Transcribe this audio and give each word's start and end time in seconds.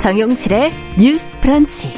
정용실의 0.00 0.72
뉴스 0.98 1.38
프런치. 1.40 1.92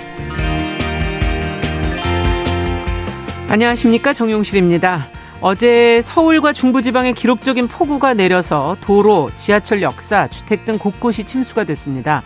안녕하십니까. 3.49 4.13
정용실입니다. 4.13 5.07
어제 5.41 6.01
서울과 6.03 6.53
중부지방에 6.53 7.13
기록적인 7.13 7.69
폭우가 7.69 8.15
내려서 8.15 8.77
도로, 8.81 9.31
지하철 9.37 9.83
역사, 9.83 10.27
주택 10.27 10.65
등 10.65 10.79
곳곳이 10.79 11.23
침수가 11.23 11.63
됐습니다. 11.63 12.25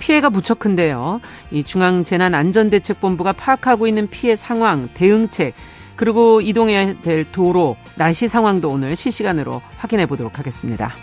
피해가 0.00 0.28
무척 0.28 0.58
큰데요. 0.58 1.20
이 1.52 1.62
중앙재난안전대책본부가 1.62 3.32
파악하고 3.34 3.86
있는 3.86 4.08
피해 4.10 4.34
상황, 4.34 4.88
대응책, 4.92 5.54
그리고 5.94 6.40
이동해야 6.40 7.00
될 7.00 7.30
도로, 7.30 7.76
날씨 7.94 8.26
상황도 8.26 8.68
오늘 8.68 8.96
실시간으로 8.96 9.62
확인해 9.76 10.06
보도록 10.06 10.40
하겠습니다. 10.40 10.96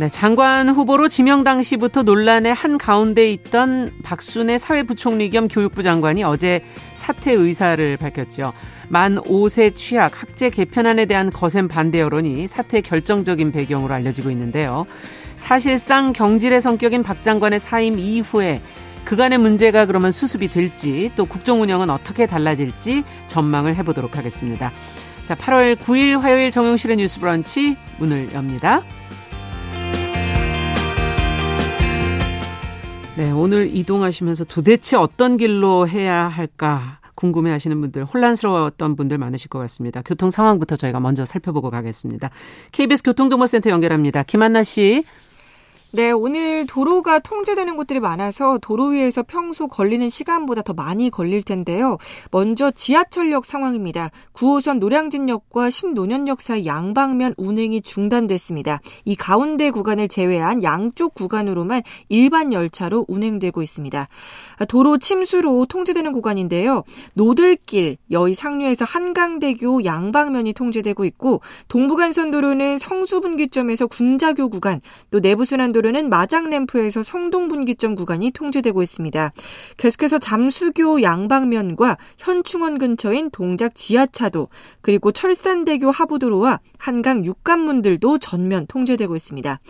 네, 0.00 0.08
장관 0.08 0.70
후보로 0.70 1.08
지명 1.08 1.44
당시부터 1.44 2.04
논란의 2.04 2.54
한 2.54 2.78
가운데 2.78 3.30
있던 3.32 3.90
박순애 4.02 4.56
사회부총리 4.56 5.28
겸 5.28 5.46
교육부 5.46 5.82
장관이 5.82 6.24
어제 6.24 6.64
사퇴 6.94 7.32
의사를 7.32 7.98
밝혔죠. 7.98 8.54
만 8.88 9.16
5세 9.16 9.76
취약 9.76 10.22
학제 10.22 10.48
개편안에 10.48 11.04
대한 11.04 11.28
거센 11.28 11.68
반대 11.68 12.00
여론이 12.00 12.48
사퇴 12.48 12.80
결정적인 12.80 13.52
배경으로 13.52 13.92
알려지고 13.92 14.30
있는데요. 14.30 14.86
사실상 15.36 16.14
경질의 16.14 16.62
성격인 16.62 17.02
박 17.02 17.22
장관의 17.22 17.60
사임 17.60 17.98
이후에 17.98 18.58
그간의 19.04 19.36
문제가 19.36 19.84
그러면 19.84 20.12
수습이 20.12 20.48
될지 20.48 21.10
또 21.14 21.26
국정 21.26 21.60
운영은 21.60 21.90
어떻게 21.90 22.24
달라질지 22.24 23.04
전망을 23.26 23.74
해보도록 23.76 24.16
하겠습니다. 24.16 24.72
자, 25.24 25.34
8월 25.34 25.76
9일 25.76 26.18
화요일 26.20 26.50
정용실의 26.50 26.96
뉴스 26.96 27.20
브런치 27.20 27.76
문을 27.98 28.32
엽니다. 28.32 28.82
네, 33.16 33.30
오늘 33.32 33.66
이동하시면서 33.74 34.44
도대체 34.44 34.96
어떤 34.96 35.36
길로 35.36 35.86
해야 35.86 36.28
할까 36.28 37.00
궁금해 37.16 37.50
하시는 37.50 37.78
분들, 37.80 38.04
혼란스러웠던 38.04 38.96
분들 38.96 39.18
많으실 39.18 39.50
것 39.50 39.58
같습니다. 39.58 40.00
교통 40.02 40.30
상황부터 40.30 40.76
저희가 40.76 41.00
먼저 41.00 41.24
살펴보고 41.24 41.70
가겠습니다. 41.70 42.30
KBS 42.72 43.02
교통정보센터 43.02 43.68
연결합니다. 43.68 44.22
김한나 44.22 44.62
씨. 44.62 45.04
네, 45.92 46.12
오늘 46.12 46.66
도로가 46.68 47.18
통제되는 47.18 47.74
곳들이 47.74 47.98
많아서 47.98 48.58
도로 48.58 48.86
위에서 48.90 49.24
평소 49.24 49.66
걸리는 49.66 50.08
시간보다 50.08 50.62
더 50.62 50.72
많이 50.72 51.10
걸릴 51.10 51.42
텐데요. 51.42 51.98
먼저 52.30 52.70
지하철역 52.70 53.44
상황입니다. 53.44 54.10
9호선 54.32 54.78
노량진역과 54.78 55.68
신노년역 55.70 56.42
사이 56.42 56.64
양방면 56.64 57.34
운행이 57.36 57.82
중단됐습니다. 57.82 58.80
이 59.04 59.16
가운데 59.16 59.70
구간을 59.70 60.06
제외한 60.06 60.62
양쪽 60.62 61.12
구간으로만 61.14 61.82
일반 62.08 62.52
열차로 62.52 63.06
운행되고 63.08 63.60
있습니다. 63.60 64.06
도로 64.68 64.96
침수로 64.96 65.66
통제되는 65.66 66.12
구간인데요. 66.12 66.84
노들길, 67.14 67.96
여의 68.12 68.36
상류에서 68.36 68.84
한강대교 68.84 69.84
양방면이 69.84 70.52
통제되고 70.52 71.04
있고 71.06 71.40
동부간선도로는 71.66 72.78
성수분기점에서 72.78 73.88
군자교 73.88 74.50
구간, 74.50 74.80
또 75.10 75.18
내부순환도 75.18 75.79
고속도로는 75.80 76.08
마장램프에서 76.10 77.02
성동분기점 77.02 77.94
구간이 77.94 78.30
통제되고 78.30 78.82
있습니다. 78.82 79.32
계속해서 79.76 80.18
잠수교 80.18 81.02
양방면과 81.02 81.96
현충원 82.18 82.78
근처인 82.78 83.30
동작 83.30 83.74
지하차도 83.74 84.48
그리고 84.80 85.12
철산대교 85.12 85.90
하부도로와 85.90 86.60
한강 86.78 87.24
육관문들도 87.24 88.18
전면 88.18 88.66
통제되고 88.66 89.16
있습니다. 89.16 89.60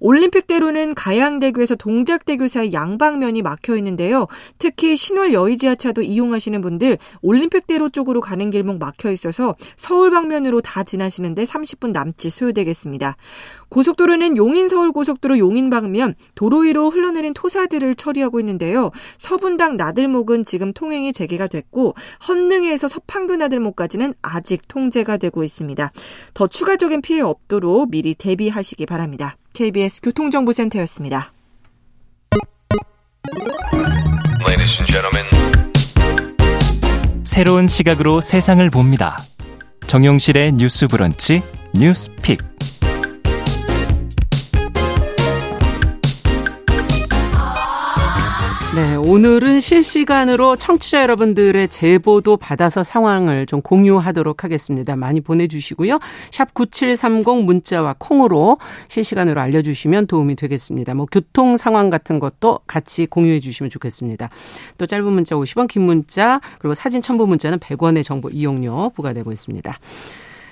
올림픽대로는 0.00 0.94
가양대교에서 0.94 1.76
동작대교 1.76 2.48
사이 2.48 2.72
양방면이 2.72 3.42
막혀 3.42 3.76
있는데요. 3.76 4.26
특히 4.58 4.96
신월 4.96 5.32
여의지하차도 5.32 6.02
이용하시는 6.02 6.60
분들 6.60 6.98
올림픽대로 7.22 7.88
쪽으로 7.88 8.20
가는 8.20 8.50
길목 8.50 8.78
막혀 8.78 9.10
있어서 9.12 9.56
서울 9.76 10.10
방면으로 10.10 10.60
다 10.60 10.82
지나시는데 10.84 11.44
30분 11.44 11.92
남짓 11.92 12.32
소요되겠습니다. 12.32 13.16
고속도로는 13.70 14.36
용인 14.36 14.68
서울 14.68 14.92
고속도로 14.92 15.38
용인 15.38 15.70
방면 15.70 16.14
도로 16.34 16.58
위로 16.58 16.90
흘러내린 16.90 17.32
토사들을 17.32 17.94
처리하고 17.94 18.40
있는데요. 18.40 18.90
서분당 19.18 19.76
나들목은 19.76 20.44
지금 20.44 20.72
통행이 20.72 21.12
재개가 21.12 21.46
됐고 21.46 21.94
헌능에서 22.28 22.88
서판교 22.88 23.36
나들목까지는 23.36 24.14
아직 24.22 24.68
통제가 24.68 25.16
되고 25.16 25.42
있습니다. 25.42 25.92
더 26.34 26.46
추가적인 26.46 27.00
피해 27.00 27.20
없도록 27.20 27.90
미리 27.90 28.14
대비하시기 28.14 28.86
바랍니다. 28.86 29.36
KBS 29.54 30.00
교통정보센터였습니다. 30.02 31.32
새로운 37.22 37.66
시각으로 37.68 38.20
세상을 38.20 38.68
봅니다. 38.70 39.16
정용실의 39.86 40.52
뉴스 40.52 40.88
브런치 40.88 41.42
뉴스픽. 41.74 42.40
네, 48.72 48.94
오늘은 48.94 49.58
실시간으로 49.58 50.54
청취자 50.54 51.02
여러분들의 51.02 51.66
제보도 51.66 52.36
받아서 52.36 52.84
상황을 52.84 53.46
좀 53.46 53.62
공유하도록 53.62 54.44
하겠습니다. 54.44 54.94
많이 54.94 55.20
보내주시고요. 55.20 55.98
샵 56.30 56.54
9730 56.54 57.46
문자와 57.46 57.96
콩으로 57.98 58.58
실시간으로 58.86 59.40
알려주시면 59.40 60.06
도움이 60.06 60.36
되겠습니다. 60.36 60.94
뭐 60.94 61.06
교통 61.10 61.56
상황 61.56 61.90
같은 61.90 62.20
것도 62.20 62.60
같이 62.68 63.06
공유해 63.06 63.40
주시면 63.40 63.70
좋겠습니다. 63.70 64.30
또 64.78 64.86
짧은 64.86 65.04
문자 65.04 65.34
50원, 65.34 65.66
긴 65.66 65.82
문자, 65.82 66.40
그리고 66.60 66.72
사진 66.72 67.02
첨부 67.02 67.26
문자는 67.26 67.58
100원의 67.58 68.04
정보 68.04 68.28
이용료 68.30 68.90
부과되고 68.94 69.32
있습니다. 69.32 69.78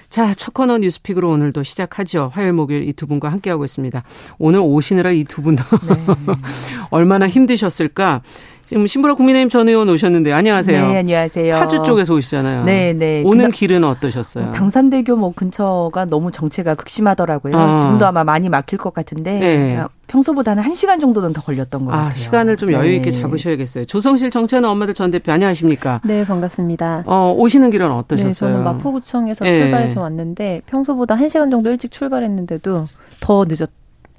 자, 0.08 0.32
첫 0.32 0.54
코너 0.54 0.78
뉴스픽으로 0.78 1.30
오늘도 1.30 1.62
시작하죠. 1.62 2.30
화요일, 2.32 2.52
목요일 2.54 2.88
이 2.88 2.92
두 2.94 3.06
분과 3.06 3.28
함께하고 3.30 3.64
있습니다. 3.64 4.02
오늘 4.38 4.60
오시느라 4.60 5.10
이 5.12 5.24
두 5.24 5.42
분도 5.42 5.62
네. 5.86 6.06
얼마나 6.90 7.28
힘드셨을까. 7.28 8.22
지금 8.68 8.86
신보라 8.86 9.14
국민의힘 9.14 9.48
전 9.48 9.66
의원 9.66 9.88
오셨는데 9.88 10.30
안녕하세요. 10.30 10.88
네, 10.88 10.98
안녕하세요. 10.98 11.54
파주 11.54 11.84
쪽에서 11.86 12.12
오시잖아요. 12.12 12.64
네, 12.64 12.92
네. 12.92 13.22
오는 13.24 13.46
그나, 13.46 13.48
길은 13.48 13.82
어떠셨어요? 13.82 14.50
당산대교 14.50 15.16
뭐 15.16 15.32
근처가 15.34 16.04
너무 16.04 16.30
정체가 16.30 16.74
극심하더라고요. 16.74 17.56
아. 17.56 17.76
지금도 17.78 18.06
아마 18.06 18.24
많이 18.24 18.50
막힐 18.50 18.76
것 18.76 18.92
같은데 18.92 19.38
네. 19.38 19.82
평소보다는 20.08 20.62
1시간 20.64 21.00
정도는 21.00 21.32
더 21.32 21.40
걸렸던 21.40 21.86
것 21.86 21.94
아, 21.94 21.96
같아요. 21.96 22.14
시간을 22.14 22.58
좀 22.58 22.70
여유 22.74 22.92
있게 22.96 23.08
네. 23.08 23.22
잡으셔야겠어요. 23.22 23.86
조성실 23.86 24.28
정체는 24.28 24.68
엄마들 24.68 24.92
전 24.92 25.10
대표 25.10 25.32
안녕하십니까? 25.32 26.02
네, 26.04 26.26
반갑습니다. 26.26 27.04
어, 27.06 27.34
오시는 27.38 27.70
길은 27.70 27.90
어떠셨어요? 27.90 28.28
네, 28.28 28.34
저는 28.34 28.64
마포구청에서 28.64 29.46
네. 29.46 29.60
출발해서 29.60 30.02
왔는데 30.02 30.60
평소보다 30.66 31.16
1시간 31.16 31.50
정도 31.50 31.70
일찍 31.70 31.90
출발했는데도 31.90 32.84
더 33.20 33.44
늦었 33.48 33.70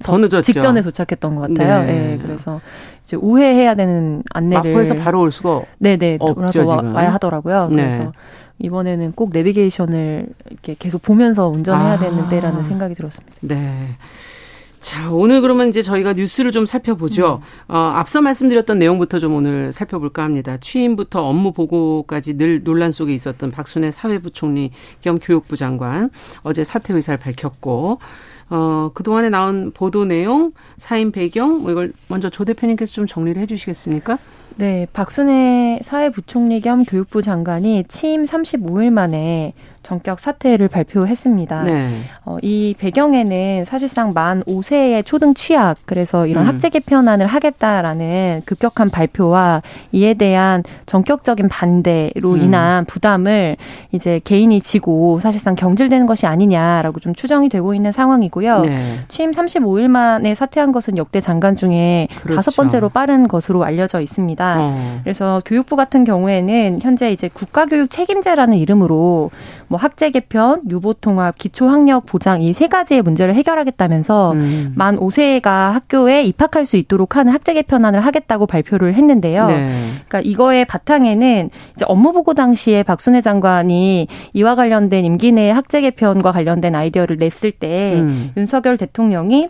더 0.02 0.18
늦었죠. 0.18 0.42
직전에 0.42 0.82
도착했던 0.82 1.36
것 1.36 1.42
같아요. 1.42 1.86
네. 1.86 1.92
네. 1.92 2.20
그래서 2.22 2.62
이제 3.10 3.18
우회해야 3.18 3.74
되는 3.74 4.22
안내를 4.32 4.70
마포에서 4.70 4.94
바로 4.96 5.22
올 5.22 5.32
수가 5.32 5.64
네네 5.80 6.20
돌아서 6.20 6.64
와, 6.64 6.82
와야 6.94 7.12
하더라고요. 7.14 7.70
네. 7.70 7.76
그래서 7.76 8.14
이번에는 8.60 9.14
꼭 9.14 9.32
내비게이션을 9.34 10.28
이렇게 10.52 10.76
계속 10.78 11.02
보면서 11.02 11.48
운전해야 11.48 11.94
아. 11.94 11.98
되는 11.98 12.30
때라는 12.30 12.64
생각이 12.64 12.94
들었습니다. 12.94 13.36
네. 13.42 13.88
자, 14.80 15.12
오늘 15.12 15.42
그러면 15.42 15.70
이제 15.70 15.82
저희가 15.82 16.14
뉴스를 16.14 16.52
좀 16.52 16.68
살펴보죠. 16.68 17.42
음. 17.68 17.76
어, 17.76 17.78
앞서 17.78 18.22
말씀드렸던 18.22 18.78
내용부터 18.78 19.18
좀 19.18 19.34
오늘 19.34 19.74
살펴볼까 19.74 20.24
합니다. 20.24 20.58
취임부터 20.58 21.28
업무 21.28 21.52
보고까지 21.52 22.38
늘 22.38 22.64
논란 22.64 22.92
속에 22.92 23.14
있었던 23.14 23.50
박순애 23.52 23.90
사회부총리 23.92 24.72
겸 25.02 25.18
교육부 25.20 25.56
장관 25.56 26.12
어제 26.44 26.64
사퇴 26.64 26.94
의사를 26.94 27.18
밝혔고 27.18 28.00
어, 28.50 28.92
그동안에 28.94 29.30
나온 29.30 29.72
보도 29.72 30.06
내용, 30.06 30.52
사인 30.78 31.12
배경, 31.12 31.62
뭐 31.62 31.72
이걸 31.72 31.92
먼저 32.08 32.30
조 32.30 32.46
대표님께서 32.46 32.94
좀 32.94 33.06
정리를 33.06 33.42
해 33.42 33.46
주시겠습니까? 33.46 34.18
네, 34.56 34.88
박순애 34.92 35.80
사회부총리 35.84 36.62
겸 36.62 36.84
교육부 36.84 37.22
장관이 37.22 37.86
취임 37.88 38.24
35일 38.24 38.90
만에 38.90 39.54
전격 39.84 40.20
사퇴를 40.20 40.68
발표했습니다. 40.68 41.64
네. 41.64 41.90
어, 42.26 42.38
이 42.42 42.76
배경에는 42.78 43.66
사실상 43.66 44.14
만 44.14 44.44
5세의 44.44 45.06
초등 45.06 45.34
취약 45.34 45.78
그래서 45.86 46.28
이런 46.28 46.44
음. 46.44 46.50
학제 46.50 46.70
개편안을 46.70 47.28
하겠다라는 47.28 48.44
급격한 48.46 48.90
발표와 48.90 49.62
이에 49.92 50.14
대한 50.14 50.64
전격적인 50.86 51.50
반대로 51.50 52.32
음. 52.32 52.42
인한 52.42 52.86
부담을 52.86 53.58
이제 53.92 54.20
개인이 54.24 54.60
지고 54.62 55.20
사실상 55.20 55.56
경질되는 55.56 56.06
것이 56.06 56.26
아니냐라고 56.26 57.00
좀 57.00 57.14
추정이 57.14 57.50
되고 57.50 57.74
있는 57.74 57.92
상황이고요. 57.92 58.62
네. 58.62 59.00
취임 59.08 59.32
35일 59.32 59.88
만에 59.88 60.36
사퇴한 60.36 60.72
것은 60.72 60.98
역대 60.98 61.20
장관 61.22 61.56
중에 61.56 62.08
그렇죠. 62.22 62.36
다섯 62.36 62.56
번째로 62.56 62.90
빠른 62.90 63.28
것으로 63.28 63.64
알려져 63.64 64.02
있습니다. 64.02 64.58
어. 64.60 65.00
그래서 65.04 65.42
교육부 65.46 65.76
같은 65.76 66.04
경우에는 66.04 66.80
현재 66.82 67.12
이제 67.12 67.30
국가교육 67.30 67.90
책임제라는 67.90 68.58
이름으로 68.58 69.32
뭐뭐 69.68 69.79
학제 69.80 70.12
개편, 70.12 70.62
유보 70.70 70.94
통합, 70.94 71.38
기초 71.38 71.68
학력 71.68 72.06
보장 72.06 72.42
이 72.44 72.54
세 72.54 72.68
가지의 72.68 73.02
문제를 73.04 73.36
해결하겠다면서 73.36 74.34
음. 74.34 74.74
만 74.76 74.98
5세가 74.98 75.72
학교에 75.72 76.24
입학할 76.24 76.66
수 76.66 76.76
있도록 76.78 77.16
하는 77.16 77.32
학제 77.32 77.54
개편안을 77.54 78.02
하겠다고 78.02 78.48
발표를 78.48 78.94
했는데요. 78.96 79.48
네. 79.48 79.92
그러니까 80.08 80.20
이거의 80.22 80.66
바탕에는 80.66 81.50
이제 81.76 81.86
업무 81.88 82.12
보고 82.12 82.34
당시에 82.34 82.84
박순애 82.84 83.22
장관이 83.22 84.08
이와 84.34 84.56
관련된 84.56 85.06
임기 85.06 85.32
내 85.32 85.50
학제 85.52 85.82
개편과 85.82 86.32
관련된 86.34 86.76
아이디어를 86.76 87.18
냈을 87.18 87.52
때 87.52 87.96
음. 87.96 88.32
윤석열 88.36 88.78
대통령이 88.78 89.48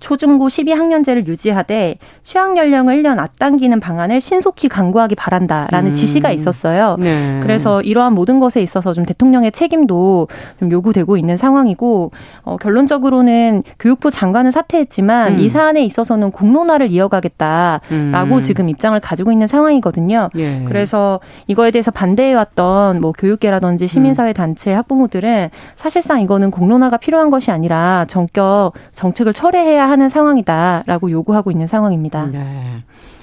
초중고 0.00 0.48
12학년제를 0.48 1.26
유지하되 1.26 1.98
취학 2.22 2.56
연령을 2.56 3.02
1년 3.02 3.18
앞당기는 3.18 3.78
방안을 3.80 4.20
신속히 4.20 4.68
강구하기 4.68 5.14
바란다라는 5.14 5.90
음. 5.90 5.94
지시가 5.94 6.30
있었어요. 6.30 6.96
네. 6.98 7.40
그래서 7.42 7.80
이러한 7.80 8.12
모든 8.14 8.40
것에 8.40 8.60
있어서 8.60 8.92
좀 8.92 9.06
대통령의 9.06 9.52
책임도 9.52 10.28
좀 10.58 10.70
요구되고 10.70 11.16
있는 11.16 11.36
상황이고 11.36 12.10
어, 12.42 12.56
결론적으로는 12.56 13.62
교육부 13.78 14.10
장관은 14.10 14.50
사퇴했지만 14.50 15.34
음. 15.34 15.38
이 15.38 15.48
사안에 15.48 15.84
있어서는 15.84 16.32
공론화를 16.32 16.90
이어가겠다라고 16.90 18.34
음. 18.36 18.42
지금 18.42 18.68
입장을 18.68 18.98
가지고 19.00 19.32
있는 19.32 19.46
상황이거든요. 19.46 20.28
예. 20.36 20.62
그래서 20.66 21.20
이거에 21.46 21.70
대해서 21.70 21.90
반대해왔던 21.90 23.00
뭐 23.00 23.12
교육계라든지 23.12 23.86
시민사회 23.86 24.32
음. 24.32 24.34
단체 24.34 24.72
학부모들은 24.72 25.50
사실상 25.76 26.20
이거는 26.20 26.50
공론화가 26.50 26.96
필요한 26.96 27.30
것이 27.30 27.50
아니라 27.50 28.04
전격 28.08 28.72
정책을 28.92 29.32
철회해야 29.32 29.83
하는 29.88 30.08
상황이다라고 30.08 31.10
요구하고 31.10 31.50
있는 31.50 31.66
상황입니다. 31.66 32.26
네. 32.26 32.82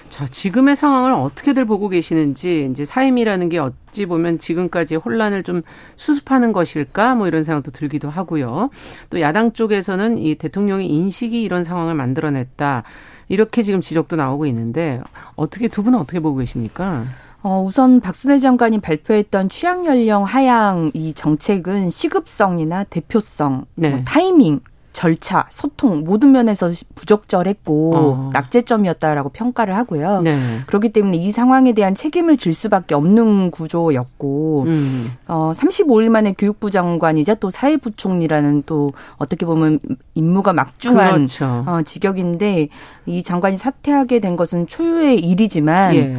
자, 0.09 0.27
지금의 0.27 0.75
상황을 0.75 1.13
어떻게들 1.13 1.63
보고 1.65 1.87
계시는지 1.87 2.69
이제 2.69 2.83
사임이라는 2.83 3.47
게 3.47 3.59
어찌 3.59 4.05
보면 4.05 4.39
지금까지 4.39 4.97
혼란을 4.97 5.43
좀 5.43 5.61
수습하는 5.95 6.51
것일까 6.51 7.15
뭐 7.15 7.27
이런 7.27 7.43
생각도 7.43 7.71
들기도 7.71 8.09
하고요. 8.09 8.69
또 9.09 9.21
야당 9.21 9.53
쪽에서는 9.53 10.17
이 10.17 10.35
대통령의 10.35 10.87
인식이 10.87 11.41
이런 11.41 11.63
상황을 11.63 11.95
만들어냈다. 11.95 12.83
이렇게 13.29 13.63
지금 13.63 13.79
지적도 13.79 14.17
나오고 14.17 14.45
있는데 14.47 15.01
어떻게 15.35 15.69
두 15.69 15.81
분은 15.81 15.97
어떻게 15.97 16.19
보고 16.19 16.37
계십니까? 16.37 17.05
어, 17.41 17.63
우선 17.65 18.01
박순애 18.01 18.37
장관이 18.37 18.81
발표했던 18.81 19.49
취약 19.49 19.85
연령 19.85 20.23
하향 20.23 20.91
이 20.93 21.13
정책은 21.13 21.89
시급성이나 21.89 22.83
대표성, 22.83 23.65
네. 23.75 23.89
뭐 23.89 24.01
타이밍 24.03 24.59
절차, 24.93 25.47
소통 25.51 26.03
모든 26.03 26.31
면에서 26.31 26.71
부적절했고 26.95 27.95
어. 27.95 28.29
낙제점이었다라고 28.33 29.29
평가를 29.29 29.75
하고요. 29.75 30.21
네. 30.21 30.37
그렇기 30.67 30.89
때문에 30.89 31.17
이 31.17 31.31
상황에 31.31 31.73
대한 31.73 31.95
책임을 31.95 32.37
질 32.37 32.53
수밖에 32.53 32.95
없는 32.95 33.51
구조였고 33.51 34.63
음. 34.67 35.11
어 35.27 35.53
35일 35.55 36.09
만에 36.09 36.33
교육부 36.37 36.69
장관이자 36.71 37.35
또 37.35 37.49
사회부총리라는 37.49 38.63
또 38.65 38.93
어떻게 39.17 39.45
보면 39.45 39.79
임무가 40.13 40.53
막중한 40.53 41.13
그렇죠. 41.13 41.63
어, 41.65 41.81
직역인데 41.83 42.67
이 43.05 43.23
장관이 43.23 43.57
사퇴하게 43.57 44.19
된 44.19 44.35
것은 44.35 44.67
초유의 44.67 45.19
일이지만 45.19 45.95
예. 45.95 46.17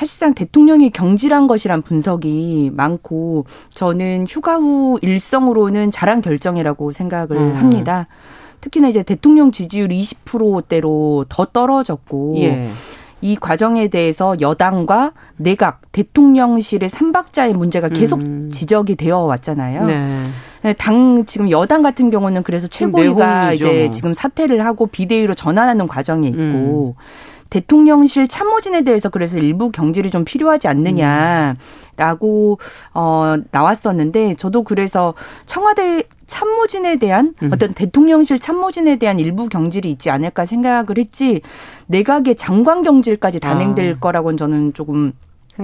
사실상 0.00 0.32
대통령이 0.32 0.88
경질한 0.88 1.46
것이란 1.46 1.82
분석이 1.82 2.70
많고 2.72 3.44
저는 3.74 4.24
휴가 4.26 4.56
후 4.56 4.98
일성으로는 5.02 5.90
잘한 5.90 6.22
결정이라고 6.22 6.90
생각을 6.92 7.36
음. 7.36 7.56
합니다. 7.56 8.06
특히나 8.62 8.88
이제 8.88 9.02
대통령 9.02 9.50
지지율 9.50 9.88
20%대로 9.90 11.26
더 11.28 11.44
떨어졌고 11.44 12.36
예. 12.38 12.68
이 13.20 13.36
과정에 13.36 13.88
대해서 13.88 14.40
여당과 14.40 15.12
내각, 15.36 15.82
대통령실의 15.92 16.88
삼박자의 16.88 17.52
문제가 17.52 17.88
계속 17.88 18.20
음. 18.20 18.48
지적이 18.50 18.96
되어 18.96 19.18
왔잖아요. 19.18 19.84
네. 19.84 20.72
당 20.78 21.26
지금 21.26 21.50
여당 21.50 21.82
같은 21.82 22.08
경우는 22.08 22.42
그래서 22.42 22.68
최고위가 22.68 23.52
이제 23.52 23.90
지금 23.92 24.14
사퇴를 24.14 24.64
하고 24.64 24.86
비대위로 24.86 25.34
전환하는 25.34 25.86
과정에 25.86 26.28
있고 26.28 26.96
음. 26.98 27.29
대통령실 27.50 28.28
참모진에 28.28 28.82
대해서 28.82 29.08
그래서 29.08 29.38
일부 29.38 29.70
경질이 29.70 30.10
좀 30.10 30.24
필요하지 30.24 30.68
않느냐라고 30.68 32.58
어 32.94 33.36
나왔었는데 33.50 34.36
저도 34.36 34.62
그래서 34.62 35.14
청와대 35.46 36.04
참모진에 36.26 36.96
대한 36.96 37.34
음. 37.42 37.50
어떤 37.52 37.74
대통령실 37.74 38.38
참모진에 38.38 38.96
대한 38.96 39.18
일부 39.18 39.48
경질이 39.48 39.90
있지 39.90 40.10
않을까 40.10 40.46
생각을 40.46 40.96
했지 40.96 41.42
내각의 41.86 42.36
장관 42.36 42.82
경질까지 42.82 43.40
단행될 43.40 43.94
아. 43.94 43.98
거라고는 43.98 44.36
저는 44.36 44.72
조금 44.72 45.12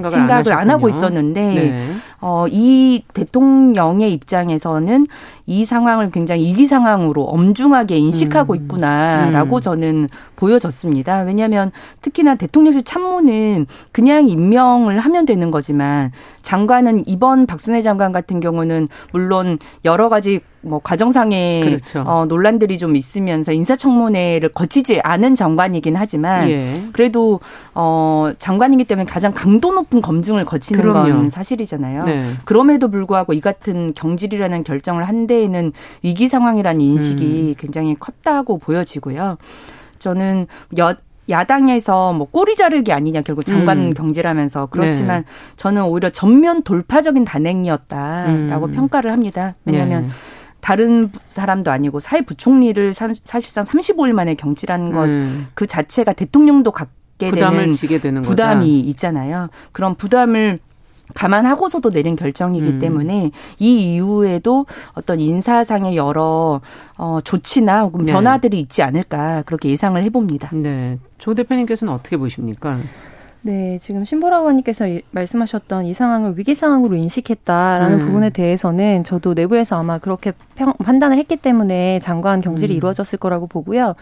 생각을, 0.03 0.19
생각을 0.19 0.53
안, 0.53 0.61
안, 0.61 0.71
하고 0.71 0.89
있었는데 0.89 1.41
네. 1.41 1.87
어, 2.21 2.47
이 2.49 3.05
대통령의 3.13 4.13
입장에서는 4.13 5.07
이 5.47 5.65
상황을 5.65 6.11
굉장히 6.11 6.45
위기 6.47 6.67
상황으로 6.67 7.25
엄중하게 7.25 7.97
인식하고 7.99 8.55
음. 8.55 8.57
있구나라고 8.57 9.57
음. 9.57 9.61
저는 9.61 10.09
보여졌습니다. 10.37 11.21
왜냐하면 11.23 11.73
특히나 12.03 12.35
대통령실 12.35 12.83
참모는 12.85 13.67
그냥 13.93 14.29
임명을 14.29 14.99
하면 14.99 15.27
되는 15.27 15.51
거지만 15.51 16.13
장관은 16.43 17.05
이번 17.07 17.47
박순애 17.47 17.83
장관 17.83 18.13
같은 18.13 18.41
경우는 18.41 18.89
물론 19.13 19.59
여러 19.85 20.09
가지 20.09 20.41
뭐 20.67 20.81
과정상의 20.83 21.61
그렇죠. 21.63 22.01
어, 22.07 22.27
논란들이 22.27 22.79
좀 22.79 22.97
있으면서 22.97 23.53
인사청문회를 23.53 24.51
거치지 24.51 25.01
않은 25.03 25.35
장관이긴 25.35 25.97
하지만 25.97 26.51
예. 26.51 26.83
그래도 26.93 27.41
어, 27.75 28.33
장관이기 28.39 28.85
때문에 28.85 29.07
가장 29.07 29.33
강도 29.33 29.73
높은 29.73 30.01
검증을 30.01 30.45
거치는 30.45 30.81
그럼요. 30.81 31.13
건 31.13 31.31
사실이잖아요. 31.31 32.05
네. 32.05 32.33
그럼에도 32.45 32.91
불구하고 32.91 33.33
이 33.33 33.41
같은 33.41 33.95
경질이라는 33.95 34.65
결정을 34.65 35.05
한 35.05 35.27
데에는 35.27 35.73
위기 36.03 36.29
상황이라는 36.29 36.81
인식이 36.81 37.25
음. 37.25 37.55
굉장히 37.59 37.95
컸다고 37.95 38.59
보여지고요. 38.59 39.39
저는 39.99 40.47
여, 40.79 40.97
야당에서 41.29 42.13
뭐 42.13 42.29
꼬리 42.31 42.55
자르기 42.55 42.93
아니냐 42.93 43.23
결국 43.23 43.45
장관 43.45 43.79
음. 43.79 43.95
경질하면서 43.95 44.67
그렇지만 44.67 45.23
네. 45.23 45.55
저는 45.57 45.85
오히려 45.85 46.11
전면 46.11 46.63
돌파적인 46.63 47.25
단행이었다라고 47.25 48.67
음. 48.67 48.73
평가를 48.73 49.11
합니다. 49.11 49.55
왜냐하면 49.65 50.03
네. 50.03 50.09
다른 50.67 51.13
사람도 51.27 51.71
아니고 51.71 52.01
사회부총리를 52.01 52.93
사 52.93 53.13
실상 53.13 53.65
35일 53.65 54.13
만에 54.13 54.35
경질한 54.35 54.91
것그 54.91 55.09
음. 55.09 55.47
그 55.55 55.69
자체가 55.69 56.13
대통령도 56.13 56.73
갖게 56.73 57.31
되는, 57.31 57.71
되는 58.01 58.23
부담이 58.23 58.79
거다. 58.79 58.89
있잖아요. 58.91 59.49
그런 59.71 59.95
부담을 59.95 60.59
감안하고서도 61.15 61.91
내린 61.91 62.17
결정이기 62.17 62.69
음. 62.69 62.79
때문에 62.81 63.31
이 63.61 63.95
이후에도 63.95 64.67
어떤 64.95 65.21
인사상의 65.21 65.97
여러 65.97 66.61
어, 66.99 67.21
조치나 67.23 67.83
혹은 67.83 68.05
네. 68.05 68.13
변화들이 68.13 68.59
있지 68.59 68.83
않을까 68.83 69.45
그렇게 69.47 69.69
예상을 69.69 70.03
해봅니다. 70.03 70.51
네. 70.53 70.99
조 71.19 71.33
대표님께서는 71.35 71.93
어떻게 71.93 72.17
보십니까? 72.17 72.81
네, 73.47 73.79
지금 73.79 74.05
신보라 74.05 74.39
의원님께서 74.39 74.87
말씀하셨던 75.13 75.85
이 75.85 75.95
상황을 75.95 76.37
위기 76.37 76.57
상황으로 76.57 76.97
인식했다라는 76.97 78.01
음. 78.01 78.07
부분에 78.07 78.31
대해서는 78.31 79.05
저도 79.05 79.35
내부에서 79.35 79.79
아마 79.79 79.99
그렇게 79.99 80.33
평, 80.57 80.73
판단을 80.73 81.17
했기 81.17 81.37
때문에 81.37 82.01
장관 82.01 82.41
경질이 82.41 82.75
음. 82.75 82.77
이루어졌을 82.77 83.21
거라고 83.21 83.47
보고요. 83.47 83.95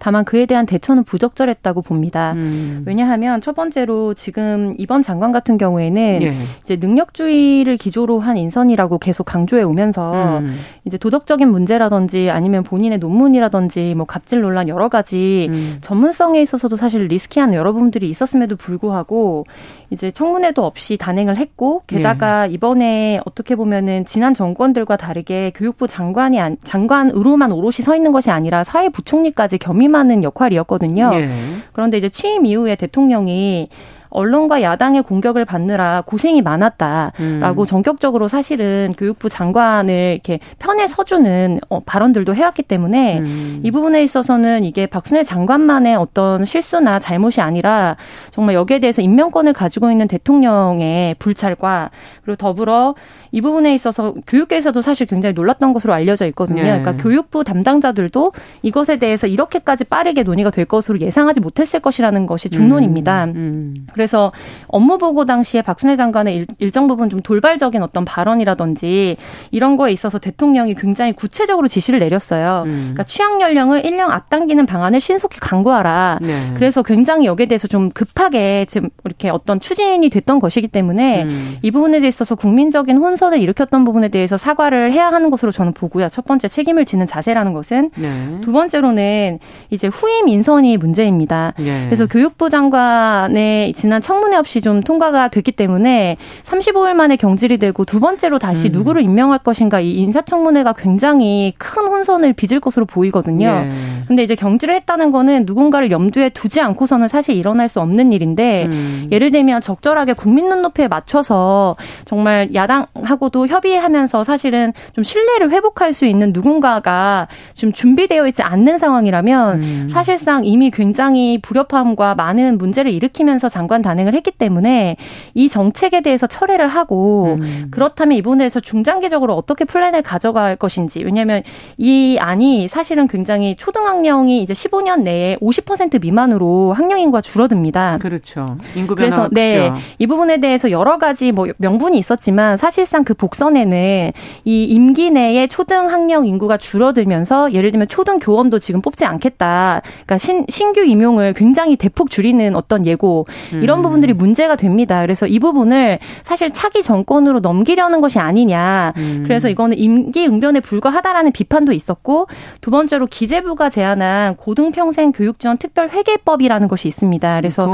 다만 0.00 0.24
그에 0.24 0.46
대한 0.46 0.66
대처는 0.66 1.04
부적절했다고 1.04 1.82
봅니다. 1.82 2.32
음. 2.32 2.82
왜냐하면 2.86 3.40
첫 3.40 3.54
번째로 3.54 4.14
지금 4.14 4.74
이번 4.78 5.02
장관 5.02 5.30
같은 5.30 5.58
경우에는 5.58 6.22
예. 6.22 6.34
이제 6.64 6.76
능력주의를 6.76 7.76
기조로 7.76 8.18
한 8.18 8.36
인선이라고 8.36 8.98
계속 8.98 9.24
강조해 9.24 9.62
오면서 9.62 10.38
음. 10.38 10.56
이제 10.86 10.96
도덕적인 10.96 11.48
문제라든지 11.48 12.30
아니면 12.30 12.64
본인의 12.64 12.98
논문이라든지 12.98 13.94
뭐 13.94 14.06
갑질 14.06 14.40
논란 14.40 14.68
여러 14.68 14.88
가지 14.88 15.48
음. 15.50 15.78
전문성에 15.82 16.40
있어서도 16.40 16.76
사실 16.76 17.06
리스키한 17.06 17.52
여러 17.52 17.72
부분들이 17.72 18.08
있었음에도 18.08 18.56
불구하고 18.56 19.44
이제 19.90 20.10
청문회도 20.10 20.64
없이 20.64 20.96
단행을 20.96 21.36
했고 21.36 21.82
게다가 21.86 22.48
예. 22.48 22.52
이번에 22.52 23.20
어떻게 23.26 23.56
보면은 23.56 24.04
지난 24.04 24.34
정권들과 24.34 24.96
다르게 24.96 25.52
교육부 25.54 25.88
장관이 25.88 26.38
장관으로만 26.62 27.50
오롯이 27.50 27.82
서 27.82 27.96
있는 27.96 28.12
것이 28.12 28.30
아니라 28.30 28.62
사회부총리까지 28.62 29.58
겸임하는 29.58 30.22
역할이었거든요. 30.22 31.10
예. 31.14 31.28
그런데 31.72 31.98
이제 31.98 32.08
취임 32.08 32.46
이후에 32.46 32.76
대통령이 32.76 33.68
언론과 34.10 34.62
야당의 34.62 35.02
공격을 35.02 35.44
받느라 35.44 36.02
고생이 36.04 36.42
많았다라고 36.42 37.62
음. 37.62 37.66
전격적으로 37.66 38.28
사실은 38.28 38.94
교육부 38.98 39.28
장관을 39.28 40.12
이렇게 40.14 40.40
편에 40.58 40.88
서주는 40.88 41.60
어, 41.68 41.80
발언들도 41.80 42.34
해왔기 42.34 42.64
때문에 42.64 43.20
음. 43.20 43.60
이 43.62 43.70
부분에 43.70 44.02
있어서는 44.02 44.64
이게 44.64 44.86
박순애 44.86 45.22
장관만의 45.22 45.96
어떤 45.96 46.44
실수나 46.44 46.98
잘못이 46.98 47.40
아니라 47.40 47.96
정말 48.32 48.54
여기에 48.54 48.80
대해서 48.80 49.02
임명권을 49.02 49.52
가지고 49.52 49.90
있는 49.90 50.08
대통령의 50.08 51.14
불찰과 51.18 51.90
그리고 52.22 52.36
더불어 52.36 52.94
이 53.32 53.40
부분에 53.40 53.72
있어서 53.74 54.14
교육계에서도 54.26 54.82
사실 54.82 55.06
굉장히 55.06 55.34
놀랐던 55.34 55.72
것으로 55.72 55.92
알려져 55.92 56.26
있거든요. 56.26 56.62
네. 56.62 56.80
그러니까 56.80 56.96
교육부 56.96 57.44
담당자들도 57.44 58.32
이것에 58.62 58.98
대해서 58.98 59.26
이렇게까지 59.26 59.84
빠르게 59.84 60.22
논의가 60.24 60.50
될 60.50 60.64
것으로 60.64 61.00
예상하지 61.00 61.40
못했을 61.40 61.80
것이라는 61.80 62.26
것이 62.26 62.50
중론입니다. 62.50 63.24
음. 63.24 63.86
음. 64.00 64.10
그래서 64.10 64.32
업무 64.68 64.98
보고 64.98 65.26
당시에 65.26 65.62
박순애 65.62 65.96
장관의 65.96 66.34
일, 66.34 66.46
일정 66.58 66.88
부분 66.88 67.10
좀 67.10 67.20
돌발적인 67.20 67.82
어떤 67.82 68.04
발언이라든지 68.04 69.16
이런 69.50 69.76
거에 69.76 69.92
있어서 69.92 70.18
대통령이 70.18 70.74
굉장히 70.74 71.12
구체적으로 71.12 71.68
지시를 71.68 71.98
내렸어요. 71.98 72.62
음. 72.64 72.78
그러니까 72.92 73.04
취약 73.04 73.40
연령을 73.40 73.82
1년 73.82 74.10
앞당기는 74.10 74.64
방안을 74.66 75.00
신속히 75.00 75.38
강구하라. 75.40 76.18
네. 76.22 76.52
그래서 76.54 76.82
굉장히 76.82 77.26
여기에 77.26 77.46
대해서 77.46 77.68
좀 77.68 77.90
급하게 77.90 78.64
지금 78.68 78.88
이렇게 79.04 79.28
어떤 79.28 79.60
추진이 79.60 80.08
됐던 80.08 80.40
것이기 80.40 80.68
때문에 80.68 81.24
음. 81.24 81.58
이 81.62 81.70
부분에 81.70 82.00
대해서 82.00 82.34
국민적인 82.34 82.96
혼선을 82.96 83.40
일으켰던 83.40 83.84
부분에 83.84 84.08
대해서 84.08 84.36
사과를 84.36 84.92
해야 84.92 85.08
하는 85.08 85.30
것으로 85.30 85.52
저는 85.52 85.72
보고요. 85.72 86.08
첫 86.08 86.24
번째 86.24 86.48
책임을 86.48 86.86
지는 86.86 87.06
자세라는 87.06 87.52
것은 87.52 87.90
네. 87.96 88.38
두 88.40 88.52
번째로는 88.52 89.40
이제 89.70 89.88
후임 89.88 90.28
인선이 90.28 90.76
문제입니다. 90.78 91.52
네. 91.58 91.86
그래서 91.86 92.06
교육부 92.06 92.50
장관의 92.50 93.72
지난 93.74 93.89
청문회 93.98 94.36
없이 94.36 94.60
좀 94.60 94.82
통과가 94.82 95.28
됐기 95.28 95.52
때문에 95.52 96.16
35일 96.44 96.94
만에 96.94 97.16
경질이 97.16 97.58
되고 97.58 97.84
두 97.84 97.98
번째로 97.98 98.38
다시 98.38 98.68
음. 98.68 98.72
누구를 98.72 99.02
임명할 99.02 99.40
것인가 99.40 99.80
이 99.80 99.92
인사청문회가 99.92 100.74
굉장히 100.74 101.54
큰 101.58 101.86
혼선을 101.86 102.34
빚을 102.34 102.60
것으로 102.60 102.86
보이거든요. 102.86 103.50
네. 103.62 103.72
근데 104.06 104.22
이제 104.22 104.34
경질을 104.34 104.74
했다는 104.74 105.10
거는 105.12 105.44
누군가를 105.46 105.90
염두에 105.90 106.28
두지 106.30 106.60
않고서는 106.60 107.08
사실 107.08 107.34
일어날 107.36 107.68
수 107.68 107.80
없는 107.80 108.12
일인데 108.12 108.66
음. 108.66 109.08
예를 109.10 109.30
들면 109.30 109.60
적절하게 109.60 110.12
국민 110.12 110.48
눈높이에 110.48 110.88
맞춰서 110.88 111.76
정말 112.04 112.54
야당하고도 112.54 113.46
협의하면서 113.46 114.24
사실은 114.24 114.72
좀 114.94 115.04
신뢰를 115.04 115.50
회복할 115.50 115.92
수 115.92 116.06
있는 116.06 116.32
누군가가 116.34 117.28
좀 117.54 117.72
준비되어 117.72 118.26
있지 118.28 118.42
않는 118.42 118.78
상황이라면 118.78 119.62
음. 119.62 119.88
사실상 119.92 120.44
이미 120.44 120.70
굉장히 120.70 121.40
불협화음과 121.40 122.14
많은 122.14 122.58
문제를 122.58 122.90
일으키면서 122.92 123.48
장관 123.48 123.79
단행을 123.82 124.14
했기 124.14 124.30
때문에 124.30 124.96
이 125.34 125.48
정책에 125.48 126.00
대해서 126.00 126.26
철회를 126.26 126.68
하고 126.68 127.36
음. 127.40 127.68
그렇다면 127.70 128.16
이번에서 128.18 128.60
중장기적으로 128.60 129.34
어떻게 129.34 129.64
플랜을 129.64 130.02
가져갈 130.02 130.56
것인지 130.56 131.02
왜냐하면 131.02 131.42
이 131.78 132.16
안이 132.18 132.68
사실은 132.68 133.08
굉장히 133.08 133.56
초등학령이 133.56 134.42
이제 134.42 134.52
15년 134.52 135.02
내에 135.02 135.36
50% 135.36 136.00
미만으로 136.00 136.72
학령 136.72 137.00
인구가 137.00 137.20
줄어듭니다. 137.20 137.98
그렇죠. 138.00 138.46
인구 138.74 138.94
변화 138.94 139.10
그래서 139.10 139.28
네, 139.32 139.72
이 139.98 140.06
부분에 140.06 140.38
대해서 140.38 140.70
여러 140.70 140.98
가지 140.98 141.32
뭐 141.32 141.46
명분이 141.58 141.98
있었지만 141.98 142.56
사실상 142.56 143.04
그 143.04 143.14
복선에는 143.14 144.12
이 144.44 144.64
임기 144.64 145.10
내에 145.10 145.46
초등 145.46 145.90
학령 145.90 146.26
인구가 146.26 146.56
줄어들면서 146.56 147.52
예를 147.52 147.70
들면 147.70 147.88
초등 147.88 148.18
교원도 148.18 148.58
지금 148.58 148.80
뽑지 148.82 149.04
않겠다. 149.04 149.82
그러니까 149.84 150.18
신, 150.18 150.44
신규 150.48 150.82
임용을 150.82 151.34
굉장히 151.34 151.76
대폭 151.76 152.10
줄이는 152.10 152.56
어떤 152.56 152.86
예고 152.86 153.26
이런 153.70 153.78
음. 153.78 153.82
부분들이 153.82 154.12
문제가 154.12 154.56
됩니다. 154.56 155.00
그래서 155.02 155.28
이 155.28 155.38
부분을 155.38 156.00
사실 156.24 156.50
차기 156.50 156.82
정권으로 156.82 157.38
넘기려는 157.38 158.00
것이 158.00 158.18
아니냐. 158.18 158.92
음. 158.96 159.22
그래서 159.24 159.48
이거는 159.48 159.78
임기 159.78 160.26
응변에 160.26 160.58
불과하다라는 160.58 161.30
비판도 161.30 161.72
있었고 161.72 162.26
두 162.60 162.72
번째로 162.72 163.06
기재부가 163.06 163.70
제안한 163.70 164.36
고등평생 164.36 165.12
교육지원 165.12 165.56
특별 165.58 165.88
회계법이라는 165.88 166.66
것이 166.66 166.88
있습니다. 166.88 167.36
그래서 167.36 167.72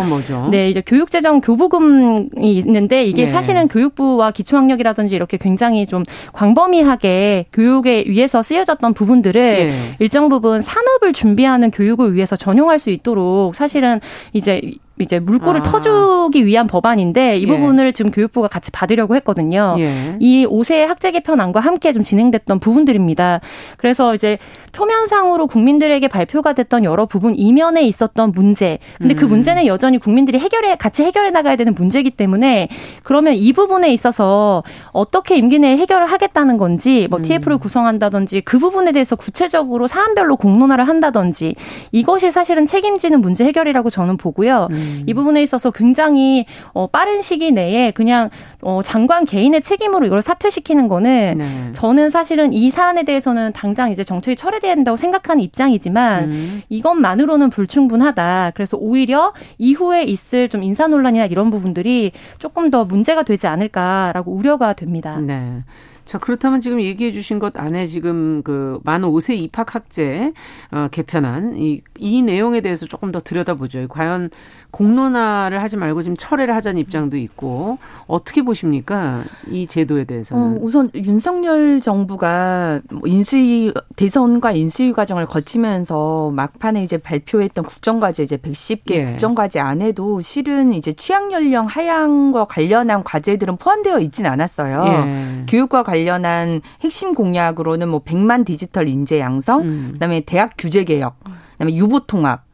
네 0.50 0.68
이제 0.68 0.82
교육재정 0.84 1.40
교부금이 1.40 2.28
있는데 2.42 3.04
이게 3.06 3.22
네. 3.22 3.28
사실은 3.28 3.68
교육부와 3.68 4.32
기초학력이라든지 4.32 5.14
이렇게 5.14 5.38
굉장히 5.38 5.86
좀 5.86 6.04
광범위하게 6.34 7.46
교육에 7.54 8.04
위해서 8.06 8.42
쓰여졌던 8.42 8.92
부분들을 8.92 9.40
네. 9.42 9.96
일정 9.98 10.28
부분 10.28 10.60
산업을 10.60 11.14
준비하는 11.14 11.70
교육을 11.70 12.14
위해서 12.14 12.36
전용할 12.36 12.78
수 12.78 12.90
있도록 12.90 13.54
사실은 13.54 14.00
이제 14.34 14.60
이제 14.98 15.18
물꼬를 15.18 15.60
아. 15.60 15.62
터주기 15.62 16.46
위한 16.46 16.66
법안인데 16.66 17.38
이 17.38 17.42
예. 17.42 17.46
부분을 17.46 17.92
지금 17.92 18.10
교육부가 18.10 18.48
같이 18.48 18.70
받으려고 18.70 19.14
했거든요. 19.16 19.76
예. 19.78 20.16
이 20.20 20.46
5세 20.46 20.86
학제 20.86 21.10
개편안과 21.10 21.60
함께 21.60 21.92
좀 21.92 22.02
진행됐던 22.02 22.60
부분들입니다. 22.60 23.40
그래서 23.76 24.14
이제 24.14 24.38
표면상으로 24.72 25.46
국민들에게 25.46 26.06
발표가 26.08 26.52
됐던 26.52 26.84
여러 26.84 27.06
부분 27.06 27.34
이면에 27.34 27.82
있었던 27.82 28.32
문제. 28.32 28.78
근데 28.98 29.14
그 29.14 29.24
음. 29.24 29.26
그 29.26 29.34
문제는 29.34 29.66
여전히 29.66 29.98
국민들이 29.98 30.38
해결해 30.38 30.76
같이 30.76 31.02
해결해 31.02 31.30
나가야 31.30 31.56
되는 31.56 31.74
문제이기 31.74 32.12
때문에 32.12 32.68
그러면 33.02 33.34
이 33.34 33.52
부분에 33.52 33.92
있어서 33.92 34.62
어떻게 34.92 35.36
임기 35.36 35.58
내에 35.58 35.76
해결을 35.76 36.06
하겠다는 36.06 36.58
건지 36.58 37.08
뭐 37.10 37.18
음. 37.18 37.22
TF를 37.22 37.58
구성한다든지 37.58 38.42
그 38.42 38.60
부분에 38.60 38.92
대해서 38.92 39.16
구체적으로 39.16 39.88
사안별로 39.88 40.36
공론화를 40.36 40.86
한다든지 40.86 41.56
이것이 41.90 42.30
사실은 42.30 42.66
책임지는 42.66 43.20
문제 43.20 43.44
해결이라고 43.44 43.90
저는 43.90 44.16
보고요. 44.16 44.68
음. 44.70 44.85
이 45.06 45.14
부분에 45.14 45.42
있어서 45.42 45.70
굉장히 45.70 46.46
어 46.72 46.86
빠른 46.86 47.22
시기 47.22 47.52
내에 47.52 47.90
그냥 47.90 48.30
어 48.62 48.80
장관 48.82 49.24
개인의 49.24 49.62
책임으로 49.62 50.06
이걸 50.06 50.22
사퇴시키는 50.22 50.88
거는 50.88 51.34
네. 51.38 51.72
저는 51.72 52.10
사실은 52.10 52.52
이 52.52 52.70
사안에 52.70 53.04
대해서는 53.04 53.52
당장 53.52 53.90
이제 53.92 54.04
정책이 54.04 54.36
철회돼 54.36 54.68
해야 54.68 54.74
된다고 54.74 54.96
생각하는 54.96 55.42
입장이지만 55.42 56.24
음. 56.24 56.62
이것만으로는 56.68 57.50
불충분하다. 57.50 58.52
그래서 58.54 58.76
오히려 58.76 59.32
이후에 59.58 60.04
있을 60.04 60.48
좀 60.48 60.62
인사 60.62 60.86
논란이나 60.86 61.26
이런 61.26 61.50
부분들이 61.50 62.12
조금 62.38 62.70
더 62.70 62.84
문제가 62.84 63.22
되지 63.22 63.46
않을까라고 63.46 64.32
우려가 64.32 64.72
됩니다. 64.72 65.18
네. 65.20 65.62
자, 66.06 66.18
그렇다면 66.18 66.60
지금 66.62 66.80
얘기해 66.80 67.12
주신 67.12 67.38
것 67.38 67.58
안에 67.58 67.84
지금 67.86 68.42
그 68.42 68.78
만 68.84 69.02
5세 69.02 69.36
입학 69.36 69.74
학제 69.74 70.32
어 70.70 70.88
개편안 70.90 71.56
이, 71.56 71.80
이 71.98 72.22
내용에 72.22 72.60
대해서 72.60 72.86
조금 72.86 73.10
더 73.10 73.20
들여다보죠. 73.20 73.88
과연 73.88 74.30
공론화를 74.70 75.62
하지 75.62 75.76
말고 75.76 76.02
지금 76.02 76.16
철회를 76.16 76.54
하자는 76.54 76.80
입장도 76.80 77.16
있고 77.16 77.78
어떻게 78.06 78.42
보십니까? 78.42 79.24
이 79.50 79.66
제도에 79.66 80.04
대해서는. 80.04 80.42
어, 80.42 80.58
우선 80.60 80.90
윤석열 80.94 81.80
정부가 81.80 82.80
뭐 82.90 83.02
인수위 83.06 83.72
대선과 83.96 84.52
인수위 84.52 84.92
과정을 84.92 85.26
거치면서 85.26 86.30
막판에 86.34 86.82
이제 86.82 86.98
발표했던 86.98 87.64
국정과제 87.64 88.22
이제 88.22 88.36
110개 88.36 88.90
예. 88.90 89.04
국정과제 89.06 89.58
안에도 89.60 90.20
실은 90.20 90.72
이제 90.72 90.92
취약 90.92 91.32
연령 91.32 91.66
하향과 91.66 92.44
관련한 92.44 93.02
과제들은 93.02 93.56
포함되어 93.56 93.98
있지는 94.00 94.30
않았어요. 94.30 94.84
예. 94.86 95.44
교육과 95.48 95.82
관련 95.82 95.95
한 96.04 96.60
핵심 96.82 97.14
공약으로는 97.14 97.88
뭐 97.88 98.02
100만 98.02 98.44
디지털 98.44 98.88
인재 98.88 99.18
양성, 99.18 99.62
음. 99.62 99.90
그다음에 99.94 100.20
대학 100.20 100.52
규제 100.58 100.84
개혁, 100.84 101.16
그다음에 101.52 101.74
유보 101.74 102.00
통합 102.00 102.46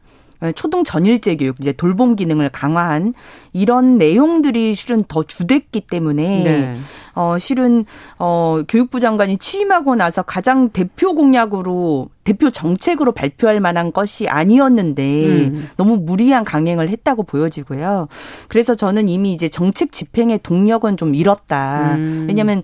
초등 0.51 0.83
전일제 0.83 1.37
교육 1.37 1.59
이제 1.61 1.71
돌봄 1.71 2.15
기능을 2.15 2.49
강화한 2.49 3.13
이런 3.53 3.97
내용들이 3.97 4.75
실은 4.75 5.03
더 5.07 5.23
주됐기 5.23 5.81
때문에 5.81 6.43
네. 6.43 6.79
어 7.15 7.37
실은 7.37 7.85
어 8.19 8.63
교육부 8.67 8.99
장관이 8.99 9.37
취임하고 9.37 9.95
나서 9.95 10.23
가장 10.23 10.69
대표 10.69 11.13
공약으로 11.13 12.09
대표 12.23 12.49
정책으로 12.49 13.13
발표할 13.13 13.61
만한 13.61 13.93
것이 13.93 14.27
아니었는데 14.27 15.25
음. 15.27 15.69
너무 15.77 15.97
무리한 15.97 16.43
강행을 16.43 16.89
했다고 16.89 17.23
보여지고요. 17.23 18.07
그래서 18.47 18.75
저는 18.75 19.07
이미 19.07 19.33
이제 19.33 19.47
정책 19.47 19.91
집행의 19.91 20.39
동력은 20.43 20.97
좀 20.97 21.15
잃었다. 21.15 21.95
음. 21.95 22.25
왜냐하면 22.27 22.63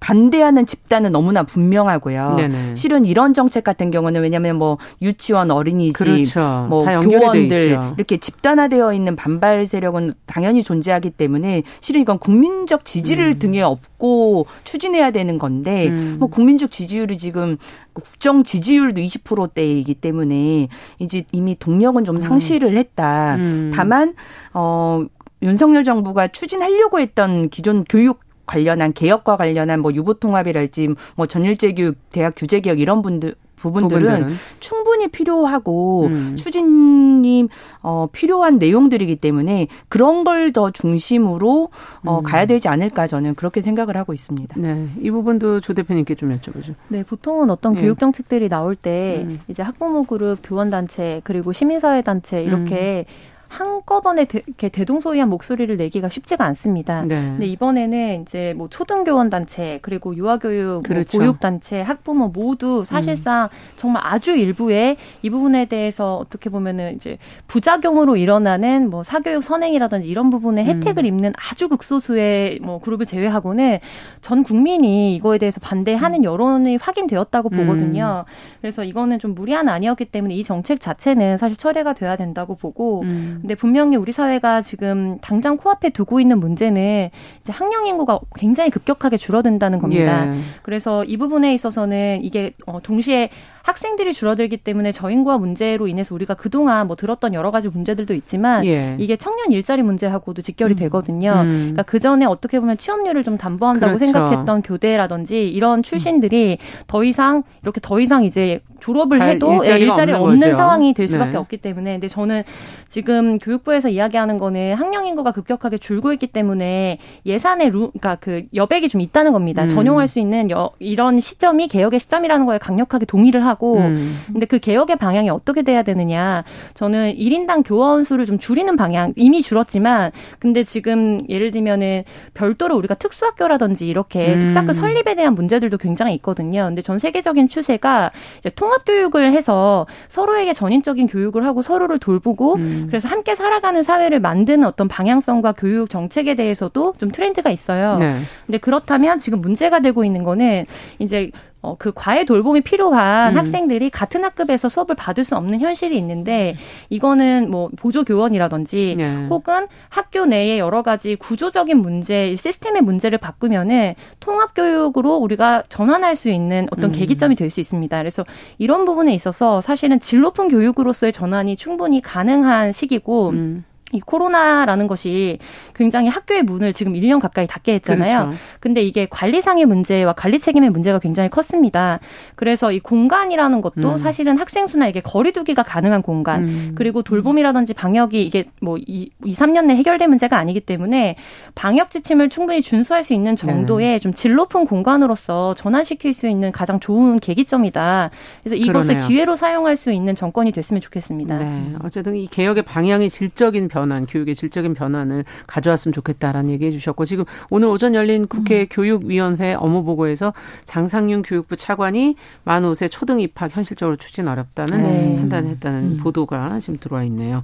반대하는 0.00 0.66
집단은 0.66 1.12
너무나 1.12 1.42
분명하고요. 1.42 2.34
네네. 2.36 2.74
실은 2.74 3.04
이런 3.04 3.34
정책 3.34 3.64
같은 3.64 3.90
경우는 3.90 4.22
왜냐하면 4.22 4.56
뭐 4.56 4.78
유치원, 5.02 5.50
어린이집, 5.50 5.94
그렇죠. 5.94 6.66
뭐 6.68 6.84
교원들 6.84 7.78
이렇게 7.96 8.16
집단화되어 8.16 8.94
있는 8.94 9.14
반발 9.14 9.66
세력은 9.66 10.14
당연히 10.26 10.62
존재하기 10.62 11.10
때문에 11.10 11.62
실은 11.80 12.00
이건 12.00 12.18
국민적 12.18 12.86
지지를 12.86 13.34
음. 13.34 13.38
등에 13.38 13.60
업고 13.60 14.46
추진해야 14.64 15.10
되는 15.10 15.38
건데 15.38 15.88
음. 15.88 16.16
뭐 16.18 16.28
국민적 16.28 16.70
지지율이 16.70 17.18
지금 17.18 17.58
국정 17.92 18.42
지지율도 18.42 19.00
20%대이기 19.00 19.94
때문에 19.94 20.68
이제 20.98 21.24
이미 21.32 21.56
동력은 21.58 22.04
좀 22.04 22.16
음. 22.16 22.20
상실을 22.20 22.76
했다. 22.76 23.36
음. 23.36 23.70
다만 23.74 24.14
어 24.54 25.04
윤석열 25.42 25.84
정부가 25.84 26.28
추진하려고 26.28 27.00
했던 27.00 27.48
기존 27.48 27.84
교육 27.84 28.20
관련한 28.50 28.92
개혁과 28.92 29.36
관련한 29.36 29.78
뭐 29.80 29.94
유보 29.94 30.14
통합이랄지 30.14 30.88
뭐 31.14 31.26
전일제 31.26 31.72
교육, 31.74 31.94
대학 32.10 32.34
규제 32.36 32.58
개혁 32.58 32.80
이런 32.80 33.00
분들 33.00 33.36
부분들은, 33.54 34.02
부분들은. 34.02 34.34
충분히 34.58 35.06
필요하고 35.08 36.06
음. 36.06 36.34
추진이 36.36 37.46
어 37.82 38.08
필요한 38.10 38.58
내용들이기 38.58 39.16
때문에 39.16 39.68
그런 39.88 40.24
걸 40.24 40.50
더 40.52 40.70
중심으로 40.72 41.68
어 42.04 42.18
음. 42.18 42.22
가야 42.24 42.46
되지 42.46 42.66
않을까 42.66 43.06
저는 43.06 43.34
그렇게 43.36 43.60
생각을 43.60 43.96
하고 43.96 44.12
있습니다. 44.12 44.56
네. 44.58 44.88
이 45.00 45.10
부분도 45.12 45.60
조 45.60 45.74
대표님께 45.74 46.16
좀 46.16 46.34
여쭤보죠. 46.34 46.74
네, 46.88 47.04
보통은 47.04 47.50
어떤 47.50 47.74
네. 47.74 47.82
교육 47.82 47.98
정책들이 47.98 48.48
나올 48.48 48.74
때 48.74 49.22
음. 49.26 49.38
이제 49.46 49.62
학부모 49.62 50.04
그룹, 50.04 50.38
교원 50.42 50.70
단체, 50.70 51.20
그리고 51.22 51.52
시민사회 51.52 52.02
단체 52.02 52.42
이렇게 52.42 53.04
음. 53.06 53.39
한꺼번에 53.50 54.26
대, 54.26 54.42
이렇게 54.46 54.68
대동소이한 54.68 55.28
목소리를 55.28 55.76
내기가 55.76 56.08
쉽지가 56.08 56.44
않습니다. 56.44 57.02
네. 57.02 57.16
근데 57.16 57.46
이번에는 57.46 58.22
이제 58.22 58.54
뭐 58.56 58.68
초등교원 58.68 59.28
단체 59.28 59.80
그리고 59.82 60.14
유아교육 60.14 60.72
뭐 60.72 60.82
그렇죠. 60.82 61.18
뭐 61.18 61.26
보육 61.26 61.40
단체 61.40 61.80
학부모 61.82 62.28
모두 62.28 62.84
사실상 62.84 63.44
음. 63.44 63.48
정말 63.76 64.02
아주 64.06 64.36
일부의 64.36 64.96
이 65.22 65.30
부분에 65.30 65.64
대해서 65.64 66.16
어떻게 66.16 66.48
보면은 66.48 66.94
이제 66.94 67.18
부작용으로 67.48 68.16
일어나는 68.16 68.88
뭐 68.88 69.02
사교육 69.02 69.42
선행이라든지 69.42 70.06
이런 70.06 70.30
부분에 70.30 70.64
혜택을 70.64 71.02
음. 71.02 71.06
입는 71.06 71.32
아주 71.36 71.68
극소수의 71.68 72.60
뭐 72.62 72.78
그룹을 72.78 73.04
제외하고는 73.04 73.80
전 74.20 74.44
국민이 74.44 75.16
이거에 75.16 75.38
대해서 75.38 75.58
반대하는 75.58 76.22
여론이 76.22 76.76
확인되었다고 76.76 77.50
음. 77.52 77.56
보거든요. 77.56 78.24
그래서 78.60 78.84
이거는 78.84 79.18
좀 79.18 79.34
무리한 79.34 79.68
아니었기 79.68 80.04
때문에 80.04 80.36
이 80.36 80.44
정책 80.44 80.80
자체는 80.80 81.36
사실 81.36 81.56
철회가 81.56 81.94
돼야 81.94 82.14
된다고 82.14 82.54
보고 82.54 83.02
음. 83.02 83.39
근데 83.40 83.54
분명히 83.54 83.96
우리 83.96 84.12
사회가 84.12 84.62
지금 84.62 85.18
당장 85.20 85.56
코앞에 85.56 85.90
두고 85.90 86.20
있는 86.20 86.38
문제는 86.40 87.10
이제 87.42 87.52
학령 87.52 87.86
인구가 87.86 88.20
굉장히 88.34 88.70
급격하게 88.70 89.16
줄어든다는 89.16 89.78
겁니다. 89.78 90.34
예. 90.34 90.40
그래서 90.62 91.04
이 91.04 91.16
부분에 91.16 91.54
있어서는 91.54 92.22
이게 92.22 92.52
어 92.66 92.80
동시에 92.80 93.30
학생들이 93.70 94.12
줄어들기 94.12 94.58
때문에 94.58 94.92
저인구화 94.92 95.38
문제로 95.38 95.86
인해서 95.86 96.14
우리가 96.14 96.34
그동안 96.34 96.86
뭐 96.86 96.96
들었던 96.96 97.34
여러 97.34 97.50
가지 97.50 97.68
문제들도 97.68 98.12
있지만 98.14 98.64
예. 98.66 98.96
이게 98.98 99.16
청년 99.16 99.52
일자리 99.52 99.82
문제하고도 99.82 100.42
직결이 100.42 100.74
음. 100.74 100.76
되거든요. 100.76 101.32
음. 101.42 101.58
그러니까 101.72 101.82
그 101.84 102.00
전에 102.00 102.26
어떻게 102.26 102.58
보면 102.60 102.76
취업률을 102.76 103.24
좀 103.24 103.38
담보한다고 103.38 103.94
그렇죠. 103.98 104.12
생각했던 104.12 104.62
교대라든지 104.62 105.48
이런 105.48 105.82
출신들이 105.82 106.58
음. 106.60 106.84
더 106.86 107.04
이상 107.04 107.44
이렇게 107.62 107.80
더 107.82 108.00
이상 108.00 108.24
이제 108.24 108.60
졸업을 108.80 109.22
해도 109.22 109.62
일자리가, 109.62 109.92
일자리 109.92 110.12
없는, 110.12 110.30
없는 110.30 110.52
상황이 110.54 110.94
될 110.94 111.06
수밖에 111.06 111.32
네. 111.32 111.36
없기 111.38 111.58
때문에 111.58 111.92
근데 111.92 112.08
저는 112.08 112.42
지금 112.88 113.38
교육부에서 113.38 113.88
이야기하는 113.88 114.38
거는 114.38 114.74
학령 114.74 115.06
인구가 115.06 115.32
급격하게 115.32 115.78
줄고 115.78 116.12
있기 116.12 116.26
때문에 116.26 116.98
예산의 117.24 117.70
루 117.70 117.90
그러니까 117.90 118.16
그 118.16 118.44
여백이 118.54 118.88
좀 118.88 119.00
있다는 119.00 119.32
겁니다. 119.32 119.62
음. 119.62 119.68
전용할 119.68 120.08
수 120.08 120.18
있는 120.18 120.50
여, 120.50 120.70
이런 120.78 121.20
시점이 121.20 121.68
개혁의 121.68 122.00
시점이라는 122.00 122.46
거에 122.46 122.58
강력하게 122.58 123.04
동의를 123.04 123.44
하고 123.44 123.59
하고 123.60 123.76
음. 123.76 124.18
근데 124.32 124.46
그 124.46 124.58
개혁의 124.58 124.96
방향이 124.96 125.28
어떻게 125.28 125.62
돼야 125.62 125.82
되느냐 125.82 126.42
저는 126.74 127.14
1인당 127.14 127.62
교원 127.64 128.04
수를 128.04 128.24
좀 128.24 128.38
줄이는 128.38 128.76
방향 128.76 129.12
이미 129.16 129.42
줄었지만 129.42 130.10
근데 130.38 130.64
지금 130.64 131.22
예를 131.28 131.50
들면은 131.50 132.04
별도로 132.32 132.76
우리가 132.76 132.94
특수학교라든지 132.94 133.86
이렇게 133.86 134.34
음. 134.34 134.40
특수학교 134.40 134.72
설립에 134.72 135.14
대한 135.14 135.34
문제들도 135.34 135.76
굉장히 135.76 136.14
있거든요. 136.14 136.64
근데 136.64 136.80
전 136.80 136.98
세계적인 136.98 137.48
추세가 137.48 138.10
이제 138.38 138.50
통합 138.50 138.84
교육을 138.86 139.32
해서 139.32 139.86
서로에게 140.08 140.54
전인적인 140.54 141.08
교육을 141.08 141.44
하고 141.44 141.60
서로를 141.60 141.98
돌보고 141.98 142.54
음. 142.54 142.86
그래서 142.88 143.08
함께 143.08 143.34
살아가는 143.34 143.82
사회를 143.82 144.20
만드는 144.20 144.66
어떤 144.66 144.88
방향성과 144.88 145.52
교육 145.52 145.90
정책에 145.90 146.34
대해서도 146.34 146.94
좀 146.98 147.10
트렌드가 147.10 147.50
있어요. 147.50 147.98
네. 147.98 148.16
근데 148.46 148.58
그렇다면 148.58 149.18
지금 149.18 149.40
문제가 149.40 149.80
되고 149.80 150.04
있는 150.04 150.24
거는 150.24 150.66
이제 150.98 151.30
어, 151.62 151.76
그 151.78 151.92
과외 151.94 152.24
돌봄이 152.24 152.62
필요한 152.62 153.34
음. 153.34 153.38
학생들이 153.38 153.90
같은 153.90 154.24
학급에서 154.24 154.70
수업을 154.70 154.96
받을 154.96 155.24
수 155.24 155.36
없는 155.36 155.60
현실이 155.60 155.96
있는데 155.98 156.56
이거는 156.88 157.50
뭐 157.50 157.68
보조 157.76 158.04
교원이라든지 158.04 158.94
네. 158.96 159.26
혹은 159.28 159.66
학교 159.90 160.24
내에 160.24 160.58
여러 160.58 160.82
가지 160.82 161.16
구조적인 161.16 161.76
문제, 161.76 162.34
시스템의 162.36 162.82
문제를 162.82 163.18
바꾸면은 163.18 163.94
통합 164.20 164.54
교육으로 164.54 165.16
우리가 165.16 165.64
전환할 165.68 166.16
수 166.16 166.30
있는 166.30 166.66
어떤 166.72 166.86
음. 166.86 166.92
계기점이 166.92 167.36
될 167.36 167.50
수 167.50 167.60
있습니다. 167.60 167.98
그래서 167.98 168.24
이런 168.58 168.84
부분에 168.84 169.12
있어서 169.12 169.60
사실은 169.60 169.98
질 170.00 170.20
높은 170.20 170.48
교육으로서의 170.48 171.12
전환이 171.12 171.56
충분히 171.56 172.00
가능한 172.00 172.72
시기고 172.72 173.30
음. 173.30 173.64
이 173.92 174.00
코로나라는 174.00 174.86
것이 174.86 175.38
굉장히 175.74 176.08
학교의 176.08 176.42
문을 176.44 176.72
지금 176.72 176.92
1년 176.92 177.20
가까이 177.20 177.46
닫게 177.46 177.74
했잖아요. 177.74 178.18
그렇죠. 178.26 178.38
근데 178.60 178.82
이게 178.82 179.06
관리상의 179.10 179.64
문제와 179.64 180.12
관리 180.12 180.38
책임의 180.38 180.70
문제가 180.70 180.98
굉장히 180.98 181.28
컸습니다. 181.28 181.98
그래서 182.36 182.70
이 182.70 182.78
공간이라는 182.78 183.60
것도 183.60 183.92
음. 183.92 183.98
사실은 183.98 184.38
학생 184.38 184.66
수나 184.66 184.86
이게 184.86 185.00
거리두기가 185.00 185.62
가능한 185.62 186.02
공간, 186.02 186.44
음. 186.44 186.72
그리고 186.76 187.02
돌봄이라든지 187.02 187.74
방역이 187.74 188.22
이게 188.22 188.44
뭐 188.60 188.78
2, 188.78 189.10
2, 189.24 189.34
3년 189.34 189.66
내 189.66 189.74
해결될 189.74 190.06
문제가 190.08 190.38
아니기 190.38 190.60
때문에 190.60 191.16
방역 191.54 191.90
지침을 191.90 192.28
충분히 192.28 192.62
준수할 192.62 193.02
수 193.02 193.12
있는 193.12 193.34
정도의 193.34 193.86
네. 193.86 193.98
좀질 193.98 194.34
높은 194.34 194.66
공간으로서 194.66 195.54
전환시킬 195.54 196.12
수 196.12 196.28
있는 196.28 196.52
가장 196.52 196.78
좋은 196.78 197.18
계기점이다. 197.18 198.10
그래서 198.42 198.56
이것을 198.56 198.94
그러네요. 198.94 199.08
기회로 199.08 199.36
사용할 199.36 199.76
수 199.76 199.90
있는 199.90 200.14
정권이 200.14 200.52
됐으면 200.52 200.80
좋겠습니다. 200.80 201.38
네. 201.38 201.72
어쨌든 201.82 202.14
이 202.14 202.26
개혁의 202.28 202.62
방향이 202.62 203.10
질적인 203.10 203.68
변 203.68 203.79
변환, 203.80 204.06
교육의 204.06 204.34
질적인 204.34 204.74
변환을 204.74 205.24
가져왔으면 205.46 205.92
좋겠다라는 205.92 206.50
얘기해 206.50 206.70
주셨고 206.70 207.06
지금 207.06 207.24
오늘 207.48 207.68
오전 207.68 207.94
열린 207.94 208.26
국회 208.26 208.62
음. 208.62 208.66
교육위원회 208.70 209.54
업무보고에서 209.54 210.34
장상윤 210.66 211.22
교육부 211.22 211.56
차관이 211.56 212.16
만 212.44 212.62
5세 212.62 212.90
초등 212.90 213.20
입학 213.20 213.56
현실적으로 213.56 213.96
추진 213.96 214.28
어렵다는 214.28 214.82
네. 214.82 215.16
판단을 215.16 215.50
했다는 215.50 215.82
음. 215.82 215.96
보도가 216.02 216.60
지금 216.60 216.78
들어와 216.78 217.04
있네요. 217.04 217.42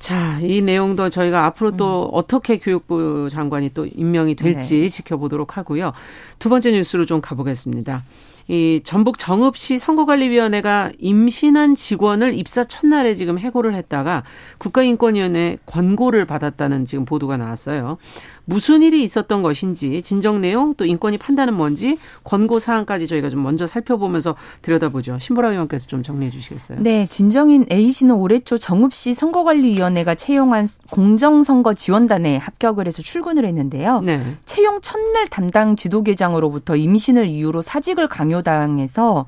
자, 0.00 0.38
이 0.40 0.62
내용도 0.62 1.10
저희가 1.10 1.44
앞으로 1.44 1.76
또 1.76 2.04
음. 2.06 2.10
어떻게 2.12 2.58
교육부 2.58 3.28
장관이 3.30 3.70
또 3.74 3.86
임명이 3.86 4.34
될지 4.34 4.80
네. 4.80 4.88
지켜보도록 4.88 5.58
하고요. 5.58 5.92
두 6.38 6.48
번째 6.48 6.72
뉴스로 6.72 7.04
좀 7.04 7.20
가보겠습니다. 7.20 8.02
이 8.50 8.80
전북 8.82 9.16
정읍시 9.16 9.78
선거관리위원회가 9.78 10.90
임신한 10.98 11.76
직원을 11.76 12.36
입사 12.36 12.64
첫날에 12.64 13.14
지금 13.14 13.38
해고를 13.38 13.76
했다가 13.76 14.24
국가인권위원회 14.58 15.58
권고를 15.66 16.24
받았다는 16.24 16.84
지금 16.84 17.04
보도가 17.04 17.36
나왔어요. 17.36 17.96
무슨 18.46 18.82
일이 18.82 19.04
있었던 19.04 19.42
것인지 19.42 20.02
진정 20.02 20.40
내용 20.40 20.74
또 20.74 20.84
인권이 20.84 21.18
판단은 21.18 21.54
뭔지 21.54 21.96
권고 22.24 22.58
사항까지 22.58 23.06
저희가 23.06 23.30
좀 23.30 23.44
먼저 23.44 23.68
살펴보면서 23.68 24.34
들여다보죠. 24.62 25.20
신보라 25.20 25.52
의원께서 25.52 25.86
좀 25.86 26.02
정리해 26.02 26.32
주시겠어요? 26.32 26.78
네, 26.80 27.06
진정인 27.06 27.66
A 27.70 27.92
씨는 27.92 28.16
올해 28.16 28.40
초 28.40 28.58
정읍시 28.58 29.14
선거관리위원회가 29.14 30.16
채용한 30.16 30.66
공정선거 30.90 31.74
지원단에 31.74 32.38
합격을 32.38 32.88
해서 32.88 33.02
출근을 33.02 33.46
했는데요. 33.46 34.00
네. 34.00 34.20
채용 34.44 34.80
첫날 34.80 35.28
담당 35.28 35.76
지도계장으로부터 35.76 36.74
임신을 36.74 37.28
이유로 37.28 37.62
사직을 37.62 38.08
강요 38.08 38.39
당해서 38.42 39.26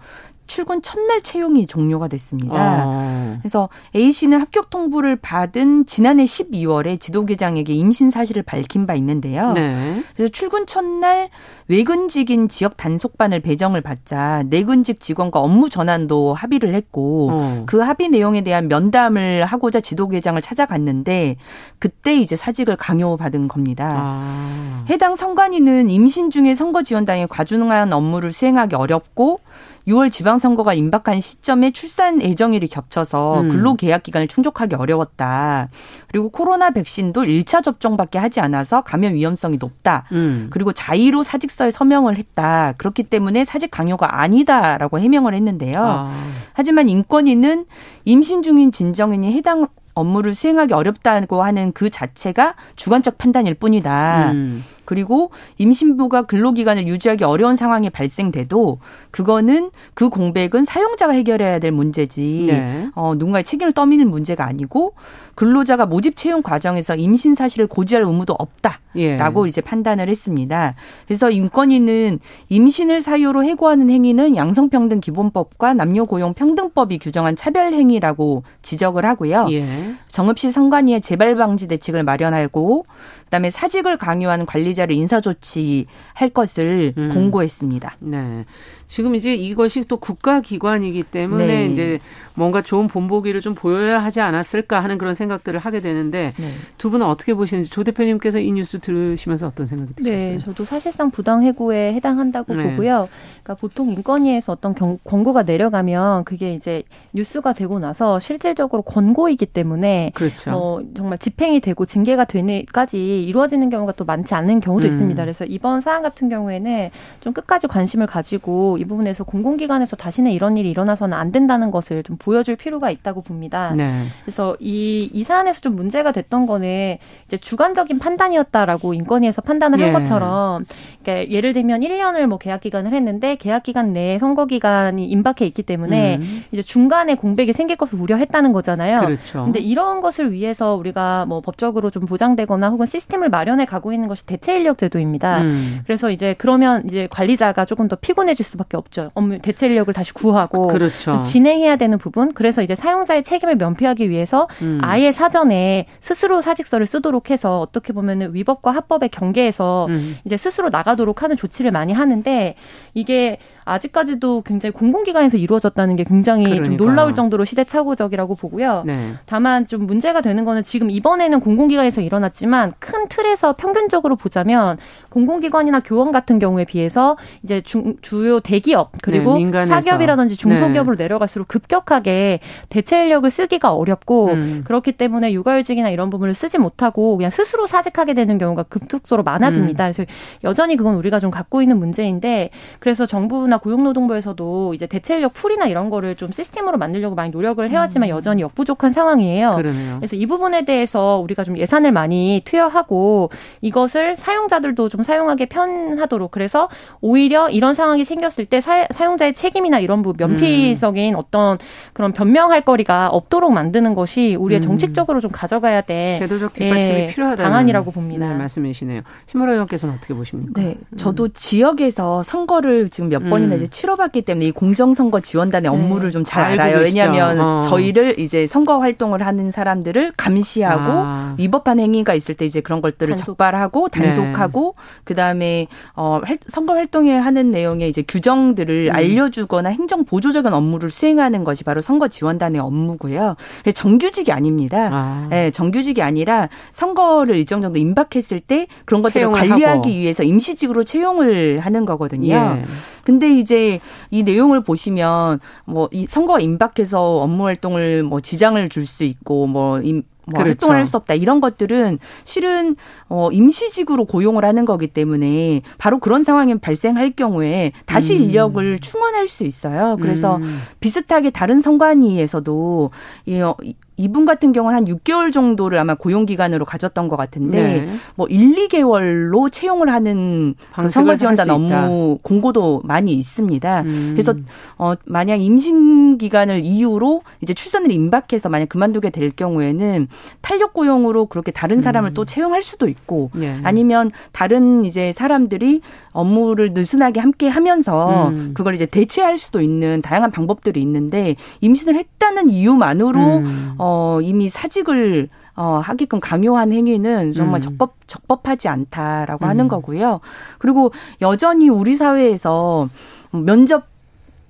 출근 0.53 0.83
첫날 0.83 1.23
채용이 1.23 1.67
종료가 1.67 2.09
됐습니다. 2.09 2.55
아. 2.55 3.37
그래서 3.41 3.71
A 3.97 4.13
씨는 4.13 4.39
합격 4.39 4.69
통보를 4.69 5.17
받은 5.17 5.87
지난해 5.87 6.25
12월에 6.25 7.01
지도계장에게 7.01 7.73
임신 7.73 8.11
사실을 8.11 8.43
밝힌 8.43 8.87
바 8.87 8.95
있는데요. 8.97 9.55
네. 9.55 10.03
그래서 10.15 10.31
출근 10.31 10.67
첫날 10.67 11.31
외근직인 11.69 12.49
지역 12.49 12.77
단속반을 12.77 13.41
배정을 13.41 13.81
받자 13.81 14.43
내근직 14.51 15.01
직원과 15.01 15.41
업무 15.41 15.71
전환도 15.71 16.35
합의를 16.35 16.75
했고 16.75 17.31
어. 17.33 17.63
그 17.65 17.79
합의 17.79 18.11
내용에 18.11 18.45
대한 18.45 18.69
면담을 18.69 19.47
하고자 19.47 19.81
지도계장을 19.81 20.43
찾아갔는데 20.43 21.37
그때 21.79 22.15
이제 22.15 22.37
사직을 22.37 22.77
강요받은 22.77 23.49
겁니다. 23.49 23.91
아. 23.97 24.85
해당 24.91 25.17
선관위는 25.17 25.89
임신 25.89 26.29
중에 26.29 26.55
선거 26.55 26.83
지원당에 26.83 27.25
과중한 27.25 27.95
업무를 27.95 28.33
수행하기 28.33 28.77
어렵고 28.77 29.39
6월 29.87 30.13
지방선거가 30.13 30.75
임박한 30.75 31.21
시점에 31.21 31.73
출산 31.73 32.23
예정일이 32.23 32.69
겹쳐서 32.69 33.41
음. 33.41 33.49
근로계약 33.51 34.03
기간을 34.03 34.29
충족하기 34.29 34.75
어려웠다. 34.77 35.69
그리고 36.09 36.29
코로나 36.29 36.71
백신도 36.71 37.23
1차 37.23 37.63
접종밖에 37.63 38.19
하지 38.19 38.41
않아서 38.41 38.83
감염 38.83 39.15
위험성이 39.15 39.57
높다. 39.59 40.05
음. 40.13 40.49
그리고 40.51 40.73
자의로 40.73 41.23
사직서에 41.23 41.71
서명을 41.71 42.17
했다. 42.17 42.75
그렇기 42.79 43.05
때문에 43.05 43.45
사직 43.45 43.71
강요가 43.71 44.21
아니다라고 44.21 44.99
해명을 45.01 45.35
했는데요. 45.35 45.83
아. 45.83 46.13
하지만 46.53 46.89
인권위는 46.89 47.67
임신 48.05 48.43
중인 48.43 48.73
진정인이 48.73 49.33
해당 49.33 49.67
업무를 49.95 50.35
수행하기 50.35 50.73
어렵다고 50.73 51.43
하는 51.43 51.73
그 51.73 51.91
자체가 51.91 52.55
주관적 52.77 53.19
판단일 53.19 53.55
뿐이다. 53.55 54.33
음. 54.33 54.65
그리고 54.85 55.31
임신부가 55.59 56.23
근로기간을 56.23 56.87
유지하기 56.89 57.25
어려운 57.25 57.57
상황이 57.57 57.91
발생돼도 57.91 58.79
그거는 59.11 59.71
그 59.95 60.09
공백은 60.09 60.65
사용자가 60.65 61.13
해결해야 61.13 61.59
될 61.59 61.73
문제지 61.73 62.45
네. 62.49 62.89
어, 62.95 63.15
누군가의 63.15 63.45
책임을 63.45 63.73
떠미는 63.73 64.11
문제가 64.11 64.47
아니고 64.47 64.95
근로자가 65.35 65.87
모집 65.87 66.17
채용 66.17 66.43
과정에서 66.43 66.95
임신 66.95 67.35
사실을 67.35 67.67
고지할 67.67 68.05
의무도 68.05 68.35
없다라고 68.39 69.47
예. 69.47 69.49
이제 69.49 69.61
판단을 69.61 70.09
했습니다. 70.09 70.75
그래서 71.07 71.31
인권위는 71.31 72.21
임신을 72.51 73.01
사유로 73.01 73.45
해고하는 73.45 73.89
행위는 73.89 74.37
양성평등 74.37 75.01
기본법과 75.01 75.75
남녀고용 75.75 76.35
평등법이 76.35 76.99
규정한 76.99 77.35
차별 77.35 77.73
행위라고 77.73 78.43
지적을 78.61 79.07
하고요. 79.07 79.49
예. 79.53 79.65
정읍시 80.09 80.51
성관위의 80.51 81.01
재발 81.01 81.35
방지 81.35 81.67
대책을 81.67 82.03
마련하고 82.03 82.85
그다음에 83.25 83.49
사직을 83.49 83.97
강요하는 83.97 84.45
관리 84.45 84.72
자를 84.75 84.95
인사 84.95 85.21
조치할 85.21 86.31
것을 86.33 86.95
음. 86.97 87.11
공고했습니다. 87.15 87.97
네. 88.01 88.45
지금 88.93 89.15
이제 89.15 89.35
이것이 89.35 89.81
또 89.89 89.97
국가기관이기 89.97 91.05
때문에 91.05 91.47
네. 91.47 91.67
이제 91.67 91.99
뭔가 92.35 92.61
좋은 92.61 92.89
본보기를 92.89 93.41
좀 93.41 93.55
보여야 93.55 93.99
하지 93.99 94.21
않았을까 94.21 94.81
하는 94.81 94.99
그런 94.99 95.15
생각들을 95.15 95.59
하게 95.59 95.81
되는데 95.81 96.35
네. 96.37 96.49
두 96.77 96.91
분은 96.91 97.07
어떻게 97.07 97.33
보시는지 97.33 97.71
조 97.71 97.85
대표님께서 97.85 98.39
이 98.39 98.53
뉴스 98.53 98.81
들으시면서 98.81 99.47
어떤 99.47 99.65
생각이 99.65 99.95
드셨어요? 99.95 100.37
네, 100.37 100.39
저도 100.45 100.67
사실상 100.67 101.11
부당 101.11 101.43
해고에 101.43 101.95
해당한다고 101.95 102.55
네. 102.55 102.65
보고요. 102.65 103.09
그러니까 103.43 103.55
보통 103.55 103.91
인권위에서 103.93 104.53
어떤 104.53 104.75
경, 104.75 104.99
권고가 105.05 105.45
내려가면 105.45 106.25
그게 106.25 106.53
이제 106.53 106.83
뉴스가 107.15 107.55
되고 107.55 107.79
나서 107.79 108.21
실질적으로 108.21 108.83
권고이기 108.83 109.47
때문에 109.47 110.13
그렇죠. 110.15 110.51
어, 110.51 110.81
정말 110.95 111.17
집행이 111.17 111.61
되고 111.61 111.87
징계가 111.87 112.27
되는까지 112.27 113.25
이루어지는 113.25 113.71
경우가 113.71 113.93
또 113.93 114.05
많지 114.05 114.35
않은 114.35 114.61
경우도 114.61 114.87
음. 114.87 114.93
있습니다. 114.93 115.23
그래서 115.23 115.47
이번 115.47 115.81
사안 115.81 116.03
같은 116.03 116.29
경우에는 116.29 116.91
좀 117.21 117.33
끝까지 117.33 117.69
관심을 117.69 118.07
가지고 118.07 118.82
이 118.83 118.85
부분에서 118.85 119.25
공공기관에서 119.25 119.97
다시는 119.97 120.33
이런 120.33 120.57
일이 120.57 120.69
일어나서는 120.71 121.17
안 121.17 121.33
된다는 121.33 121.71
것을 121.71 122.03
좀 122.03 122.17
보여줄 122.19 122.57
필요가 122.57 122.91
있다고 122.91 123.23
봅니다. 123.23 123.73
네. 123.75 124.07
그래서 124.25 124.57
이, 124.59 125.09
이 125.13 125.25
사안에서 125.25 125.61
좀 125.61 125.77
문제가 125.77 126.13
됐던 126.13 126.47
거는 126.47 126.99
이제 127.27 127.37
주관적인 127.37 127.99
판단이었다라고 127.99 128.95
인권위에서 128.95 129.41
판단을 129.43 129.79
예. 129.81 129.85
한 129.85 129.93
것처럼 129.93 130.65
그러니까 131.03 131.31
예를 131.31 131.53
들면 131.53 131.81
1년을 131.81 132.27
뭐 132.27 132.39
계약 132.39 132.61
기간을 132.61 132.93
했는데 132.93 133.37
계약 133.37 133.63
기간 133.63 133.93
내에 133.93 134.19
선거 134.19 134.47
기간이 134.47 135.07
임박해 135.07 135.47
있기 135.47 135.63
때문에 135.63 136.17
음. 136.17 136.45
이제 136.53 136.63
중간에 136.63 137.17
공백이 137.17 137.53
생길 137.53 137.77
것을 137.77 138.01
우려했다는 138.01 138.53
거잖아요. 138.53 139.01
그렇죠. 139.01 139.45
근데 139.45 139.59
이런 139.59 140.01
것을 140.01 140.33
위해서 140.33 140.75
우리가 140.75 141.27
뭐 141.27 141.41
법적으로 141.41 141.91
좀 141.91 142.07
보장되거나 142.07 142.71
혹은 142.71 142.87
시스템을 142.87 143.29
마련해 143.29 143.65
가고 143.65 143.93
있는 143.93 144.09
것이 144.09 144.25
대체 144.25 144.57
인력 144.57 144.79
제도입니다. 144.79 145.43
음. 145.43 145.81
그래서 145.85 146.11
이제 146.11 146.35
그러면 146.39 146.85
이제 146.87 147.09
관리자가 147.11 147.65
조금 147.65 147.89
더 147.89 147.97
피곤해질 147.97 148.45
수밖에 148.45 148.77
없죠. 148.77 149.11
업무 149.15 149.39
대체 149.39 149.67
인력을 149.67 149.93
다시 149.93 150.13
구하고 150.15 150.69
그렇죠. 150.69 151.21
진행해야 151.23 151.77
되는 151.77 151.99
부분. 151.99 152.33
그래서 152.33 152.63
이제 152.63 152.75
사용자의 152.75 153.25
책임을 153.25 153.57
면피하기 153.57 154.09
위해서 154.09 154.49
음. 154.63 154.79
아예 154.83 155.13
사전에 155.13 155.87
스스로 156.01 156.41
사직서를 156.41 156.87
쓰도록 156.87 157.31
해서 157.31 157.61
어떻게 157.61 157.93
보면은 157.93 158.35
위법과 158.35 158.71
합법의 158.71 159.09
경계에서 159.09 159.87
음. 159.89 160.17
이제 160.25 160.37
스스로 160.37 160.71
나가 160.71 160.92
도록 160.97 161.23
하는 161.23 161.37
조치를 161.37 161.71
많이 161.71 161.93
하는데 161.93 162.55
이게 162.95 163.39
아직까지도 163.65 164.43
굉장히 164.43 164.73
공공기관에서 164.73 165.37
이루어졌다는 165.37 165.97
게 165.97 166.05
굉장히. 166.05 166.57
좀 166.57 166.77
놀라울 166.77 167.15
정도로 167.15 167.45
시대착오적이라고 167.45 168.35
보고요. 168.35 168.83
네. 168.85 169.13
다만 169.27 169.67
좀 169.67 169.87
문제가 169.87 170.21
되는 170.21 170.45
거는 170.45 170.65
지금 170.65 170.91
이번에는 170.91 171.41
공공기관에서 171.41 172.01
일어났지만 172.01 172.73
큰 172.79 173.09
틀에서 173.09 173.55
평균적으로 173.55 174.17
보자면 174.17 174.79
공공기관이나 175.11 175.81
교원 175.81 176.13
같은 176.13 176.39
경우에 176.39 176.65
비해서 176.65 177.17
이제 177.43 177.61
중, 177.61 177.97
주요 178.03 178.41
대기업 178.41 178.93
그리고 179.03 179.39
네, 179.39 179.67
사기업이라든지 179.67 180.37
중소기업으로 180.37 180.97
네. 180.97 181.05
내려갈수록 181.05 181.49
급격하게 181.49 182.41
대체 182.69 183.05
인력을 183.05 183.31
쓰기가 183.31 183.75
어렵고 183.75 184.31
음. 184.31 184.63
그렇기 184.65 184.93
때문에 184.93 185.33
육아휴직이나 185.33 185.91
이런 185.91 186.11
부분을 186.11 186.35
쓰지 186.35 186.59
못하고 186.59 187.17
그냥 187.17 187.31
스스로 187.31 187.67
사직하게 187.67 188.15
되는 188.15 188.39
경우가 188.39 188.65
급속도로 188.65 189.23
많아집니다. 189.23 189.87
음. 189.87 189.93
그래서 189.93 190.11
여전히 190.45 190.77
그건 190.77 190.95
우리가 190.97 191.21
좀 191.21 191.31
갖고 191.31 191.63
있는 191.63 191.79
문제인데 191.79 192.51
그래서 192.83 193.07
정부 193.07 193.43
노동부나 193.43 193.59
고용노동부에서도 193.59 194.75
이제 194.75 194.87
대체 194.87 195.15
인력 195.17 195.35
풀이나 195.35 195.67
이런 195.67 195.91
거를 195.91 196.15
좀 196.15 196.31
시스템으로 196.33 196.79
만들려고 196.79 197.15
많이 197.15 197.31
노력을 197.31 197.69
해왔지만 197.69 198.09
음. 198.09 198.17
여전히 198.17 198.43
역부족한 198.43 198.93
상황이에요. 198.93 199.55
그러네요. 199.57 199.97
그래서 199.99 200.17
이 200.17 200.27
부분에 200.27 200.65
대해서 200.65 201.21
우리가 201.23 201.45
좀 201.45 201.59
예산을 201.59 201.93
많이 201.93 202.43
투여하고 202.45 203.31
이것을 203.61 204.17
사용자들도 204.17 204.89
좀 204.89 205.03
사용하기 205.03 205.47
편하도록 205.47 206.31
그래서 206.31 206.69
오히려 207.01 207.49
이런 207.51 207.75
상황이 207.75 208.05
생겼을 208.05 208.47
때 208.47 208.61
사, 208.61 208.87
용자의 209.05 209.35
책임이나 209.35 209.79
이런 209.79 210.03
부분 210.03 210.29
면피적인 210.29 211.15
음. 211.15 211.19
어떤 211.19 211.59
그런 211.93 212.13
변명할 212.13 212.63
거리가 212.63 213.09
없도록 213.09 213.53
만드는 213.53 213.95
것이 213.95 214.37
우리의 214.37 214.61
음. 214.61 214.63
정책적으로 214.63 215.21
좀 215.21 215.31
가져가야 215.31 215.83
돼 215.83 216.15
제도적 216.19 216.53
뒷받침이 216.53 217.01
예, 217.01 217.07
필요하다는 217.07 217.51
방안이라고 217.51 217.91
봅니다. 217.91 218.29
네, 218.29 218.35
말씀이시네요. 218.35 219.03
신무라 219.27 219.53
의원께서는 219.53 219.97
어떻게 219.97 220.15
보십니까? 220.15 220.61
네, 220.61 220.77
저도 220.97 221.25
음. 221.25 221.29
지역에서 221.35 222.23
선거를 222.23 222.72
지금 222.91 223.09
몇번 223.09 223.43
번이나 223.43 223.55
음. 223.55 223.57
이제 223.57 223.67
치러봤기 223.67 224.23
때문에 224.23 224.47
이 224.47 224.51
공정선거 224.53 225.21
지원단의 225.21 225.71
네. 225.71 225.77
업무를 225.77 226.11
좀잘 226.11 226.43
알아요. 226.43 226.79
왜냐하면 226.79 227.41
어. 227.41 227.61
저희를 227.63 228.19
이제 228.19 228.47
선거 228.47 228.79
활동을 228.79 229.25
하는 229.25 229.51
사람들을 229.51 230.13
감시하고 230.17 230.83
아. 230.85 231.35
위법한 231.39 231.81
행위가 231.81 232.15
있을 232.15 232.35
때 232.35 232.45
이제 232.45 232.61
그런 232.61 232.81
것들을 232.81 233.11
단속. 233.17 233.27
적발하고 233.27 233.89
네. 233.89 234.01
단속하고 234.01 234.75
네. 234.77 234.83
그 235.05 235.15
다음에 235.15 235.67
어 235.95 236.21
선거 236.49 236.75
활동에 236.75 237.17
하는 237.17 237.51
내용의 237.51 237.89
이제 237.89 238.03
규정들을 238.07 238.89
음. 238.91 238.95
알려주거나 238.95 239.71
행정 239.71 240.05
보조적인 240.05 240.53
업무를 240.53 240.91
수행하는 240.91 241.45
것이 241.45 241.65
바로 241.65 241.81
선거 241.81 242.09
지원단의 242.09 242.61
업무고요. 242.61 243.37
정규직이 243.75 244.33
아닙니다. 244.33 244.89
아. 244.93 245.27
네, 245.31 245.51
정규직이 245.51 246.03
아니라 246.03 246.49
선거를 246.73 247.37
일정 247.37 247.61
정도 247.61 247.79
임박했을 247.79 248.41
때 248.41 248.67
그런 248.85 249.03
것들을 249.03 249.31
관리하기 249.31 249.65
하고. 249.65 249.89
위해서 249.89 250.23
임시직으로 250.23 250.85
채용을 250.85 251.61
하는 251.61 251.85
거거든요. 251.85 252.35
예. 252.35 252.62
근데 253.05 253.31
이제 253.39 253.81
이 254.11 254.23
내용을 254.23 254.63
보시면 254.63 255.41
뭐 255.65 255.89
이 255.93 256.07
선거 256.07 256.39
임박해서 256.41 257.01
업무 257.21 257.45
활동을 257.47 258.03
뭐 258.03 258.21
지장을 258.21 258.69
줄 258.69 258.87
수 258.87 259.05
있고 259.05 259.47
뭐뭐 259.47 259.83
그렇죠. 260.27 260.43
활동을 260.45 260.77
할 260.77 260.87
수 260.87 260.97
없다 260.97 261.15
이런 261.15 261.41
것들은 261.41 261.99
실은 262.25 262.77
어 263.15 263.31
임시직으로 263.31 264.07
고용을 264.07 264.43
하는 264.43 264.65
거기 264.65 264.87
때문에 264.87 265.61
바로 265.77 265.99
그런 265.99 266.23
상황이 266.25 266.57
발생할 266.59 267.11
경우에 267.11 267.73
다시 267.85 268.17
음. 268.17 268.23
인력을 268.23 268.79
충원할 268.79 269.29
수 269.29 269.45
있어요. 269.45 269.99
그래서 270.01 270.37
음. 270.37 270.63
비슷하게 270.81 271.29
다른 271.29 271.61
선관위에서도 271.61 272.91
이 273.27 273.41
어, 273.43 273.55
이분 273.99 274.25
같은 274.25 274.53
경우는 274.53 274.77
한 274.77 274.85
6개월 274.87 275.33
정도를 275.33 275.79
아마 275.79 275.95
고용 275.95 276.25
기간으로 276.25 276.65
가졌던 276.65 277.09
것 277.09 277.17
같은데 277.17 277.63
네. 277.63 277.93
뭐 278.17 278.27
1, 278.27 278.55
2개월로 278.69 279.53
채용을 279.53 279.93
하는 279.93 280.55
그 280.75 280.89
선거 280.89 281.15
지원단 281.15 281.51
업무 281.51 282.19
공고도 282.23 282.81
많이 282.85 283.13
있습니다. 283.13 283.83
음. 283.83 284.11
그래서 284.13 284.35
어 284.79 284.95
만약 285.05 285.37
임신 285.43 286.19
기간을 286.19 286.65
이유로 286.65 287.23
이제 287.43 287.53
출산을 287.53 287.93
임박해서 287.93 288.49
만약 288.49 288.71
그만두게 288.71 289.11
될 289.11 289.31
경우에는 289.31 290.09
탄력 290.41 290.73
고용으로 290.73 291.27
그렇게 291.27 291.53
다른 291.53 291.83
사람을 291.83 292.11
음. 292.11 292.15
또 292.15 292.25
채용할 292.25 292.63
수도 292.63 292.89
있고 292.89 293.02
네. 293.35 293.59
아니면 293.63 294.11
다른 294.33 294.85
이제 294.85 295.13
사람들이 295.13 295.81
업무를 296.13 296.73
느슨하게 296.73 297.21
함께 297.21 297.49
하면서 297.49 298.29
음. 298.29 298.53
그걸 298.55 298.75
이제 298.75 298.87
대체할 298.87 299.39
수도 299.39 299.61
있는 299.61 300.03
다양한 300.03 300.31
방법들이 300.31 300.81
있는데 300.81 301.37
임신을 301.61 301.95
했다는 301.95 302.49
이유만으로 302.49 303.21
음. 303.39 303.75
어, 303.79 304.19
이미 304.23 304.49
사직을 304.49 305.29
어, 305.55 305.81
하게끔 305.85 306.21
강요한 306.21 306.73
행위는 306.73 307.33
정말 307.35 307.59
음. 307.59 307.63
적법, 307.63 307.95
적법하지 308.07 308.69
않다라고 308.69 309.45
음. 309.45 309.49
하는 309.49 309.69
거고요. 309.69 310.21
그리고 310.59 310.93
여전히 311.21 311.69
우리 311.69 311.97
사회에서 311.97 312.89
면접 313.33 313.93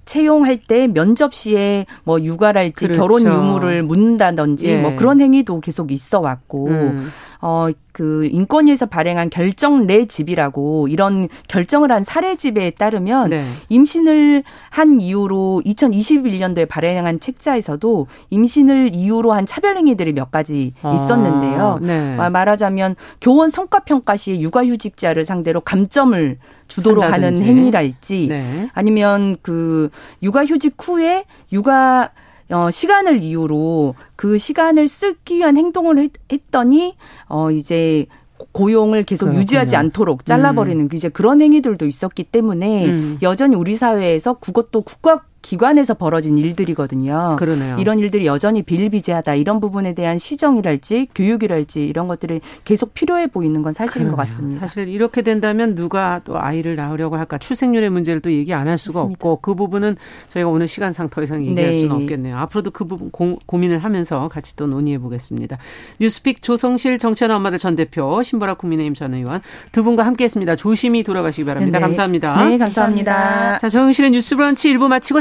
채용할 0.04 0.58
때 0.58 0.88
면접 0.88 1.32
시에 1.32 1.86
뭐 2.04 2.20
육아랄지 2.20 2.86
그렇죠. 2.86 3.00
결혼 3.00 3.22
유무를 3.22 3.82
묻는다든지 3.82 4.68
예. 4.68 4.80
뭐 4.80 4.96
그런 4.96 5.20
행위도 5.20 5.60
계속 5.60 5.92
있어 5.92 6.20
왔고 6.20 6.68
음. 6.68 7.10
어, 7.44 7.68
그 7.90 8.24
인권위에서 8.26 8.86
발행한 8.86 9.28
결정 9.28 9.84
내 9.86 10.06
집이라고 10.06 10.86
이런 10.86 11.28
결정을 11.48 11.90
한 11.90 12.04
사례 12.04 12.36
집에 12.36 12.70
따르면 12.70 13.30
네. 13.30 13.44
임신을 13.68 14.44
한 14.70 15.00
이유로 15.00 15.62
2021년도에 15.66 16.68
발행한 16.68 17.18
책자에서도 17.18 18.06
임신을 18.30 18.94
이유로 18.94 19.32
한 19.32 19.44
차별 19.44 19.76
행위들이 19.76 20.12
몇 20.12 20.30
가지 20.30 20.72
아, 20.82 20.94
있었는데요. 20.94 21.80
아, 21.82 21.84
네. 21.84 22.16
말하자면 22.16 22.94
교원 23.20 23.50
성과 23.50 23.80
평가 23.80 24.16
시에 24.16 24.38
육아휴직자를 24.40 25.24
상대로 25.24 25.60
감점을 25.60 26.38
주도록 26.68 27.02
한다든지. 27.04 27.42
하는 27.42 27.58
행위랄지 27.58 28.28
네. 28.28 28.68
아니면 28.72 29.36
그 29.42 29.90
육아휴직 30.22 30.76
후에 30.78 31.24
육아 31.52 32.10
어, 32.52 32.70
시간을 32.70 33.22
이유로 33.22 33.94
그 34.16 34.38
시간을 34.38 34.88
쓰기 34.88 35.38
위한 35.38 35.56
행동을 35.56 35.98
했, 35.98 36.12
했더니 36.30 36.94
어, 37.28 37.50
이제 37.50 38.06
고용을 38.52 39.04
계속 39.04 39.26
그렇군요. 39.26 39.40
유지하지 39.40 39.76
않도록 39.76 40.20
음. 40.20 40.24
잘라버리는 40.24 40.84
음. 40.84 40.88
이제 40.92 41.08
그런 41.08 41.40
행위들도 41.40 41.86
있었기 41.86 42.24
때문에 42.24 42.90
음. 42.90 43.18
여전히 43.22 43.56
우리 43.56 43.76
사회에서 43.76 44.34
그것도 44.34 44.82
국가 44.82 45.22
기관에서 45.42 45.94
벌어진 45.94 46.38
일들이거든요. 46.38 47.36
그러네요. 47.38 47.76
이런 47.78 47.98
일들이 47.98 48.26
여전히 48.26 48.62
비일비재하다 48.62 49.34
이런 49.34 49.60
부분에 49.60 49.94
대한 49.94 50.18
시정이랄지 50.18 51.08
교육이랄지 51.14 51.84
이런 51.84 52.08
것들이 52.08 52.40
계속 52.64 52.94
필요해 52.94 53.26
보이는 53.28 53.60
건 53.62 53.72
사실인 53.72 54.06
그러네요. 54.08 54.16
것 54.16 54.22
같습니다. 54.22 54.60
사실 54.60 54.88
이렇게 54.88 55.22
된다면 55.22 55.74
누가 55.74 56.20
또 56.24 56.40
아이를 56.40 56.76
낳으려고 56.76 57.16
할까 57.16 57.38
출생률의 57.38 57.90
문제를 57.90 58.20
또 58.20 58.32
얘기 58.32 58.54
안 58.54 58.62
할 58.62 58.78
수가 58.78 59.00
맞습니다. 59.00 59.18
없고 59.28 59.40
그 59.42 59.54
부분은 59.54 59.96
저희가 60.30 60.48
오늘 60.48 60.68
시간상 60.68 61.08
더 61.10 61.22
이상 61.22 61.44
얘기할 61.44 61.72
네. 61.72 61.80
수는 61.80 61.96
없겠네요. 61.96 62.36
앞으로도 62.38 62.70
그 62.70 62.84
부분 62.84 63.10
고, 63.10 63.38
고민을 63.46 63.78
하면서 63.78 64.28
같이 64.28 64.54
또 64.56 64.66
논의해 64.68 64.98
보겠습니다. 64.98 65.58
뉴스픽 66.00 66.40
조성실 66.42 66.98
정치하는 66.98 67.34
엄마들 67.36 67.58
전 67.58 67.74
대표 67.74 68.22
신보라 68.22 68.54
국민의힘 68.54 68.94
전 68.94 69.14
의원 69.14 69.40
두 69.72 69.82
분과 69.82 70.06
함께했습니다. 70.06 70.54
조심히 70.56 71.02
돌아가시기 71.02 71.44
바랍니다. 71.44 71.78
네. 71.78 71.82
감사합니다. 71.82 72.44
네, 72.48 72.56
감사합니다. 72.56 73.58
자, 73.58 73.68
정영실의 73.68 74.12
뉴스브런치 74.12 74.72
1부 74.74 74.86
마치고 74.88 75.20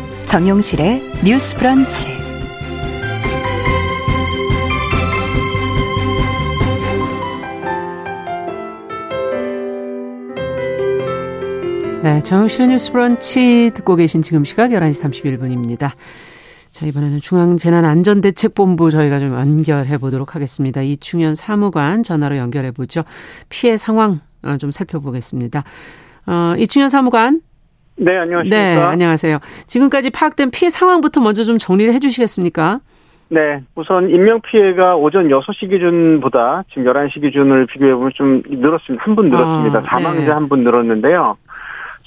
정용실의 0.31 1.01
뉴스 1.25 1.57
브런치. 1.57 2.07
네, 12.01 12.23
정용실의 12.23 12.69
뉴스 12.69 12.93
브런치 12.93 13.71
듣고 13.75 13.97
계신 13.97 14.21
지금 14.21 14.45
시각 14.45 14.69
11시 14.69 15.03
31분입니다. 15.03 15.91
자, 16.69 16.85
이번에는 16.85 17.19
중앙재난안전대책본부 17.19 18.89
저희가 18.89 19.19
좀 19.19 19.33
연결해 19.33 19.97
보도록 19.97 20.35
하겠습니다. 20.35 20.81
이충현 20.81 21.35
사무관 21.35 22.03
전화로 22.03 22.37
연결해 22.37 22.71
보죠. 22.71 23.03
피해 23.49 23.75
상황 23.75 24.21
어, 24.43 24.55
좀 24.55 24.71
살펴보겠습니다. 24.71 25.65
어, 26.25 26.55
이충현 26.57 26.87
사무관. 26.87 27.41
네, 27.97 28.17
안녕하십니까. 28.17 28.57
네, 28.57 28.77
안녕하세요. 28.81 29.37
지금까지 29.67 30.09
파악된 30.09 30.51
피해 30.51 30.69
상황부터 30.69 31.21
먼저 31.21 31.43
좀 31.43 31.57
정리를 31.57 31.93
해 31.93 31.99
주시겠습니까? 31.99 32.79
네, 33.29 33.61
우선 33.75 34.09
인명 34.09 34.41
피해가 34.41 34.95
오전 34.97 35.27
6시 35.29 35.69
기준보다 35.69 36.63
지금 36.69 36.83
11시 36.85 37.21
기준을 37.21 37.65
비교해 37.67 37.93
보면 37.93 38.11
좀 38.15 38.41
늘었습니다. 38.49 39.03
한 39.05 39.15
분 39.15 39.29
늘었습니다. 39.29 39.79
아, 39.79 39.83
사망자 39.87 40.21
네. 40.25 40.31
한분 40.31 40.63
늘었는데요. 40.63 41.37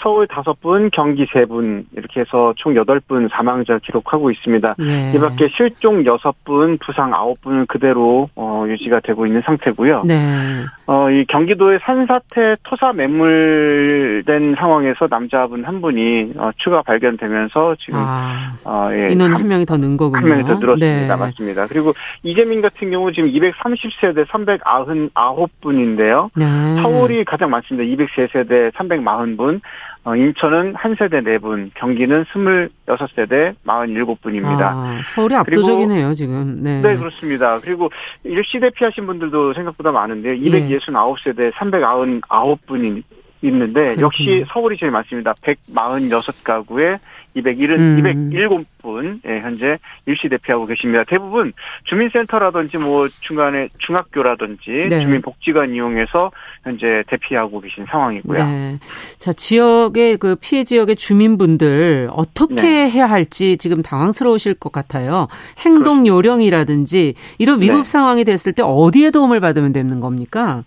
서울 0.03 0.27
다섯 0.27 0.61
분, 0.61 0.91
경기 0.91 1.25
세 1.33 1.47
분, 1.47 1.87
이렇게 1.97 2.21
해서 2.21 2.53
총 2.57 2.77
여덟 2.77 3.01
분 3.01 3.27
사망자 3.33 3.73
기록하고 3.83 4.31
있습니다. 4.33 4.75
예. 4.85 5.13
이 5.15 5.19
밖에 5.19 5.49
실종 5.57 6.05
여섯 6.05 6.35
분, 6.45 6.77
부상 6.79 7.15
아홉 7.15 7.41
분은 7.41 7.67
그대로, 7.67 8.29
어, 8.35 8.65
유지가 8.69 9.01
되고 9.01 9.25
있는 9.25 9.41
상태고요. 9.47 10.03
네. 10.05 10.65
어, 10.87 11.11
이 11.11 11.25
경기도의 11.27 11.81
산사태 11.83 12.57
토사 12.63 12.93
매물된 12.93 14.55
상황에서 14.59 15.07
남자분 15.09 15.65
한 15.65 15.81
분이, 15.81 16.33
어, 16.37 16.51
추가 16.59 16.83
발견되면서 16.83 17.77
지금, 17.81 17.99
아, 18.01 18.53
어, 18.65 18.91
예. 18.93 19.09
인원 19.11 19.33
한, 19.33 19.41
한 19.41 19.49
명이 19.49 19.65
더 19.67 19.77
는 19.77 19.97
거군요. 19.97 20.19
한 20.21 20.25
명이 20.29 20.43
더 20.43 20.55
늘었습니다. 20.59 20.87
네. 20.87 21.07
맞습니다. 21.17 21.67
그리고 21.69 21.93
이재민 22.23 22.61
같은 22.61 22.91
경우 22.91 23.11
지금 23.13 23.31
230세대 23.31 24.27
399분인데요. 24.27 26.31
네. 26.37 26.45
서울이 26.83 27.25
가장 27.25 27.51
많습니다. 27.51 28.05
203세대 28.05 28.73
340분. 28.73 29.61
어, 30.05 30.15
인천은 30.15 30.75
한 30.75 30.95
세대 30.99 31.21
4분, 31.23 31.71
경기는 31.75 32.25
26세대 32.25 33.55
47분입니다. 33.65 34.61
아, 34.61 35.01
서울이 35.03 35.35
압도적이네요, 35.35 36.09
그리고, 36.09 36.15
지금. 36.15 36.63
네. 36.63 36.83
네, 36.83 36.97
그렇습니다. 36.97 37.59
그리고 37.61 37.91
일시 38.23 38.61
대피하신 38.61 39.07
분들도 39.07 39.55
생각보다 39.55 39.93
많은데요. 39.93 40.35
269세대 40.35 41.53
399분이 41.53 43.03
있는데 43.43 43.95
그렇군요. 43.95 44.03
역시 44.03 44.45
서울이 44.53 44.77
제일 44.77 44.93
많습니다. 44.93 45.33
146가구에 45.43 46.99
201은 47.37 47.79
음. 47.79 48.31
207분 48.31 49.21
예, 49.27 49.41
현재 49.41 49.79
일시 50.07 50.29
대피하고 50.29 50.67
계십니다. 50.67 51.03
대부분 51.07 51.53
주민센터라든지 51.85 52.79
뭐 52.79 53.09
중간에 53.21 53.69
중학교라든지 53.79 54.87
네. 54.89 55.01
주민복지관 55.01 55.75
이용해서 55.75 56.31
현재 56.63 57.03
대피하고 57.09 57.61
계신 57.61 57.85
상황이고요. 57.91 58.45
네. 58.45 58.79
자 59.19 59.33
지역의 59.33 60.19
그 60.19 60.37
피해 60.41 60.65
지역의 60.65 60.97
주민분들 60.97 62.09
어떻게 62.13 62.55
네. 62.55 62.91
해야 62.91 63.07
할지 63.07 63.57
지금 63.57 63.83
당황스러우실 63.83 64.55
것 64.55 64.73
같아요. 64.73 65.29
행동 65.65 66.07
요령이라든지 66.07 67.15
이런 67.39 67.61
위급 67.61 67.79
네. 67.79 67.85
상황이 67.85 68.25
됐을 68.25 68.53
때 68.53 68.63
어디에 68.63 69.11
도움을 69.11 69.41
받으면 69.41 69.73
되는 69.73 70.01
겁니까? 70.01 70.63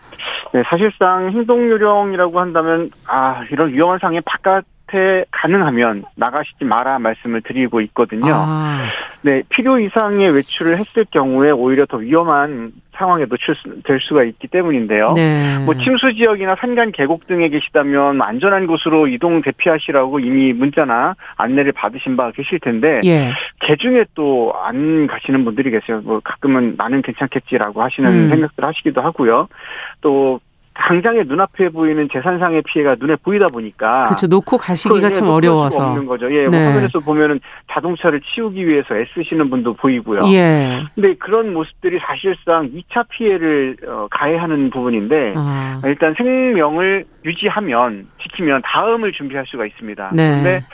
네, 0.54 0.64
사실상 0.70 1.32
행동 1.32 1.70
요령이라고 1.70 2.40
한다면 2.40 2.90
아 3.06 3.44
이런 3.52 3.74
위험한 3.74 4.00
상황에 4.00 4.22
바깥 4.26 4.66
에 4.96 5.26
가능하면 5.32 6.06
나가시지 6.16 6.64
마라 6.64 7.00
말씀을 7.00 7.42
드리고 7.42 7.82
있거든요. 7.82 8.34
아. 8.34 8.86
네, 9.22 9.44
필요 9.50 9.80
이상의 9.80 10.32
외출을 10.32 10.78
했을 10.78 11.06
경우에 11.12 11.52
오히려 11.52 11.86
더 11.86 11.98
위험한 11.98 12.72
상황에 12.96 13.26
노출될 13.26 14.00
수가 14.02 14.24
있기 14.24 14.48
때문인데요. 14.48 15.14
네. 15.14 15.60
뭐 15.66 15.76
침수 15.76 16.14
지역이나 16.16 16.56
산간 16.56 16.92
계곡 16.92 17.28
등에 17.28 17.50
계시다면 17.50 18.22
안전한 18.22 18.66
곳으로 18.66 19.08
이동 19.08 19.42
대피하시라고 19.42 20.20
이미 20.20 20.54
문자나 20.54 21.16
안내를 21.36 21.74
받으신 21.74 22.18
바 22.18 22.32
계실 22.32 22.60
텐데 22.60 23.02
예. 23.04 23.32
개중에 23.60 24.06
또 24.16 24.48
안 24.68 25.08
가시는 25.08 25.46
분들이 25.46 25.72
계세요. 25.72 26.02
뭐 26.04 26.20
가끔은 26.24 26.76
나는 26.78 27.02
괜찮겠지라고 27.02 27.82
하시는 27.82 28.10
음. 28.10 28.30
생각들 28.30 28.66
하시기도 28.66 29.02
하고요. 29.02 29.48
또 30.02 30.40
당장에 30.78 31.24
눈앞에 31.24 31.70
보이는 31.70 32.08
재산상의 32.12 32.62
피해가 32.64 32.96
눈에 33.00 33.16
보이다 33.18 33.48
보니까 33.48 34.04
그렇죠 34.04 34.28
놓고 34.28 34.58
가시기가 34.58 35.10
참 35.10 35.28
어려워서 35.28 35.84
없는 35.84 36.06
거죠. 36.06 36.32
예, 36.32 36.44
뭐 36.44 36.52
네. 36.52 36.58
뭐 36.60 36.68
화면에서 36.70 37.00
보면은 37.00 37.40
자동차를 37.72 38.22
치우기 38.22 38.68
위해서 38.68 38.96
애쓰시는 38.96 39.50
분도 39.50 39.74
보이고요. 39.74 40.32
예. 40.34 40.84
근데 40.96 41.16
그런 41.16 41.54
모습들이 41.54 42.00
사실상 42.00 42.70
2차 42.72 43.08
피해를 43.10 43.78
어, 43.88 44.08
가해하는 44.12 44.70
부분인데 44.70 45.34
아. 45.36 45.82
일단 45.86 46.14
생명을 46.16 47.06
유지하면 47.26 48.08
지키면 48.22 48.62
다음을 48.64 49.12
준비할 49.12 49.46
수가 49.48 49.66
있습니다. 49.66 50.12
네. 50.14 50.32
근데 50.32 50.66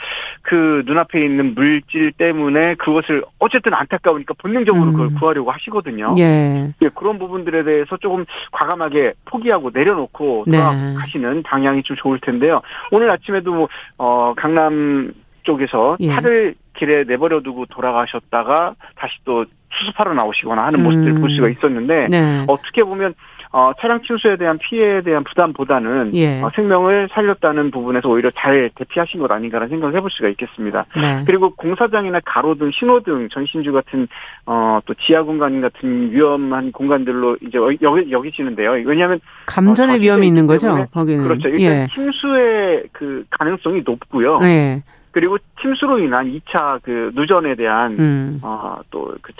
그 0.41 0.83
눈앞에 0.85 1.23
있는 1.23 1.55
물질 1.55 2.11
때문에 2.11 2.75
그것을 2.75 3.23
어쨌든 3.39 3.73
안타까우니까 3.73 4.33
본능적으로 4.37 4.85
음. 4.85 4.91
그걸 4.91 5.13
구하려고 5.15 5.51
하시거든요. 5.51 6.15
예. 6.17 6.73
예. 6.81 6.89
그런 6.93 7.17
부분들에 7.17 7.63
대해서 7.63 7.97
조금 7.97 8.25
과감하게 8.51 9.13
포기하고 9.25 9.71
내려 9.71 9.92
놓고 9.93 10.45
네. 10.47 10.57
돌아가시는 10.57 11.43
방향이 11.43 11.83
좀 11.83 11.95
좋을 11.97 12.19
텐데요. 12.19 12.61
오늘 12.91 13.09
아침에도 13.09 13.53
뭐, 13.53 13.67
어, 13.97 14.33
강남 14.35 15.13
쪽에서 15.43 15.97
예. 15.99 16.09
차를 16.09 16.55
길에 16.75 17.03
내버려 17.03 17.41
두고 17.41 17.65
돌아가셨다가 17.67 18.75
다시 18.95 19.13
또 19.25 19.45
수습하러 19.71 20.13
나오시거나 20.13 20.65
하는 20.65 20.83
모습들을 20.83 21.17
음. 21.17 21.21
볼 21.21 21.31
수가 21.31 21.49
있었는데 21.49 22.07
네. 22.09 22.45
어떻게 22.47 22.83
보면 22.83 23.13
어, 23.55 23.71
차량 23.79 24.01
침수에 24.01 24.35
대한 24.35 24.57
피해에 24.57 25.01
대한 25.01 25.23
부담보다는 25.23 26.15
예. 26.15 26.41
어, 26.41 26.49
생명을 26.55 27.09
살렸다는 27.11 27.69
부분에서 27.69 28.09
오히려 28.09 28.31
잘 28.31 28.71
대피하신 28.73 29.19
것 29.19 29.31
아닌가라는 29.31 29.69
생각을 29.69 29.95
해볼 29.95 30.09
수가 30.09 30.27
있겠습니다. 30.29 30.87
네. 30.95 31.23
그리고 31.27 31.53
공사장이나 31.55 32.19
가로등, 32.25 32.71
신호등, 32.73 33.29
전신주 33.29 33.71
같은 33.71 34.07
어, 34.47 34.79
또 34.85 34.95
지하 34.95 35.21
공간 35.21 35.61
같은 35.61 36.11
위험한 36.11 36.71
공간들로 36.71 37.37
이제 37.41 37.59
여기 37.83 38.11
여기시는데요. 38.11 38.71
왜냐하면 38.85 39.19
감전의 39.45 39.97
어, 39.97 39.99
위험이 39.99 40.25
있는 40.27 40.47
거죠. 40.47 40.87
거기는 40.91 41.23
그렇죠. 41.23 41.49
일단 41.49 41.61
예. 41.61 41.87
침수의 41.93 42.85
그 42.91 43.23
가능성이 43.29 43.83
높고요. 43.85 44.39
예. 44.41 44.81
그리고 45.13 45.37
침수로 45.61 45.99
인한 45.99 46.25
2차 46.25 46.81
그 46.81 47.11
누전에 47.13 47.55
대한 47.55 47.97
음. 47.99 48.39
어 48.41 48.73
또그 48.89 49.33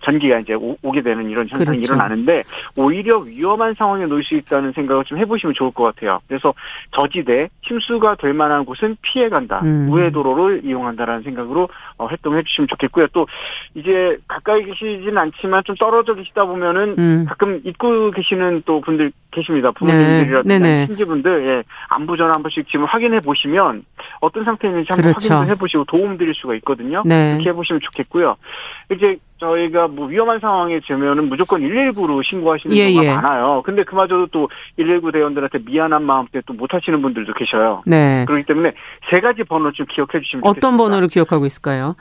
전기가 0.00 0.38
이제 0.38 0.54
오, 0.54 0.76
게 0.92 1.02
되는 1.02 1.28
이런 1.28 1.48
현상이 1.48 1.78
그렇죠. 1.78 1.94
일어나는데 1.94 2.44
오히려 2.78 3.18
위험한 3.18 3.74
상황에 3.74 4.06
놓일 4.06 4.22
수 4.22 4.36
있다는 4.36 4.72
생각을 4.72 5.04
좀 5.04 5.18
해보시면 5.18 5.54
좋을 5.54 5.72
것 5.72 5.82
같아요. 5.82 6.20
그래서 6.28 6.54
저지대 6.92 7.48
침수가 7.66 8.14
될 8.16 8.32
만한 8.32 8.64
곳은 8.64 8.96
피해간다. 9.02 9.60
음. 9.64 9.88
우회 9.90 10.10
도로를 10.10 10.64
이용한다라는 10.64 11.22
생각으로 11.22 11.68
어, 11.98 12.06
활동해 12.06 12.42
주시면 12.44 12.68
좋겠고요. 12.68 13.08
또 13.12 13.26
이제 13.74 14.16
가까이 14.28 14.64
계시진 14.64 15.18
않지만 15.18 15.64
좀 15.64 15.74
떨어져 15.74 16.12
계시다 16.12 16.44
보면은 16.44 16.94
음. 16.98 17.26
가끔 17.28 17.60
잊고 17.64 18.12
계시는 18.12 18.62
또 18.64 18.80
분들 18.80 19.10
계십니다. 19.32 19.70
부모님들이라든지 19.72 20.58
네. 20.60 20.86
친지분들 20.86 21.46
예, 21.48 21.62
안부 21.88 22.16
전화 22.16 22.34
한 22.34 22.42
번씩 22.42 22.68
지금 22.68 22.86
확인해 22.86 23.20
보시면 23.20 23.84
어떤 24.20 24.44
상태인지 24.44 24.86
한번 24.88 25.02
그렇죠. 25.02 25.15
확인해 25.16 25.54
보시고 25.56 25.84
도움 25.84 26.16
드릴 26.18 26.34
수가 26.34 26.54
있거든요. 26.56 27.02
네. 27.04 27.34
이렇게 27.34 27.50
해보시면 27.50 27.80
좋겠고요. 27.82 28.36
이제 28.92 29.16
저희가 29.38 29.88
뭐 29.88 30.06
위험한 30.06 30.40
상황에 30.40 30.80
되면은 30.80 31.28
무조건 31.28 31.60
119로 31.60 32.24
신고하시는 32.24 32.74
예, 32.76 32.90
경우가 32.92 33.04
예. 33.04 33.14
많아요. 33.14 33.62
근데 33.66 33.84
그마저도 33.84 34.26
또 34.28 34.48
119 34.76 35.12
대원들한테 35.12 35.58
미안한 35.66 36.02
마음 36.04 36.26
때문에 36.26 36.42
또 36.46 36.54
못 36.54 36.72
하시는 36.72 37.00
분들도 37.02 37.34
계셔요. 37.34 37.82
네. 37.86 38.24
그렇기 38.26 38.44
때문에 38.44 38.72
세 39.10 39.20
가지 39.20 39.44
번호 39.44 39.72
좀 39.72 39.84
기억해 39.86 40.20
주시면 40.22 40.42
좋겠습니다. 40.42 40.48
어떤 40.50 40.76
번호를 40.78 41.08
기억하고 41.08 41.44
있을까요? 41.44 41.96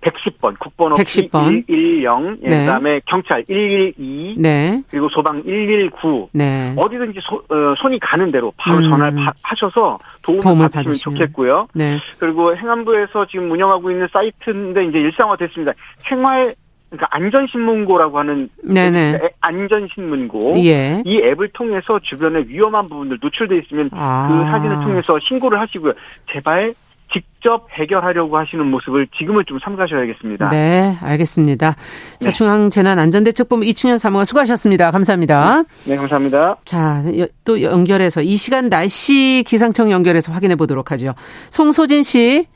110번, 0.00 0.58
국번호 0.58 0.96
110번. 0.96 1.66
110, 1.66 2.38
예, 2.42 2.48
네. 2.48 2.60
그다음에 2.60 3.00
경찰 3.06 3.42
112, 3.44 4.36
네. 4.38 4.82
그리고 4.90 5.08
소방 5.08 5.42
119. 5.42 6.28
네. 6.32 6.72
어디든지 6.76 7.20
소, 7.22 7.36
어, 7.36 7.74
손이 7.78 7.98
가는 7.98 8.30
대로 8.30 8.52
바로 8.56 8.78
음. 8.78 8.82
전화를 8.82 9.24
파, 9.24 9.32
하셔서 9.42 9.98
도움을, 10.22 10.42
도움을 10.42 10.68
받으시면, 10.68 10.84
받으시면 10.84 11.16
좋겠고요. 11.16 11.68
네. 11.74 11.98
그리고 12.18 12.56
행안부에서 12.56 13.26
지금 13.26 13.50
운영하고 13.50 13.90
있는 13.90 14.06
사이트인데 14.12 14.84
이제 14.84 14.98
일상화됐습니다. 14.98 15.72
생활 16.08 16.54
그러니까 16.90 17.06
안전신문고라고 17.10 18.18
하는 18.18 18.48
네네. 18.64 19.20
안전신문고 19.40 20.54
예. 20.64 21.02
이 21.04 21.18
앱을 21.18 21.48
통해서 21.48 21.98
주변에 22.02 22.44
위험한 22.46 22.88
부분들 22.88 23.18
노출돼 23.20 23.58
있으면 23.58 23.90
아. 23.92 24.26
그 24.28 24.50
사진을 24.50 24.76
통해서 24.84 25.18
신고를 25.20 25.60
하시고요. 25.60 25.92
제발 26.32 26.72
직접 27.12 27.66
해결하려고 27.72 28.36
하시는 28.36 28.66
모습을 28.66 29.08
지금은 29.18 29.44
좀 29.46 29.58
삼가셔야겠습니다. 29.58 30.48
네, 30.50 30.96
알겠습니다. 31.00 31.72
자, 31.72 32.28
네. 32.28 32.30
중앙재난안전대책본부 32.30 33.64
이충현 33.66 33.98
사무관 33.98 34.24
수고하셨습니다. 34.24 34.90
감사합니다. 34.90 35.64
네, 35.86 35.96
감사합니다. 35.96 36.56
자, 36.64 37.02
또 37.44 37.62
연결해서 37.62 38.22
이 38.22 38.36
시간 38.36 38.68
날씨 38.68 39.44
기상청 39.46 39.90
연결해서 39.90 40.32
확인해 40.32 40.56
보도록 40.56 40.90
하죠. 40.92 41.14
송소진 41.50 42.02
씨. 42.02 42.46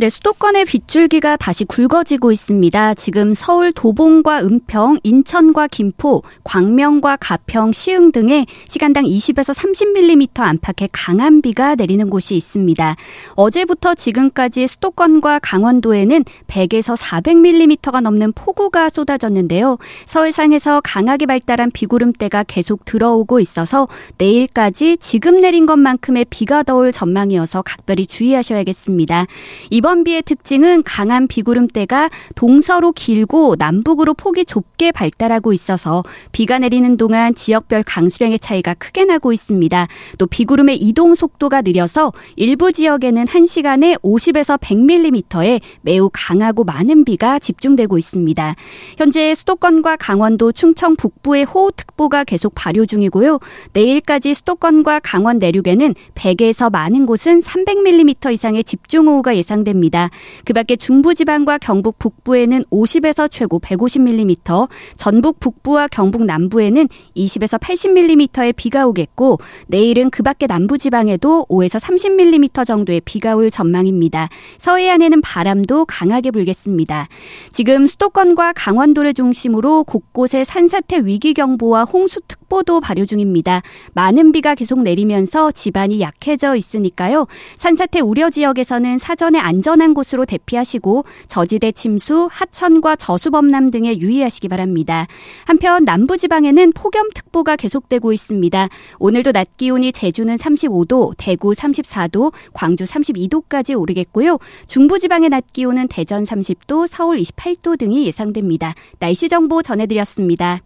네, 0.00 0.08
수도권의 0.10 0.64
빗줄기가 0.66 1.36
다시 1.36 1.64
굵어지고 1.64 2.30
있습니다. 2.30 2.94
지금 2.94 3.34
서울 3.34 3.72
도봉과 3.72 4.42
은평, 4.44 5.00
인천과 5.02 5.66
김포, 5.66 6.22
광명과 6.44 7.16
가평, 7.16 7.72
시흥 7.72 8.12
등에 8.12 8.46
시간당 8.68 9.02
20에서 9.02 9.52
30mm 9.52 10.38
안팎의 10.38 10.90
강한 10.92 11.42
비가 11.42 11.74
내리는 11.74 12.08
곳이 12.10 12.36
있습니다. 12.36 12.94
어제부터 13.34 13.96
지금까지 13.96 14.68
수도권과 14.68 15.40
강원도에는 15.40 16.22
100에서 16.46 16.96
400mm가 16.96 18.00
넘는 18.00 18.34
폭우가 18.34 18.90
쏟아졌는데요. 18.90 19.78
서해상에서 20.06 20.80
강하게 20.84 21.26
발달한 21.26 21.72
비구름대가 21.72 22.44
계속 22.44 22.84
들어오고 22.84 23.40
있어서 23.40 23.88
내일까지 24.18 24.98
지금 25.00 25.40
내린 25.40 25.66
것만큼의 25.66 26.26
비가 26.30 26.62
더 26.62 26.78
올 26.78 26.92
전망이어서 26.92 27.62
각별히 27.62 28.06
주의하셔야겠습니다. 28.06 29.26
이번 29.70 29.87
이번 29.88 30.04
비의 30.04 30.20
특징은 30.20 30.82
강한 30.82 31.26
비구름대가 31.26 32.10
동서로 32.34 32.92
길고 32.92 33.56
남북으로 33.58 34.12
폭이 34.12 34.44
좁게 34.44 34.92
발달하고 34.92 35.54
있어서 35.54 36.02
비가 36.30 36.58
내리는 36.58 36.98
동안 36.98 37.34
지역별 37.34 37.84
강수량의 37.84 38.38
차이가 38.38 38.74
크게 38.74 39.06
나고 39.06 39.32
있습니다. 39.32 39.88
또 40.18 40.26
비구름의 40.26 40.76
이동 40.76 41.14
속도가 41.14 41.62
느려서 41.62 42.12
일부 42.36 42.70
지역에는 42.70 43.24
1시간에 43.24 43.98
50에서 44.02 44.60
100mm의 44.60 45.62
매우 45.80 46.10
강하고 46.12 46.64
많은 46.64 47.06
비가 47.06 47.38
집중되고 47.38 47.96
있습니다. 47.96 48.56
현재 48.98 49.34
수도권과 49.34 49.96
강원도, 49.96 50.52
충청 50.52 50.96
북부의 50.96 51.44
호우특보가 51.44 52.24
계속 52.24 52.54
발효 52.54 52.84
중이고요. 52.84 53.38
내일까지 53.72 54.34
수도권과 54.34 55.00
강원 55.02 55.38
내륙에는 55.38 55.94
100에서 56.14 56.70
많은 56.70 57.06
곳은 57.06 57.38
300mm 57.38 58.34
이상의 58.34 58.64
집중호우가 58.64 59.34
예상됩니다. 59.34 59.77
예상됩니다. 59.78 60.10
그 60.44 60.52
밖에 60.52 60.76
중부지방과 60.76 61.58
경북 61.58 61.98
북부에는 61.98 62.64
50에서 62.70 63.30
최고 63.30 63.58
150mm, 63.60 64.68
전북 64.96 65.40
북부와 65.40 65.88
경북 65.88 66.24
남부에는 66.24 66.88
20에서 67.16 67.58
80mm의 67.60 68.54
비가 68.56 68.86
오겠고 68.86 69.38
내일은 69.68 70.10
그 70.10 70.22
밖에 70.22 70.46
남부지방에도 70.46 71.46
5에서 71.48 71.80
30mm 71.80 72.66
정도의 72.66 73.00
비가 73.04 73.34
올 73.34 73.50
전망입니다. 73.50 74.28
서해안에는 74.58 75.20
바람도 75.20 75.86
강하게 75.86 76.30
불겠습니다. 76.30 77.06
지금 77.52 77.86
수도권과 77.86 78.52
강원도를 78.54 79.14
중심으로 79.14 79.84
곳곳에 79.84 80.44
산사태 80.44 81.00
위기경보와 81.04 81.84
홍수특 81.84 82.37
보도 82.48 82.80
발효 82.80 83.04
중입니다. 83.04 83.62
많은 83.92 84.32
비가 84.32 84.54
계속 84.54 84.82
내리면서 84.82 85.50
지반이 85.52 86.00
약해져 86.00 86.56
있으니까요. 86.56 87.26
산사태 87.56 88.00
우려 88.00 88.30
지역에서는 88.30 88.98
사전에 88.98 89.38
안전 89.38 89.68
안전한 89.68 89.92
곳으로 89.92 90.24
대피하시고 90.24 91.04
저지대 91.26 91.72
침수, 91.72 92.28
하천과 92.30 92.96
저수범람 92.96 93.70
등에 93.70 93.98
유의하시기 93.98 94.48
바랍니다. 94.48 95.06
한편 95.44 95.84
남부 95.84 96.16
지방에는 96.16 96.72
폭염특보가 96.72 97.56
계속되고 97.56 98.12
있습니다. 98.12 98.68
오늘도 98.98 99.32
낮 99.32 99.56
기온이 99.56 99.92
제주는 99.92 100.34
35도, 100.34 101.12
대구 101.18 101.52
34도, 101.52 102.32
광주 102.52 102.84
32도까지 102.84 103.78
오르겠고요. 103.78 104.38
중부 104.66 104.98
지방의 104.98 105.28
낮 105.28 105.52
기온은 105.52 105.86
대전 105.88 106.24
30도, 106.24 106.86
서울 106.86 107.18
28도 107.18 107.78
등이 107.78 108.06
예상됩니다. 108.06 108.74
날씨 108.98 109.28
정보 109.28 109.62
전해드렸습니다. 109.62 110.62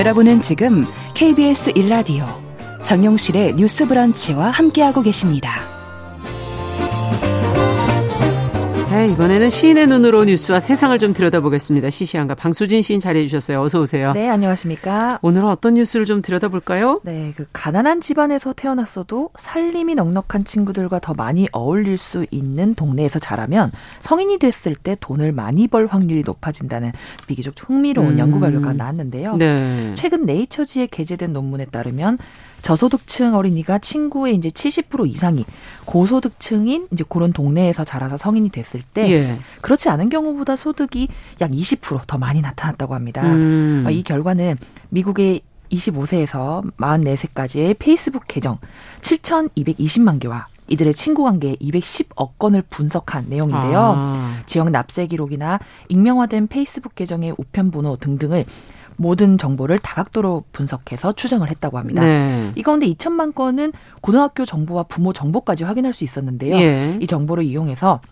여러분은 0.00 0.40
지금 0.40 0.86
KBS 1.12 1.74
1라디오 1.74 2.24
정용실의 2.82 3.56
뉴스 3.56 3.86
브런치와 3.86 4.48
함께하고 4.48 5.02
계십니다. 5.02 5.69
네, 8.90 9.06
이번에는 9.06 9.50
시인의 9.50 9.86
눈으로 9.86 10.24
뉴스와 10.24 10.58
세상을 10.58 10.98
좀 10.98 11.14
들여다보겠습니다. 11.14 11.90
시시한가 11.90 12.34
방수진 12.34 12.82
시인 12.82 12.98
자리해 12.98 13.24
주셨어요. 13.26 13.62
어서 13.62 13.80
오세요. 13.80 14.10
네, 14.14 14.28
안녕하십니까. 14.28 15.20
오늘은 15.22 15.46
어떤 15.46 15.74
뉴스를 15.74 16.06
좀 16.06 16.22
들여다볼까요? 16.22 17.00
네, 17.04 17.32
그 17.36 17.46
가난한 17.52 18.00
집안에서 18.00 18.52
태어났어도 18.52 19.30
살림이 19.38 19.94
넉넉한 19.94 20.44
친구들과 20.44 20.98
더 20.98 21.14
많이 21.14 21.46
어울릴 21.52 21.98
수 21.98 22.26
있는 22.32 22.74
동네에서 22.74 23.20
자라면 23.20 23.70
성인이 24.00 24.38
됐을 24.40 24.74
때 24.74 24.96
돈을 24.98 25.30
많이 25.30 25.68
벌 25.68 25.86
확률이 25.86 26.24
높아진다는 26.26 26.90
비교적 27.28 27.54
흥미로운 27.68 28.14
음. 28.14 28.18
연구 28.18 28.40
결과가 28.40 28.72
나왔는데요. 28.72 29.36
네. 29.36 29.92
최근 29.94 30.26
네이처지에 30.26 30.88
게재된 30.88 31.32
논문에 31.32 31.66
따르면 31.66 32.18
저소득층 32.62 33.34
어린이가 33.34 33.78
친구의 33.78 34.36
이제 34.36 34.48
70% 34.48 35.08
이상이 35.08 35.44
고소득층인 35.84 36.88
이제 36.92 37.04
그런 37.08 37.32
동네에서 37.32 37.84
자라서 37.84 38.16
성인이 38.16 38.50
됐을 38.50 38.82
때 38.82 39.10
예. 39.10 39.38
그렇지 39.60 39.88
않은 39.88 40.08
경우보다 40.08 40.56
소득이 40.56 41.08
약 41.40 41.50
20%더 41.50 42.18
많이 42.18 42.40
나타났다고 42.40 42.94
합니다. 42.94 43.22
음. 43.22 43.86
이 43.90 44.02
결과는 44.02 44.56
미국의 44.90 45.42
25세에서 45.70 46.68
44세까지의 46.76 47.76
페이스북 47.78 48.24
계정 48.26 48.58
7,220만 49.00 50.20
개와 50.20 50.48
이들의 50.70 50.94
친구 50.94 51.24
관계 51.24 51.56
210억 51.56 52.38
건을 52.38 52.62
분석한 52.70 53.26
내용인데요. 53.28 53.94
아. 53.96 54.42
지역 54.46 54.70
납세 54.70 55.08
기록이나 55.08 55.58
익명화된 55.88 56.46
페이스북 56.46 56.94
계정의 56.94 57.34
우편 57.36 57.70
번호 57.70 57.96
등등을 57.96 58.44
모든 59.00 59.38
정보를 59.38 59.78
다각도로 59.78 60.44
분석해서 60.52 61.12
추정을 61.12 61.50
했다고 61.50 61.78
합니다. 61.78 62.04
네. 62.04 62.52
이 62.54 62.62
가운데 62.62 62.86
2천만 62.86 63.34
건은 63.34 63.72
고등학교 64.02 64.44
정보와 64.44 64.82
부모 64.82 65.14
정보까지 65.14 65.64
확인할 65.64 65.94
수 65.94 66.04
있었는데요. 66.04 66.54
예. 66.56 66.98
이 67.00 67.06
정보를 67.06 67.44
이용해서 67.44 68.02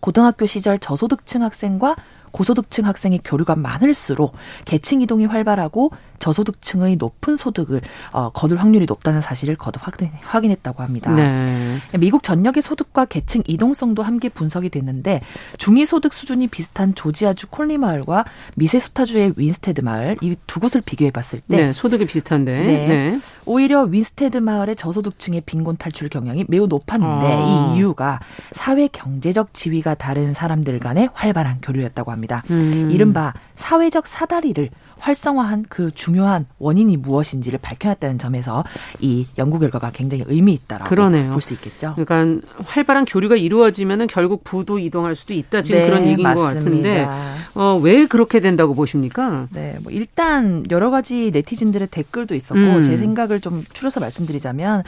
고등학교 0.00 0.44
시절 0.44 0.78
저소득층 0.78 1.42
학생과 1.42 1.96
고소득층 2.32 2.86
학생의 2.86 3.20
교류가 3.24 3.56
많을수록 3.56 4.34
계층 4.64 5.00
이동이 5.02 5.26
활발하고 5.26 5.92
저소득층의 6.18 6.96
높은 6.96 7.36
소득을 7.36 7.80
어, 8.12 8.30
거둘 8.30 8.58
확률이 8.58 8.86
높다는 8.86 9.20
사실을 9.20 9.56
거듭 9.56 9.82
확인, 9.84 10.50
했다고 10.50 10.82
합니다. 10.82 11.12
네. 11.12 11.78
미국 11.98 12.22
전역의 12.22 12.62
소득과 12.62 13.06
계층 13.06 13.42
이동성도 13.46 14.02
함께 14.02 14.28
분석이 14.28 14.68
됐는데 14.70 15.20
중위 15.58 15.84
소득 15.84 16.12
수준이 16.12 16.46
비슷한 16.46 16.94
조지아주 16.94 17.48
콜리 17.48 17.78
마을과 17.78 18.24
미세소타주의 18.54 19.34
윈스테드 19.36 19.80
마을 19.80 20.16
이 20.20 20.34
두 20.46 20.60
곳을 20.60 20.80
비교해 20.80 21.10
봤을 21.10 21.40
때 21.40 21.56
네, 21.56 21.72
소득이 21.72 22.06
비슷한데 22.06 22.60
네, 22.60 22.86
네. 22.86 23.20
오히려 23.44 23.82
윈스테드 23.82 24.38
마을의 24.38 24.76
저소득층의 24.76 25.42
빈곤 25.42 25.76
탈출 25.76 26.08
경향이 26.08 26.44
매우 26.48 26.66
높았는데 26.66 27.26
아. 27.26 27.72
이 27.72 27.76
이유가 27.76 28.20
사회 28.52 28.88
경제적 28.88 29.54
지위가 29.54 29.94
다른 29.94 30.34
사람들 30.34 30.78
간의 30.78 31.10
활발한 31.12 31.60
교류였다고 31.62 32.10
합니다. 32.10 32.42
음. 32.50 32.90
이른바 32.90 33.34
사회적 33.56 34.06
사다리를 34.06 34.68
활성화한 35.02 35.66
그 35.68 35.90
중요한 35.90 36.46
원인이 36.58 36.96
무엇인지를 36.96 37.58
밝혀냈다는 37.60 38.18
점에서 38.18 38.64
이 39.00 39.26
연구 39.36 39.58
결과가 39.58 39.90
굉장히 39.92 40.24
의미 40.28 40.52
있다라고 40.54 40.88
볼 41.32 41.40
수 41.42 41.54
있겠죠. 41.54 41.94
그러니까 41.96 42.46
활발한 42.64 43.04
교류가 43.04 43.36
이루어지면은 43.36 44.06
결국 44.06 44.44
부도 44.44 44.78
이동할 44.78 45.14
수도 45.16 45.34
있다 45.34 45.62
지금 45.62 45.80
네, 45.80 45.86
그런 45.86 46.02
얘기인 46.06 46.22
맞습니다. 46.22 46.34
것 46.48 46.54
같은데 46.54 47.08
어, 47.54 47.78
왜 47.82 48.06
그렇게 48.06 48.38
된다고 48.40 48.74
보십니까? 48.74 49.48
네, 49.52 49.76
뭐 49.82 49.90
일단 49.92 50.64
여러 50.70 50.90
가지 50.90 51.30
네티즌들의 51.32 51.88
댓글도 51.88 52.34
있었고 52.36 52.54
음. 52.54 52.82
제 52.84 52.96
생각을 52.96 53.40
좀 53.40 53.64
추려서 53.72 53.98
말씀드리자면 54.00 54.84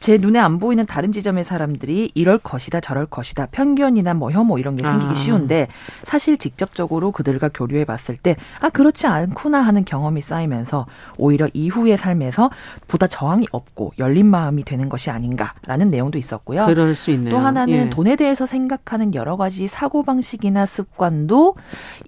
제 0.00 0.18
눈에 0.18 0.38
안 0.38 0.58
보이는 0.58 0.84
다른 0.86 1.12
지점의 1.12 1.44
사람들이 1.44 2.12
이럴 2.14 2.38
것이다 2.38 2.80
저럴 2.80 3.06
것이다 3.06 3.46
편견이나 3.50 4.14
뭐 4.14 4.30
혐오 4.30 4.58
이런 4.58 4.76
게 4.76 4.84
생기기 4.84 5.10
아. 5.10 5.14
쉬운데 5.14 5.68
사실 6.02 6.36
직접적으로 6.38 7.12
그들과 7.12 7.50
교류해 7.52 7.84
봤을 7.84 8.16
때 8.16 8.36
아 8.60 8.68
그렇지 8.70 9.06
않구나 9.06 9.60
하는 9.60 9.84
경험이 9.84 10.20
쌓이면서 10.20 10.86
오히려 11.16 11.48
이후의 11.52 11.96
삶에서 11.96 12.50
보다 12.86 13.06
저항이 13.06 13.46
없고 13.52 13.92
열린 13.98 14.30
마음이 14.30 14.64
되는 14.64 14.88
것이 14.88 15.10
아닌가라는 15.10 15.88
내용도 15.88 16.18
있었고요. 16.18 16.66
그럴 16.66 16.94
수 16.94 17.10
있네요. 17.12 17.30
또 17.30 17.38
하나는 17.38 17.74
예. 17.74 17.90
돈에 17.90 18.16
대해서 18.16 18.46
생각하는 18.46 19.14
여러 19.14 19.36
가지 19.36 19.66
사고 19.66 20.02
방식이나 20.02 20.66
습관도 20.66 21.56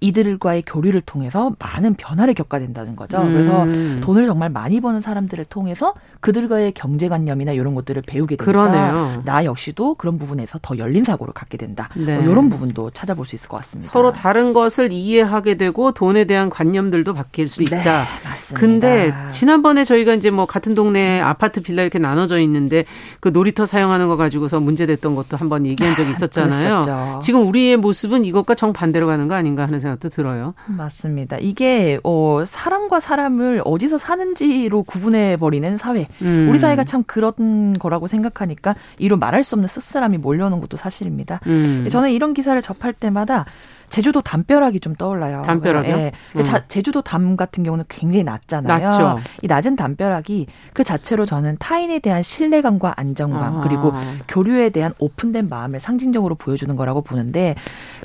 이들과의 0.00 0.62
교류를 0.66 1.00
통해서 1.00 1.52
많은 1.58 1.94
변화를 1.94 2.34
겪어야 2.34 2.60
된다는 2.60 2.96
거죠. 2.96 3.20
음. 3.20 3.32
그래서 3.32 3.66
돈을 4.00 4.26
정말 4.26 4.50
많이 4.50 4.80
버는 4.80 5.00
사람들을 5.00 5.44
통해서 5.46 5.94
그들과의 6.20 6.72
경제관념이나 6.72 7.52
이런 7.52 7.74
것들을 7.74 8.02
배우게 8.06 8.36
되니까 8.36 8.44
그러네요. 8.44 9.22
나 9.24 9.44
역시도 9.44 9.94
그런 9.94 10.18
부분에서 10.18 10.58
더 10.62 10.76
열린 10.78 11.04
사고를 11.04 11.32
갖게 11.32 11.56
된다. 11.56 11.88
네. 11.96 12.18
뭐 12.18 12.30
이런 12.30 12.50
부분도 12.50 12.90
찾아볼 12.90 13.24
수 13.24 13.34
있을 13.36 13.48
것 13.48 13.56
같습니다. 13.58 13.90
서로 13.90 14.12
다른 14.12 14.52
것을 14.52 14.92
이해하게 14.92 15.56
되고 15.56 15.92
돈에 15.92 16.24
대한 16.24 16.50
관념들도 16.50 17.14
바뀔 17.14 17.48
수 17.48 17.62
있다. 17.62 17.76
네, 17.82 18.04
맞습니다. 18.24 18.60
근데 18.60 19.14
지난번에 19.30 19.84
저희가 19.84 20.14
이제 20.14 20.30
뭐 20.30 20.46
같은 20.46 20.74
동네 20.74 21.20
아파트 21.20 21.62
빌라 21.62 21.82
이렇게 21.82 21.98
나눠져 21.98 22.38
있는데 22.40 22.84
그 23.20 23.30
놀이터 23.30 23.64
사용하는 23.64 24.08
거 24.08 24.16
가지고서 24.16 24.60
문제됐던 24.60 25.14
것도 25.14 25.36
한번 25.36 25.66
얘기한 25.66 25.94
적이 25.94 26.10
있었잖아요. 26.10 27.20
지금 27.22 27.46
우리의 27.46 27.76
모습은 27.78 28.24
이것과 28.24 28.54
정반대로 28.54 29.06
가는 29.06 29.26
거 29.28 29.34
아닌가 29.34 29.62
하는 29.62 29.80
생각도 29.80 30.08
들어요. 30.10 30.54
맞습니다. 30.66 31.38
이게 31.38 31.98
어 32.04 32.42
사람과 32.44 33.00
사람을 33.00 33.62
어디서 33.64 33.98
사는지로 33.98 34.82
구분해 34.82 35.36
버리는 35.38 35.76
사회. 35.76 36.08
음. 36.22 36.48
우리 36.48 36.58
사회가 36.58 36.84
참 36.84 37.04
그런 37.04 37.74
거라고 37.74 38.06
생각하니까 38.06 38.74
이로 38.98 39.16
말할 39.16 39.42
수 39.42 39.54
없는 39.54 39.68
씁쓸함이 39.68 40.18
몰려오는 40.18 40.60
것도 40.60 40.76
사실입니다. 40.76 41.40
음. 41.46 41.86
저는 41.88 42.10
이런 42.10 42.34
기사를 42.34 42.60
접할 42.62 42.92
때마다 42.92 43.44
제주도 43.90 44.22
담벼락이 44.22 44.80
좀 44.80 44.94
떠올라요. 44.94 45.42
담벼락이요? 45.42 45.96
네. 45.96 46.12
음. 46.36 46.42
자, 46.44 46.64
제주도 46.68 47.02
담 47.02 47.36
같은 47.36 47.64
경우는 47.64 47.84
굉장히 47.88 48.24
낮잖아요. 48.24 48.88
낮죠. 48.88 49.18
이 49.42 49.48
낮은 49.48 49.76
담벼락이 49.76 50.46
그 50.72 50.84
자체로 50.84 51.26
저는 51.26 51.56
타인에 51.58 51.98
대한 51.98 52.22
신뢰감과 52.22 52.94
안정감 52.96 53.58
아. 53.58 53.60
그리고 53.62 53.92
교류에 54.28 54.70
대한 54.70 54.94
오픈된 54.98 55.48
마음을 55.48 55.80
상징적으로 55.80 56.36
보여주는 56.36 56.74
거라고 56.76 57.02
보는데 57.02 57.56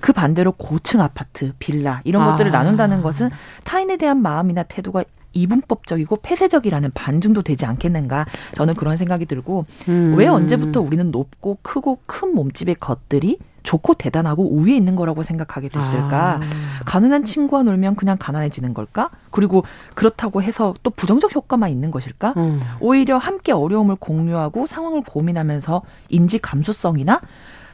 그 0.01 0.12
반대로 0.12 0.51
고층 0.53 1.01
아파트, 1.01 1.53
빌라 1.60 2.01
이런 2.03 2.24
아. 2.24 2.32
것들을 2.32 2.51
나눈다는 2.51 3.03
것은 3.03 3.30
타인에 3.64 3.97
대한 3.97 4.22
마음이나 4.22 4.64
태도가 4.64 5.03
이분법적이고 5.36 6.17
폐쇄적이라는 6.17 6.91
반증도 6.93 7.43
되지 7.43 7.65
않겠는가 7.65 8.25
저는 8.53 8.73
그런 8.73 8.97
생각이 8.97 9.25
들고 9.25 9.65
음. 9.88 10.15
왜 10.17 10.27
언제부터 10.27 10.81
우리는 10.81 11.11
높고 11.11 11.59
크고 11.61 11.99
큰 12.07 12.33
몸집의 12.33 12.75
것들이 12.79 13.38
좋고 13.65 13.95
대단하고 13.95 14.47
우위에 14.47 14.75
있는 14.75 14.95
거라고 14.95 15.23
생각하게 15.23 15.69
됐을까? 15.69 16.36
아. 16.36 16.83
가난한 16.86 17.25
친구와 17.25 17.63
놀면 17.63 17.95
그냥 17.95 18.15
가난해지는 18.17 18.73
걸까? 18.73 19.09
그리고 19.31 19.65
그렇다고 19.95 20.41
해서 20.41 20.73
또 20.83 20.91
부정적 20.91 21.36
효과만 21.36 21.69
있는 21.69 21.91
것일까? 21.91 22.36
음. 22.38 22.61
오히려 22.79 23.17
함께 23.17 23.51
어려움을 23.51 23.95
공유하고 23.95 24.67
상황을 24.67 25.01
고민하면서 25.01 25.81
인지 26.09 26.39
감수성이나 26.39 27.19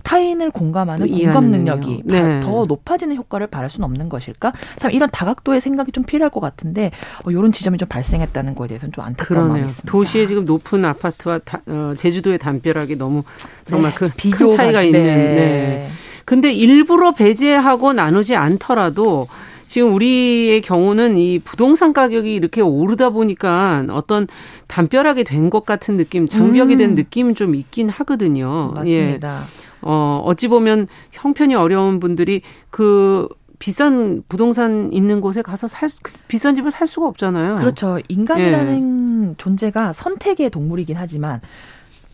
타인을 0.03 0.51
공감하는 0.51 1.09
공감 1.09 1.51
능력이 1.51 2.01
네. 2.05 2.39
더 2.41 2.65
높아지는 2.65 3.15
효과를 3.15 3.47
바랄 3.47 3.69
수는 3.69 3.85
없는 3.85 4.09
것일까? 4.09 4.51
참 4.77 4.91
이런 4.91 5.09
다각도의 5.11 5.61
생각이 5.61 5.91
좀 5.91 6.03
필요할 6.03 6.29
것 6.31 6.39
같은데 6.39 6.91
어, 7.25 7.31
이런 7.31 7.51
지점이 7.51 7.77
좀 7.77 7.87
발생했다는 7.87 8.55
거에 8.55 8.67
대해서는 8.67 8.91
좀 8.91 9.03
안타까운 9.03 9.47
마음이 9.49 9.65
있습니다. 9.65 9.91
도시의 9.91 10.27
지금 10.27 10.45
높은 10.45 10.83
아파트와 10.85 11.39
다, 11.39 11.61
어, 11.67 11.93
제주도의 11.97 12.37
담벼락이 12.37 12.97
너무 12.97 13.23
정말 13.65 13.91
네, 13.91 13.97
그 13.97 14.09
비교 14.15 14.49
차이가 14.49 14.81
있는. 14.81 15.03
네. 15.03 15.15
네. 15.35 15.89
근데 16.25 16.51
일부러 16.53 17.11
배제하고 17.13 17.93
나누지 17.93 18.35
않더라도 18.35 19.27
지금 19.67 19.93
우리의 19.93 20.61
경우는 20.61 21.17
이 21.17 21.39
부동산 21.39 21.93
가격이 21.93 22.33
이렇게 22.33 22.59
오르다 22.61 23.09
보니까 23.09 23.85
어떤 23.89 24.27
담벼락이 24.67 25.23
된 25.23 25.49
것 25.49 25.65
같은 25.65 25.97
느낌, 25.97 26.27
장벽이 26.27 26.73
음. 26.73 26.77
된 26.77 26.95
느낌은 26.95 27.35
좀 27.35 27.55
있긴 27.55 27.89
하거든요. 27.89 28.71
맞습니다. 28.75 29.41
예. 29.43 29.70
어, 29.81 30.21
어찌 30.25 30.47
보면 30.47 30.87
형편이 31.11 31.55
어려운 31.55 31.99
분들이 31.99 32.41
그 32.69 33.27
비싼 33.59 34.23
부동산 34.27 34.89
있는 34.91 35.21
곳에 35.21 35.41
가서 35.41 35.67
살그 35.67 36.11
비싼 36.27 36.55
집을 36.55 36.71
살 36.71 36.87
수가 36.87 37.07
없잖아요. 37.07 37.55
그렇죠. 37.55 37.99
인간이라는 38.07 39.29
예. 39.31 39.35
존재가 39.37 39.93
선택의 39.93 40.49
동물이긴 40.49 40.97
하지만 40.97 41.41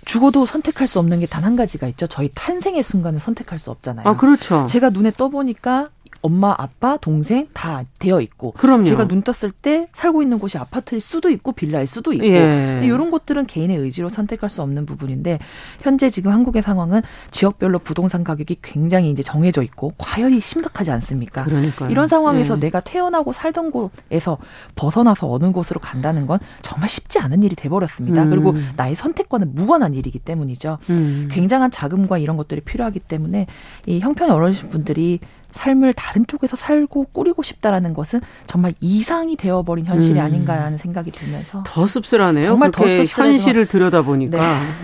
죽어도 0.06 0.46
선택할 0.46 0.88
수 0.88 1.00
없는 1.00 1.20
게 1.20 1.26
단 1.28 1.44
한 1.44 1.56
가지가 1.56 1.88
있죠. 1.90 2.08
저희 2.08 2.30
탄생의 2.34 2.82
순간을 2.84 3.20
선택할 3.20 3.60
수 3.60 3.72
없잖아요. 3.72 4.08
아, 4.08 4.16
그렇죠. 4.18 4.66
제가 4.68 4.90
눈에 4.90 5.12
떠보니까 5.12 5.90
엄마, 6.22 6.54
아빠, 6.58 6.98
동생 6.98 7.48
다 7.54 7.84
되어 8.00 8.22
있고 8.22 8.52
그럼요. 8.54 8.84
제가 8.84 9.08
눈 9.08 9.22
떴을 9.22 9.52
때 9.52 9.88
살고 9.92 10.22
있는 10.22 10.40
곳이 10.40 10.58
아파트일 10.58 11.02
수도 11.02 11.30
있고 11.30 11.52
빌라일 11.52 11.88
수도 11.88 12.14
있고 12.14 12.26
예. 12.26 12.82
이런 12.84 13.12
것들은 13.12 13.46
개인의 13.46 13.78
의지로 13.78 14.10
선택할 14.10 14.50
수 14.50 14.62
없는 14.62 14.86
부분인데 14.86 15.40
현재 15.82 16.10
지금 16.10 16.32
한국의 16.32 16.62
상황은 16.62 17.02
지역별로 17.32 17.80
부동산 17.80 18.24
가격이 18.24 18.58
굉장히 18.62 19.12
이제 19.12 19.24
정해져 19.24 19.62
있고 19.64 19.94
과열이 19.98 20.42
심각하지 20.42 20.92
않습니까? 20.92 21.44
그러니까요. 21.44 21.90
이런 21.90 22.08
상황에서 22.08 22.56
예. 22.56 22.60
내가 22.60 22.80
태어나고 22.80 23.34
살던 23.34 23.72
곳에서 23.72 24.38
벗어나서 24.76 25.32
어느 25.32 25.52
곳으로 25.52 25.80
간다는 25.80 26.28
건 26.28 26.40
정말 26.62 26.90
쉽지 26.90 27.20
않은 27.20 27.44
일이 27.44 27.56
돼버렸습니다. 27.56 28.24
음. 28.24 28.30
그리고 28.30 28.54
나의 28.76 28.96
선택과는 28.96 29.56
무관한 29.56 29.94
일이기 29.94 30.20
때문이죠. 30.20 30.78
음. 30.90 31.30
굉장한 31.32 31.72
자금과 31.72 32.18
이런 32.18 32.38
것들이 32.38 32.62
필요하기 32.62 33.00
때문에 33.02 33.48
이 33.86 34.00
형편이 34.00 34.32
어려우신 34.32 34.70
분들이 34.70 35.20
삶을 35.52 35.94
다른 35.94 36.26
쪽에서 36.28 36.56
살고 36.56 37.06
꾸리고 37.12 37.44
싶다라는 37.44 37.94
것은 37.94 38.22
정말 38.46 38.74
이상이 38.82 39.36
되어버린 39.36 39.86
현실이 39.86 40.20
음. 40.20 40.26
아닌가 40.26 40.54
하는 40.62 40.78
생각이 40.78 41.12
들면서 41.12 41.64
더 41.66 41.86
씁쓸하네요. 41.86 42.50
정말 42.50 42.72
더 42.72 42.86
현실을 42.86 43.66
들여다보니까 43.66 44.38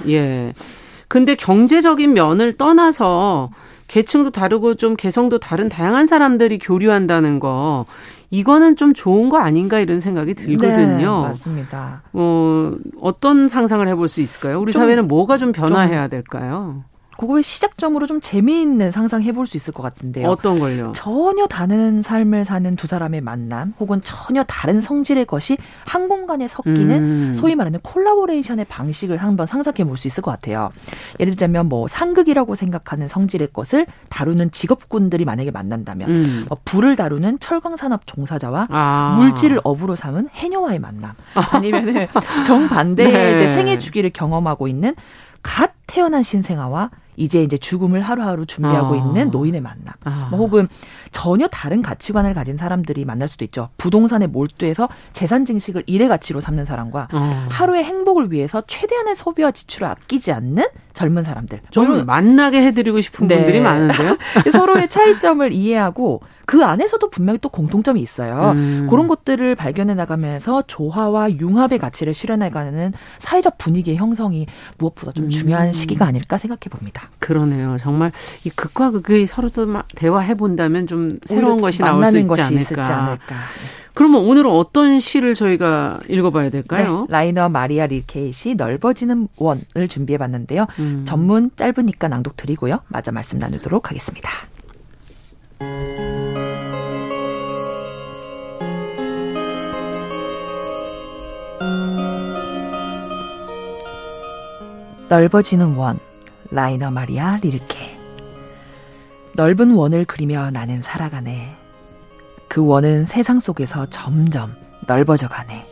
네. 0.06 0.14
예. 0.14 0.54
근데 1.08 1.36
경제적인 1.36 2.14
면을 2.14 2.58
떠나서 2.58 3.52
계층도 3.88 4.32
다르고 4.32 4.76
좀 4.76 4.96
개성도 4.96 5.38
다른 5.40 5.70
다양한 5.70 6.08
사람들이 6.08 6.58
교류한다는 6.58 7.40
거 7.40 7.86
이거는 8.32 8.76
좀 8.76 8.96
좋은 8.96 9.30
거 9.30 9.38
아닌가 9.38 9.80
이런 9.80 10.00
생각이 10.00 10.34
들거든요. 10.34 11.22
네, 11.22 11.28
맞습니다. 11.28 12.02
어, 12.14 12.72
어떤 13.00 13.48
상상을 13.48 13.88
해볼 13.88 14.08
수 14.08 14.22
있을까요? 14.22 14.60
우리 14.60 14.72
사회는 14.72 15.08
뭐가 15.08 15.38
좀 15.38 15.52
변화해야 15.52 16.08
될까요? 16.08 16.84
그거의 17.18 17.44
시작점으로 17.44 18.08
좀 18.08 18.20
재미있는 18.22 18.92
상상해 18.92 19.32
볼 19.32 19.44
수 19.46 19.58
있을 19.58 19.74
것 19.74 19.84
같은데요. 19.84 20.30
어떤 20.30 20.58
걸요? 20.60 20.94
전혀 20.96 21.46
다른 21.48 22.02
삶을 22.02 22.46
사는 22.46 22.76
두 22.78 22.88
사람의 22.88 23.20
만남 23.22 23.74
혹은 23.80 24.02
전혀 24.04 24.44
다른 24.44 24.80
성질의 24.80 25.26
것이 25.26 25.58
한 25.86 26.08
공간에 26.08 26.48
섞이는 26.48 26.92
음. 26.92 27.34
소위 27.34 27.56
말하는 27.56 27.80
콜라보레이션의 27.82 28.66
방식을 28.66 29.18
한번 29.18 29.46
상상해 29.46 29.84
볼 29.84 29.98
수 29.98 30.08
있을 30.08 30.24
것 30.24 30.32
같아요. 30.32 30.72
예를 31.20 31.32
들자면 31.34 31.68
뭐 31.68 31.88
상극이라고 31.88 32.56
생각하는 32.56 33.08
성질의 33.08 33.50
것을 33.54 33.86
다루는 34.10 34.52
직업군들이 34.52 35.26
만약에 35.26 35.52
만난다면 35.52 36.10
음. 36.10 36.46
뭐 36.48 36.58
불을 36.66 36.96
다루는 36.96 37.40
철광산업 37.40 38.08
종사자와 38.08 38.68
아. 38.70 39.16
물질을 39.18 39.60
업으로 39.64 39.96
삼은 39.96 40.30
해녀와의 40.34 40.80
만남 40.80 41.12
아니면은 41.52 42.08
정반대의 42.48 43.12
네. 43.12 43.36
이제 43.36 43.46
생애 43.46 43.78
주기를 43.78 44.10
경험하고 44.12 44.68
있는 44.68 44.96
갓 45.42 45.72
태어난 45.88 46.24
신생아와 46.24 46.90
이제 47.16 47.44
이제 47.44 47.58
죽음을 47.58 48.02
하루하루 48.02 48.46
준비하고 48.46 48.94
아. 48.94 48.98
있는 48.98 49.30
노인의 49.32 49.62
만남. 49.62 49.94
아. 50.04 50.28
뭐 50.32 50.40
혹은 50.40 50.68
전혀 51.12 51.48
다른 51.48 51.82
가치관을 51.82 52.34
가진 52.34 52.58
사람들이 52.58 53.06
만날 53.06 53.28
수도 53.28 53.46
있죠. 53.46 53.70
부동산에 53.78 54.28
몰두해서 54.28 54.90
재산 55.14 55.46
증식을 55.46 55.84
일의 55.86 56.08
가치로 56.08 56.42
삼는 56.42 56.66
사람과 56.66 57.08
아. 57.12 57.48
하루의 57.50 57.84
행복을 57.84 58.32
위해서 58.32 58.62
최대한의 58.66 59.16
소비와 59.16 59.52
지출을 59.52 59.88
아끼지 59.88 60.32
않는 60.32 60.66
젊은 60.94 61.24
사람들. 61.24 61.62
좀 61.72 62.06
만나게 62.06 62.62
해드리고 62.64 63.02
싶은 63.02 63.28
네. 63.28 63.38
분들이 63.38 63.60
많은데요. 63.60 64.18
서로의 64.52 64.90
차이점을 64.90 65.52
이해하고 65.52 66.22
그 66.46 66.64
안에서도 66.64 67.10
분명히 67.10 67.40
또 67.40 67.50
공통점이 67.50 68.02
있어요. 68.02 68.52
음. 68.56 68.88
그런 68.90 69.08
것들을 69.08 69.56
발견해 69.56 69.94
나가면서 69.94 70.64
조화와 70.68 71.32
융합의 71.40 71.80
가치를 71.80 72.14
실현해가는 72.14 72.94
사회적 73.20 73.58
분위기의 73.58 73.98
형성이 73.98 74.46
무엇보다 74.78 75.12
좀 75.14 75.30
중요한 75.30 75.68
음. 75.68 75.72
시기가 75.72 76.06
아닐까 76.06 76.38
생각해 76.38 76.70
봅니다. 76.70 77.10
그러네요. 77.20 77.78
정말 77.80 78.12
이 78.44 78.50
극과 78.50 78.92
극이 78.92 79.26
서로도 79.26 79.68
대화해 79.96 80.36
본다면 80.36 80.88
좀 80.88 81.18
새로운 81.26 81.62
것이 81.62 81.82
나올 81.82 82.06
수 82.08 82.20
있지 82.20 82.42
않을까. 82.42 82.98
않을까. 82.98 83.36
그러면 83.94 84.24
오늘은 84.24 84.50
어떤 84.50 85.00
시를 85.00 85.36
저희가 85.36 86.00
읽어봐야 86.10 86.50
될까요? 86.50 87.02
네, 87.02 87.14
라이너 87.14 87.50
마리아 87.50 87.86
릴케이 87.86 88.32
시 88.32 88.56
넓어지는 88.56 89.28
원을 89.38 89.88
준비해봤는데요. 89.88 90.66
음. 90.80 91.04
전문 91.06 91.52
짧으니까 91.56 92.08
낭독 92.08 92.36
드리고요. 92.36 92.80
마저 92.88 93.12
말씀 93.12 93.40
나누도록 93.40 93.92
하겠습니다. 93.92 94.30
넓어지는 105.10 105.76
원 105.76 106.00
라이너 106.52 106.92
마리아 106.92 107.38
릴케 107.42 107.98
넓은 109.36 109.72
원을 109.72 110.06
그리며 110.06 110.52
나는 110.52 110.82
살아가네. 110.82 111.56
그 112.48 112.64
원은 112.64 113.06
세상 113.06 113.40
속에서 113.40 113.88
점점 113.90 114.56
넓어져 114.88 115.28
가네. 115.28 115.66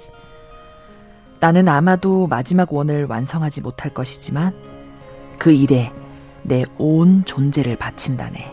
나는 1.40 1.68
아마도 1.68 2.26
마지막 2.28 2.74
원을 2.74 3.06
완성하지 3.06 3.62
못할 3.62 3.94
것이지만 3.94 4.54
그 5.38 5.52
일에 5.52 5.92
내 6.44 6.66
온 6.80 7.24
존재를 7.26 7.76
바친다네. 7.78 8.52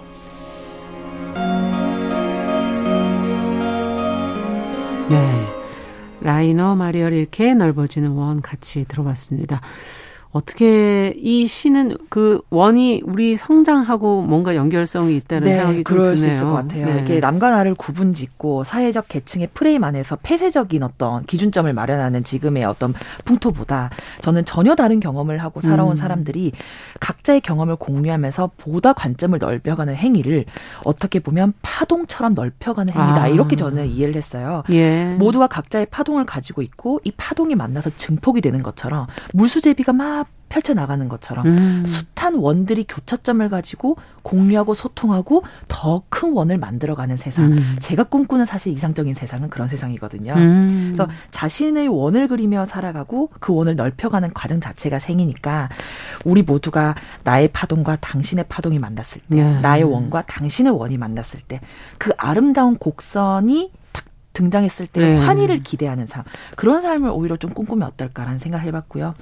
네. 5.09 5.47
라이너 6.21 6.75
마리아 6.77 7.13
릴케의 7.15 7.55
넓어지는 7.55 8.11
원 8.11 8.43
같이 8.43 8.85
들어봤습니다. 8.87 9.61
어떻게 10.31 11.15
이 11.17 11.47
시는 11.47 11.97
그 12.11 12.41
원이 12.51 13.03
우리 13.05 13.35
성장하고 13.37 14.23
뭔가 14.23 14.55
연결성이 14.55 15.17
있다는 15.17 15.49
네, 15.49 15.57
생각이 15.57 15.83
그럴 15.85 16.05
좀 16.05 16.15
드네요. 16.17 16.31
수 16.31 16.37
있을 16.37 16.47
것 16.47 16.53
같아요. 16.53 16.87
네. 16.87 17.03
이게 17.03 17.21
남과 17.21 17.51
나를 17.51 17.75
구분짓고 17.75 18.65
사회적 18.65 19.09
계층의 19.09 19.49
프레임 19.55 19.85
안에서 19.85 20.17
폐쇄적인 20.23 20.83
어떤 20.83 21.25
기준점을 21.25 21.73
마련하는 21.73 22.25
지금의 22.25 22.65
어떤 22.65 22.93
풍토보다 23.25 23.91
저는 24.21 24.45
전혀 24.45 24.75
다른 24.75 25.01
경험을 25.01 25.39
하고 25.39 25.61
살아온 25.61 25.93
음. 25.93 25.97
사람들이 25.97 26.53
각자의 27.01 27.41
경험을 27.41 27.77
공유하면서 27.77 28.51
보다 28.59 28.93
관점을 28.93 29.39
넓혀가는 29.39 29.95
행위를 29.95 30.45
어떻게 30.85 31.21
보면 31.21 31.55
파동처럼 31.63 32.35
넓혀가는 32.35 32.93
행위다 32.93 33.23
아. 33.23 33.29
이렇게 33.29 33.57
저는 33.57 33.87
이해를 33.87 34.15
했어요. 34.15 34.63
예. 34.71 35.17
모두가 35.19 35.47
각자의 35.47 35.87
파동을 35.87 36.27
가지고 36.27 36.61
있고 36.63 37.01
이 37.05 37.11
파동이 37.13 37.55
만나서 37.55 37.91
증폭이 37.97 38.43
되는 38.43 38.63
것처럼 38.63 39.07
물수제비가 39.33 39.93
막 39.95 40.28
펼쳐 40.49 40.75
나가는 40.75 41.09
것처럼 41.09 41.47
음. 41.47 41.85
숱한 41.85 42.35
원들이 42.37 42.85
교차점을 42.89 43.47
가지고 43.49 43.97
공유하고 44.23 44.75
소통하고 44.75 45.43
더 45.69 46.03
큰 46.11 46.33
원을 46.33 46.59
만들어가는 46.59 47.17
세상. 47.17 47.53
음. 47.53 47.77
제가 47.81 48.05
꿈꾸는 48.05 48.45
사실 48.45 48.73
이상적인 48.73 49.15
세상은 49.15 49.49
그런 49.51 49.69
세상이거든요. 49.69 50.33
음. 50.35 50.93
그래서 50.95 51.11
자신의 51.31 51.89
원을 51.89 52.29
그리며 52.29 52.67
살아가고 52.67 53.31
그 53.41 53.55
원을 53.55 53.77
넓혀가는 53.77 54.33
과정 54.35 54.59
자체가 54.61 54.99
생이니까 54.99 55.69
우리 56.25 56.43
모두가 56.43 56.95
나의 57.25 57.49
파동과 57.49 57.97
당신의 57.97 58.47
파동이 58.49 58.79
만났을 58.79 59.21
때, 59.31 59.39
예. 59.39 59.61
나의 59.61 59.85
원과 59.85 60.23
당신의 60.27 60.73
원이 60.73 60.99
만났을 60.99 61.41
때 61.41 61.61
그 61.99 62.13
아름다운 62.17 62.77
곡선이 62.77 63.73
등장했을 64.39 64.87
때 64.87 65.01
네. 65.01 65.17
환희를 65.17 65.65
기대하는 65.65 66.07
삶 66.07 66.23
그런 66.57 66.81
삶을 66.81 67.11
오히려 67.11 67.37
좀 67.37 67.53
꿈꾸면 67.53 67.87
어떨까라는 67.89 68.39
생각을 68.39 68.65
해봤고요. 68.67 69.15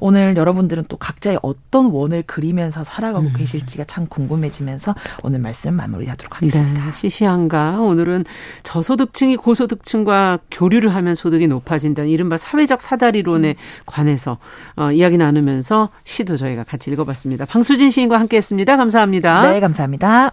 오늘 0.00 0.36
여러분들은 0.36 0.84
또 0.88 0.96
각자의 0.96 1.38
어떤 1.42 1.86
원을 1.86 2.24
그리면서 2.26 2.84
살아가고 2.84 3.28
음. 3.28 3.32
계실지가 3.34 3.84
참 3.84 4.06
궁금해지면서 4.06 4.94
오늘 5.22 5.38
말씀 5.38 5.74
마무리하도록 5.74 6.36
하겠습니다. 6.36 6.84
네, 6.84 6.92
시시한가 6.92 7.80
오늘은 7.80 8.24
저소득층이 8.62 9.36
고소득층과 9.36 10.40
교류를 10.50 10.94
하면 10.96 11.14
소득이 11.14 11.46
높아진다는 11.46 12.10
이른바 12.10 12.36
사회적 12.36 12.82
사다리론에 12.82 13.50
음. 13.50 13.54
관해서 13.86 14.38
어, 14.76 14.90
이야기 14.90 15.16
나누면서 15.16 15.90
시도 16.04 16.36
저희가 16.36 16.64
같이 16.64 16.90
읽어봤습니다. 16.90 17.46
방수진 17.46 17.88
시인과 17.90 18.18
함께했습니다. 18.20 18.76
감사합니다. 18.76 19.52
네, 19.52 19.60
감사합니다. 19.60 20.32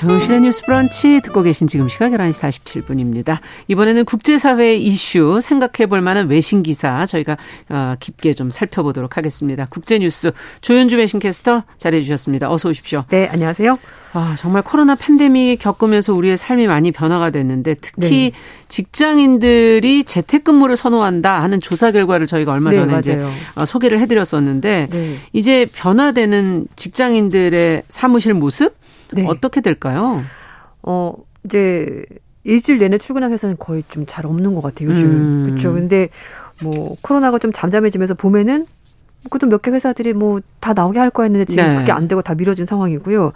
정용실의 0.00 0.40
뉴스 0.40 0.64
브런치 0.64 1.20
듣고 1.22 1.42
계신 1.42 1.66
지금 1.66 1.86
시각 1.86 2.12
11시 2.12 2.64
47분입니다. 2.64 3.36
이번에는 3.68 4.06
국제사회 4.06 4.74
이슈 4.74 5.40
생각해 5.42 5.90
볼 5.90 6.00
만한 6.00 6.30
외신 6.30 6.62
기사 6.62 7.04
저희가 7.04 7.36
어, 7.68 7.94
깊게 8.00 8.32
좀 8.32 8.48
살펴보도록 8.50 9.18
하겠습니다. 9.18 9.66
국제뉴스 9.68 10.32
조현주 10.62 10.96
외신캐스터 10.96 11.64
잘해 11.76 12.00
주셨습니다. 12.00 12.50
어서 12.50 12.70
오십시오. 12.70 13.04
네, 13.10 13.28
안녕하세요. 13.30 13.78
아, 14.14 14.34
정말 14.38 14.62
코로나 14.62 14.94
팬데믹 14.94 15.60
겪으면서 15.60 16.14
우리의 16.14 16.38
삶이 16.38 16.66
많이 16.66 16.92
변화가 16.92 17.28
됐는데 17.28 17.74
특히 17.82 18.32
네. 18.32 18.32
직장인들이 18.68 20.04
재택근무를 20.04 20.76
선호한다 20.76 21.42
하는 21.42 21.60
조사 21.60 21.90
결과를 21.90 22.26
저희가 22.26 22.52
얼마 22.52 22.70
네, 22.70 22.76
전에 22.76 22.94
네, 22.94 22.98
이제 23.00 23.22
어, 23.54 23.66
소개를 23.66 23.98
해드렸었는데 23.98 24.88
네. 24.90 25.16
이제 25.34 25.66
변화되는 25.74 26.68
직장인들의 26.74 27.82
사무실 27.90 28.32
모습 28.32 28.79
네. 29.12 29.24
어떻게 29.26 29.60
될까요? 29.60 30.22
어, 30.82 31.14
이제 31.44 32.04
일주일 32.44 32.78
내내 32.78 32.98
출근한 32.98 33.32
회사는 33.32 33.56
거의 33.58 33.82
좀 33.90 34.06
잘 34.06 34.26
없는 34.26 34.54
것 34.54 34.62
같아요, 34.62 34.90
요즘. 34.90 35.08
음. 35.10 35.44
그렇죠. 35.46 35.72
근데 35.72 36.08
뭐 36.62 36.96
코로나가 37.02 37.38
좀 37.38 37.52
잠잠해지면서 37.52 38.14
봄에는 38.14 38.66
그것도 39.24 39.46
몇 39.48 39.60
개 39.62 39.70
회사들이 39.70 40.12
뭐 40.14 40.40
다 40.60 40.72
나오게 40.72 40.98
할 40.98 41.10
거였는데 41.10 41.44
지금 41.46 41.64
네. 41.68 41.76
그게 41.76 41.92
안 41.92 42.08
되고 42.08 42.22
다 42.22 42.34
미뤄진 42.34 42.64
상황이고요. 42.66 43.32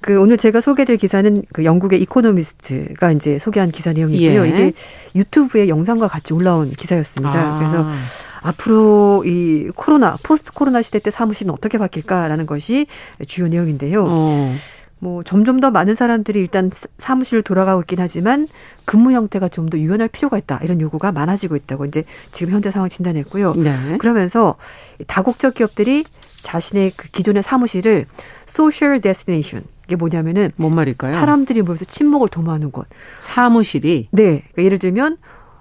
그 0.00 0.20
오늘 0.20 0.36
제가 0.36 0.60
소개할 0.60 0.96
기사는 0.98 1.42
그 1.52 1.64
영국의 1.64 2.02
이코노미스트가 2.02 3.12
이제 3.12 3.38
소개한 3.38 3.70
기사 3.70 3.92
내용이고요. 3.92 4.44
예. 4.44 4.48
이게 4.48 4.72
유튜브에 5.14 5.68
영상과 5.68 6.08
같이 6.08 6.34
올라온 6.34 6.70
기사였습니다. 6.70 7.38
아. 7.40 7.58
그래서 7.58 7.88
앞으로 8.42 9.22
이 9.24 9.70
코로나 9.74 10.16
포스트 10.22 10.52
코로나 10.52 10.82
시대 10.82 10.98
때 10.98 11.10
사무실은 11.10 11.52
어떻게 11.52 11.78
바뀔까라는 11.78 12.44
것이 12.46 12.86
주요 13.26 13.48
내용인데요. 13.48 14.04
어. 14.06 14.54
뭐 15.04 15.22
점점 15.22 15.60
더 15.60 15.70
많은 15.70 15.94
사람들이 15.94 16.38
일단 16.40 16.70
사무실로 16.96 17.42
돌아가고 17.42 17.82
있긴 17.82 17.98
하지만 18.00 18.48
근무 18.86 19.12
형태가 19.12 19.48
좀 19.50 19.68
더 19.68 19.76
유연할 19.78 20.08
필요가 20.08 20.38
있다 20.38 20.60
이런 20.62 20.80
요구가 20.80 21.12
많아지고 21.12 21.56
있다고 21.56 21.84
이제 21.84 22.04
지금 22.32 22.54
현재 22.54 22.70
상황 22.70 22.88
진단했고요. 22.88 23.54
네. 23.54 23.98
그러면서 23.98 24.56
다국적 25.06 25.52
기업들이 25.54 26.04
자신의 26.42 26.92
그 26.96 27.08
기존의 27.10 27.42
사무실을 27.42 28.06
social 28.46 29.02
destination 29.02 29.64
이게 29.86 29.96
뭐냐면은 29.96 30.52
뭔 30.56 30.74
말일까요? 30.74 31.12
사람들이 31.12 31.60
모여서 31.60 31.84
친목을 31.84 32.28
도모하는 32.28 32.70
곳. 32.70 32.86
사무실이 33.18 34.08
네. 34.10 34.22
그러니까 34.52 34.62
예를 34.64 34.78
들면 34.78 35.18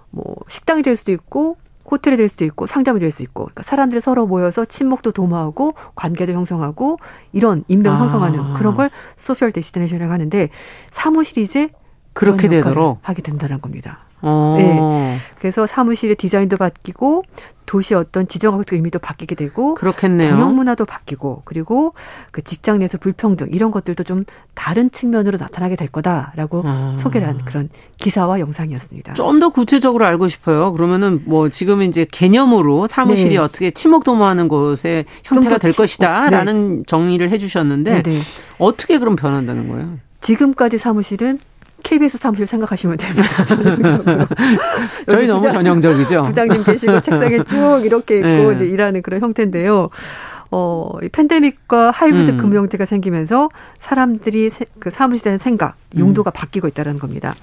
뭐 0.10 0.36
식당이 0.48 0.84
될 0.84 0.96
수도 0.96 1.12
있고 1.12 1.58
호텔이 1.90 2.18
될 2.18 2.30
수도 2.30 2.46
있고 2.46 2.66
상점이 2.68 3.00
될 3.00 3.12
수 3.12 3.22
있고 3.24 3.44
그러니까 3.44 3.64
사람들이 3.64 4.02
서로 4.02 4.26
모여서 4.26 4.66
친목도 4.66 5.12
도모하고 5.12 5.76
관계도 5.96 6.34
형성하고 6.34 6.98
이런 7.32 7.64
인맥 7.68 8.00
형성하는 8.00 8.40
아. 8.40 8.54
그런 8.58 8.76
걸 8.76 8.90
social 9.16 9.52
destination이라고 9.52 10.12
하는데 10.12 10.50
사무실이 10.92 11.44
이제 11.44 11.70
그렇게 12.14 12.48
되도록 12.48 13.00
하게 13.02 13.22
된다는 13.22 13.62
겁니다. 13.62 14.00
어. 14.22 14.56
네. 14.58 15.18
그래서 15.38 15.68
사무실의 15.68 16.16
디자인도 16.16 16.58
바뀌고 16.58 17.24
도시 17.66 17.94
어떤 17.94 18.28
지정학적 18.28 18.76
의미도 18.76 19.00
바뀌게 19.00 19.36
되고 19.36 19.76
그렇겠네요. 19.76 20.30
경영 20.32 20.56
문화도 20.56 20.86
바뀌고 20.86 21.44
그리고 21.46 21.94
그 22.32 22.42
직장 22.42 22.80
내에서 22.80 22.98
불평등 22.98 23.48
이런 23.52 23.72
것들도 23.72 24.04
좀 24.04 24.26
다른 24.54 24.90
측면으로 24.92 25.38
나타나게 25.38 25.76
될 25.76 25.88
거다라고 25.90 26.64
아. 26.66 26.96
소개를 26.98 27.28
한 27.28 27.44
그런 27.46 27.70
기사와 27.98 28.40
영상이었습니다. 28.40 29.14
좀 29.14 29.40
더 29.40 29.50
구체적으로 29.50 30.06
알고 30.06 30.28
싶어요. 30.28 30.72
그러면은 30.74 31.22
뭐 31.26 31.50
지금 31.50 31.82
이제 31.82 32.06
개념으로 32.10 32.88
사무실이 32.88 33.32
네. 33.32 33.38
어떻게 33.38 33.72
친목 33.72 34.04
도모하는 34.04 34.48
곳의 34.48 35.06
형태가 35.24 35.58
될 35.58 35.72
것이다라는 35.74 36.78
네. 36.78 36.84
정의를 36.88 37.30
해 37.30 37.38
주셨는데 37.38 38.04
네네. 38.04 38.20
어떻게 38.60 39.00
그럼 39.00 39.16
변한다는 39.16 39.68
거예요? 39.70 39.98
지금까지 40.22 40.78
사무실은 40.78 41.40
KBS 41.94 42.18
사무실 42.18 42.48
생각하시면 42.48 42.98
됩니다. 42.98 43.30
저희 45.10 45.28
너무 45.28 45.42
부장, 45.42 45.54
전형적이죠. 45.54 46.24
부장님 46.24 46.64
계시고 46.64 47.02
책상에 47.02 47.44
쭉 47.46 47.82
이렇게 47.86 48.18
있고 48.18 48.28
네. 48.28 48.56
이제 48.56 48.66
일하는 48.66 49.04
그런 49.04 49.22
형태인데요. 49.22 49.90
어, 50.50 50.92
이 51.04 51.10
팬데믹과 51.10 51.92
하이브리드 51.92 52.32
음. 52.32 52.38
근무 52.38 52.56
형태가 52.58 52.86
생기면서 52.86 53.50
사람들이 53.78 54.50
세, 54.50 54.66
그 54.80 54.90
사무실에 54.90 55.24
대한 55.24 55.38
생각, 55.38 55.76
용도가 55.98 56.32
음. 56.32 56.34
바뀌고 56.34 56.68
있다는 56.68 56.98
겁니다. 56.98 57.36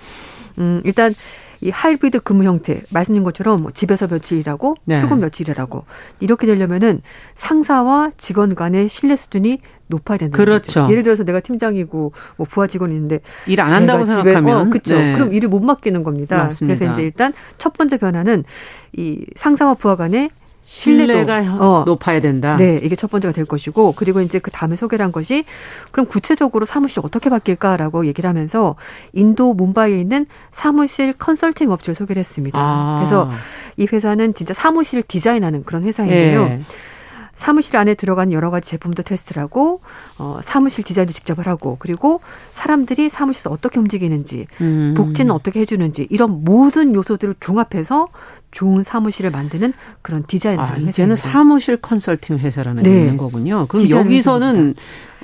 음, 0.59 0.81
일단 0.85 1.15
이 1.63 1.71
하이브리드 1.71 2.21
근무 2.21 2.45
형태 2.45 2.83
말씀드린 2.91 3.23
것처럼 3.25 3.63
뭐 3.63 3.71
집에서 3.71 4.07
며칠이라고 4.07 4.77
네. 4.85 4.99
출근 4.99 5.21
며칠이라고 5.21 5.85
이렇게 6.21 6.47
되려면은 6.47 7.03
상사와 7.37 8.13
직원 8.17 8.55
간의 8.55 8.89
신뢰 8.89 9.17
수준이 9.17 9.59
높아야 9.89 10.19
된다. 10.19 10.37
그렇죠. 10.37 10.83
거죠. 10.83 10.91
예를 10.93 11.03
들어서 11.03 11.25
내가 11.25 11.41
팀장이고 11.41 12.13
뭐 12.37 12.47
부하 12.49 12.67
직원이 12.67 12.95
있는데 12.95 13.21
일 13.47 13.61
안 13.61 13.73
한다고 13.73 14.05
생각하면 14.05 14.69
어, 14.69 14.71
그렇죠. 14.71 14.97
네. 14.97 15.13
그럼 15.15 15.35
일을 15.35 15.49
못 15.49 15.61
맡기는 15.61 16.03
겁니다. 16.03 16.39
맞습니다. 16.39 16.79
그래서 16.79 16.93
이제 16.93 17.03
일단 17.03 17.33
첫 17.59 17.73
번째 17.75 17.99
변화는 17.99 18.45
이 18.97 19.25
상사와 19.37 19.75
부하 19.75 19.97
간의 19.97 20.31
신뢰가 20.71 21.57
어, 21.59 21.83
높아야 21.85 22.21
된다. 22.21 22.57
네, 22.57 22.81
이게 22.81 22.95
첫 22.95 23.11
번째가 23.11 23.33
될 23.33 23.45
것이고 23.45 23.95
그리고 23.97 24.21
이제 24.21 24.39
그 24.39 24.53
다음에 24.53 24.77
소개를 24.77 25.05
한 25.05 25.11
것이 25.11 25.45
그럼 25.91 26.07
구체적으로 26.07 26.65
사무실 26.65 27.01
어떻게 27.03 27.29
바뀔까라고 27.29 28.07
얘기를 28.07 28.31
하면서 28.31 28.77
인도 29.13 29.53
문바이에 29.53 30.01
있는 30.01 30.27
사무실 30.53 31.13
컨설팅 31.15 31.73
업체를 31.73 31.97
소개를 31.97 32.21
했습니다. 32.21 32.57
아. 32.63 32.99
그래서 33.01 33.29
이 33.79 33.89
회사는 33.93 34.33
진짜 34.35 34.55
사무실을 34.55 35.03
디자인하는 35.03 35.65
그런 35.65 35.83
회사인데요. 35.83 36.45
네. 36.45 36.63
사무실 37.41 37.75
안에 37.79 37.95
들어간 37.95 38.33
여러 38.33 38.51
가지 38.51 38.69
제품도 38.69 39.03
테스트를 39.03 39.43
하고 39.43 39.81
어, 40.19 40.41
사무실 40.43 40.85
디자인도 40.85 41.15
직접 41.15 41.45
하고 41.47 41.77
그리고 41.79 42.21
사람들이 42.53 43.09
사무실에서 43.09 43.51
어떻게 43.51 43.81
움직이는지 43.81 44.47
음. 44.61 44.93
복지는 44.95 45.31
어떻게 45.33 45.61
해주는지 45.61 46.07
이런 46.11 46.45
모든 46.45 46.95
요소들을 46.95 47.37
종합해서 47.41 48.09
좋은 48.51 48.83
사무실을 48.83 49.31
만드는 49.31 49.73
그런 50.03 50.25
디자인을 50.27 50.63
아, 50.63 50.77
이제는 50.77 51.17
사무실 51.17 51.79
컨설팅 51.79 52.37
회사라는 52.37 52.83
네. 52.83 52.91
게 52.91 53.01
있는 53.01 53.17
거군요. 53.17 53.65
그럼 53.69 53.89
여기서는 53.89 54.75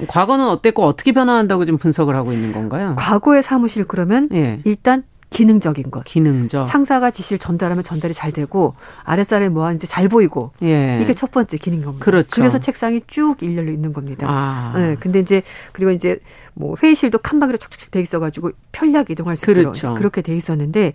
과거는 0.07 0.49
어땠고 0.49 0.85
어떻게 0.85 1.13
변화한다고 1.13 1.67
지금 1.67 1.77
분석을 1.77 2.17
하고 2.17 2.33
있는 2.33 2.53
건가요? 2.53 2.95
과거의 2.97 3.43
사무실 3.43 3.85
그러면 3.85 4.31
예. 4.33 4.61
일단 4.65 5.03
기능적인 5.37 5.91
것. 5.91 6.03
기능적. 6.05 6.67
상사가 6.67 7.11
지시를 7.11 7.39
전달하면 7.39 7.85
전달이 7.85 8.15
잘 8.15 8.33
되고 8.33 8.75
아랫사람이 9.05 9.51
뭐 9.51 9.67
하는지 9.67 9.87
잘 9.87 10.09
보이고. 10.09 10.53
예. 10.63 10.99
이게 11.03 11.13
첫 11.13 11.31
번째 11.31 11.59
기능인 11.59 11.85
겁니다. 11.85 12.03
그렇죠. 12.03 12.41
그래서 12.41 12.59
책상이 12.59 13.03
쭉 13.07 13.43
일렬로 13.43 13.71
있는 13.71 13.93
겁니다. 13.93 14.27
아. 14.31 14.73
네, 14.75 14.97
근데 14.99 15.19
이제 15.19 15.43
그리고 15.73 15.91
이제 15.91 16.21
뭐 16.55 16.75
회의실도 16.83 17.19
칸막이로 17.19 17.59
촉촉 17.59 17.91
돼 17.91 18.01
있어 18.01 18.19
가지고 18.19 18.53
편리하게 18.73 19.13
이동할 19.13 19.37
수 19.37 19.51
있도록 19.51 19.75
그렇죠. 19.75 19.95
그렇게 19.95 20.23
돼 20.23 20.35
있었는데 20.35 20.95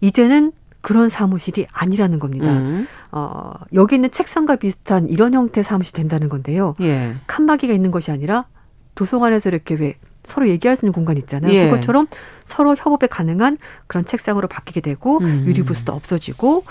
이제는 0.00 0.52
그런 0.80 1.10
사무실이 1.10 1.66
아니라는 1.70 2.18
겁니다. 2.18 2.50
음. 2.50 2.88
어, 3.12 3.52
여기 3.74 3.96
있는 3.96 4.10
책상과 4.10 4.56
비슷한 4.56 5.06
이런 5.10 5.34
형태의 5.34 5.64
사무실이 5.64 5.98
된다는 5.98 6.30
건데요. 6.30 6.76
예. 6.80 7.16
칸막이가 7.26 7.74
있는 7.74 7.90
것이 7.90 8.10
아니라 8.10 8.46
도서관에서 8.94 9.50
이렇게 9.50 9.74
왜 9.74 9.94
서로 10.22 10.48
얘기할 10.48 10.76
수 10.76 10.84
있는 10.84 10.92
공간 10.92 11.16
있잖아요. 11.18 11.52
예. 11.52 11.68
그것처럼 11.70 12.06
서로 12.44 12.74
협업에 12.76 13.06
가능한 13.06 13.58
그런 13.86 14.04
책상으로 14.04 14.48
바뀌게 14.48 14.80
되고 14.80 15.18
음. 15.18 15.44
유리부스도 15.46 15.92
없어지고 15.92 16.64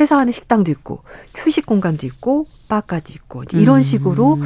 회사 0.00 0.18
안에 0.18 0.32
식당도 0.32 0.70
있고 0.72 1.02
휴식 1.36 1.66
공간도 1.66 2.06
있고 2.06 2.46
바까지 2.68 3.12
있고 3.12 3.44
이런 3.52 3.78
음. 3.78 3.82
식으로 3.82 4.38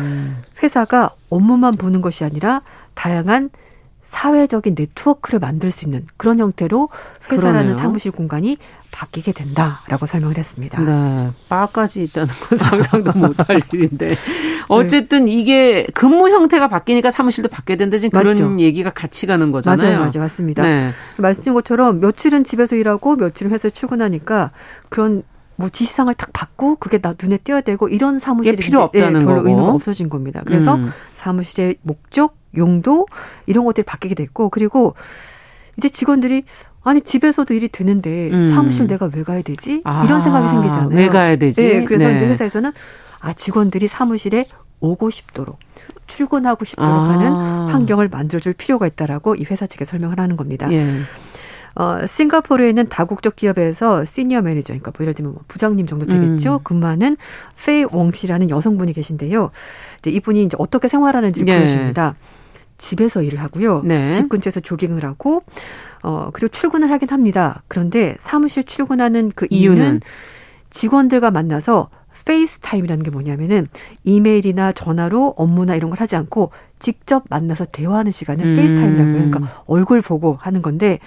회사가 0.63 1.15
업무만 1.31 1.77
보는 1.77 2.01
것이 2.01 2.25
아니라 2.25 2.63
다양한 2.95 3.51
사회적인 4.05 4.75
네트워크를 4.77 5.39
만들 5.39 5.71
수 5.71 5.85
있는 5.85 6.07
그런 6.17 6.39
형태로 6.39 6.89
회사라는 7.31 7.61
그러네요. 7.61 7.79
사무실 7.79 8.11
공간이 8.11 8.57
바뀌게 8.99 9.31
된다라고 9.31 10.07
설명을 10.07 10.37
했습니다. 10.37 10.81
네. 10.83 11.31
바까지 11.49 12.03
있다는 12.03 12.35
건 12.35 12.59
상상도 12.59 13.13
못할 13.17 13.61
일인데. 13.73 14.15
어쨌든 14.67 15.27
네. 15.27 15.35
이게 15.35 15.87
근무 15.95 16.29
형태가 16.31 16.67
바뀌니까 16.67 17.13
사무실도 17.13 17.49
바뀌어야 17.49 17.77
된다. 17.79 17.97
지금 17.97 18.19
그런 18.19 18.35
맞죠. 18.35 18.59
얘기가 18.59 18.91
같이 18.91 19.27
가는 19.27 19.53
거잖아요. 19.53 19.87
맞아요. 19.87 19.99
맞아요. 20.01 20.19
맞습니다. 20.19 20.65
네. 20.65 20.91
말씀드린 21.17 21.55
것처럼 21.55 22.01
며칠은 22.01 22.43
집에서 22.43 22.75
일하고 22.75 23.15
며칠은 23.15 23.53
회사에 23.53 23.71
출근하니까 23.71 24.51
그런 24.89 25.23
뭐 25.55 25.69
지시상을 25.69 26.13
탁 26.15 26.33
받고 26.33 26.77
그게 26.77 26.99
나 26.99 27.15
눈에 27.21 27.37
띄어야 27.37 27.61
되고 27.61 27.89
이런 27.89 28.19
사무실이 28.19 28.57
필요 28.57 28.83
없다는 28.83 29.23
예, 29.23 29.25
별로 29.25 29.37
거고. 29.37 29.49
의미가 29.49 29.69
없어진 29.69 30.09
겁니다. 30.09 30.43
그래서 30.45 30.75
음. 30.75 30.91
사무실의 31.15 31.77
목적, 31.83 32.37
용도 32.57 33.07
이런 33.47 33.65
것들이 33.65 33.85
바뀌게 33.85 34.17
됐고 34.17 34.49
그리고 34.49 34.95
이제 35.77 35.89
직원들이 35.89 36.43
아니 36.89 37.01
집에서도 37.01 37.53
일이 37.55 37.69
되는데 37.69 38.31
음. 38.31 38.45
사무실 38.45 38.87
내가 38.87 39.11
왜 39.15 39.23
가야 39.23 39.43
되지? 39.43 39.83
아, 39.85 40.05
이런 40.05 40.23
생각이 40.23 40.49
생기잖아요. 40.49 40.89
왜 40.91 41.09
가야 41.09 41.37
되지? 41.37 41.63
네, 41.63 41.85
그래서 41.85 42.09
네. 42.09 42.17
이제 42.17 42.27
회사에서는 42.27 42.73
아 43.21 43.33
직원들이 43.33 43.89
사무실에 43.89 44.47
오고 44.81 45.11
싶도록 45.11 45.59
출근하고 46.07 46.65
싶도록 46.65 46.91
아. 46.91 47.11
하는 47.11 47.73
환경을 47.73 48.09
만들어줄 48.09 48.55
필요가 48.55 48.87
있다라고 48.87 49.35
이 49.35 49.45
회사 49.51 49.67
측에 49.67 49.85
설명을 49.85 50.19
하는 50.19 50.37
겁니다. 50.37 50.73
예. 50.73 50.87
어, 51.75 52.07
싱가포르에 52.07 52.71
있는 52.71 52.89
다국적 52.89 53.37
기업에서 53.37 54.05
시니어 54.05 54.43
매니저, 54.43 54.73
그러니까 54.73 54.91
뭐 54.97 55.05
예를 55.05 55.15
들면 55.15 55.35
뭐 55.35 55.43
부장님 55.47 55.87
정도 55.87 56.07
되겠죠. 56.07 56.55
음. 56.55 56.61
근무하는 56.65 57.17
페이 57.65 57.85
웡 57.85 58.11
씨라는 58.13 58.51
여성분이 58.51 58.95
계신데요. 58.95 59.51
이제 60.01 60.11
이분이 60.11 60.45
이제 60.45 60.57
어떻게 60.59 60.89
생활하는지 60.89 61.45
를 61.45 61.49
예. 61.49 61.59
보여줍니다. 61.59 62.17
집에서 62.79 63.23
일을 63.23 63.41
하고요. 63.41 63.83
네. 63.85 64.13
집 64.13 64.29
근처에서 64.29 64.61
조깅을 64.61 65.05
하고 65.05 65.43
어 66.03 66.31
그리고 66.33 66.49
출근을 66.49 66.91
하긴 66.93 67.11
합니다. 67.11 67.63
그런데 67.69 68.17
사무실 68.21 68.65
출근하는 68.65 69.33
그 69.35 69.47
이유는, 69.51 69.83
이유는 69.83 70.01
직원들과 70.71 71.31
만나서 71.31 71.91
face 72.25 72.45
time이라는 72.45 73.03
게 73.03 73.11
뭐냐면은 73.11 73.69
이메일이나 74.05 74.73
전화로 74.73 75.35
업무나 75.39 75.75
이런 75.75 75.89
걸 75.91 75.99
하지 75.99 76.15
않고 76.15 76.51
직접 76.79 77.25
만나서 77.31 77.65
대화하는 77.67 78.13
시간을 78.13 78.45
음. 78.45 78.57
face 78.57 78.73
time이라고 78.73 79.11
해요. 79.11 79.31
그러니까 79.31 79.63
얼굴 79.67 80.03
보고 80.03 80.37
하는 80.39 80.61
건데 80.61 80.99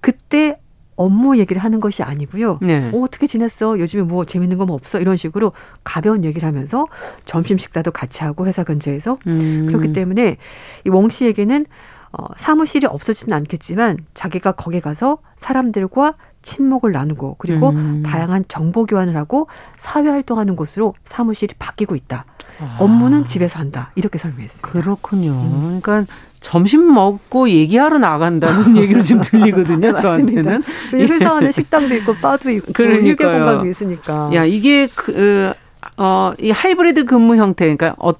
그때 0.00 0.58
업무 0.98 1.38
얘기를 1.38 1.62
하는 1.62 1.80
것이 1.80 2.02
아니고요. 2.02 2.58
네. 2.60 2.90
어, 2.92 2.98
어떻게 3.00 3.26
지냈어? 3.26 3.78
요즘에 3.78 4.02
뭐 4.02 4.24
재밌는 4.26 4.58
거 4.58 4.66
뭐 4.66 4.74
없어? 4.74 5.00
이런 5.00 5.16
식으로 5.16 5.52
가벼운 5.84 6.24
얘기를 6.24 6.46
하면서 6.46 6.86
점심 7.24 7.56
식사도 7.56 7.90
같이 7.92 8.22
하고 8.24 8.44
회사 8.46 8.64
근처에서 8.64 9.18
음. 9.26 9.64
그렇기 9.66 9.92
때문에 9.94 10.36
이 10.84 10.90
웡 10.90 11.08
씨에게는 11.10 11.64
어, 12.12 12.26
사무실이 12.36 12.86
없어지는 12.86 13.36
않겠지만 13.36 13.98
자기가 14.14 14.52
거기 14.52 14.80
가서 14.80 15.18
사람들과 15.36 16.14
친목을 16.42 16.92
나누고 16.92 17.36
그리고 17.38 17.70
음. 17.70 18.02
다양한 18.06 18.44
정보 18.48 18.86
교환을 18.86 19.16
하고 19.16 19.48
사회 19.78 20.08
활동하는 20.08 20.56
곳으로 20.56 20.94
사무실이 21.04 21.54
바뀌고 21.58 21.94
있다. 21.94 22.24
아. 22.60 22.76
업무는 22.80 23.26
집에서 23.26 23.58
한다. 23.58 23.90
이렇게 23.94 24.18
설명했습니다. 24.18 24.68
그렇군요. 24.68 25.30
음. 25.32 25.80
그러니까 25.82 26.12
점심 26.40 26.92
먹고 26.92 27.50
얘기하러 27.50 27.98
나간다는 27.98 28.76
얘기로 28.78 29.02
지금 29.02 29.20
들리거든요. 29.20 29.92
저한테는. 29.92 30.62
회사 30.92 31.34
안에 31.34 31.52
식당도 31.52 31.94
있고 31.96 32.14
바도 32.14 32.50
있고 32.50 32.72
휴게 32.72 33.14
공간도 33.14 33.66
있으니까. 33.66 34.30
야 34.34 34.44
이게 34.44 34.86
그 34.94 35.52
어, 35.96 36.32
이 36.38 36.50
하이브리드 36.50 37.04
근무 37.06 37.36
형태, 37.36 37.64
그러니까 37.64 37.94
어, 37.98 38.12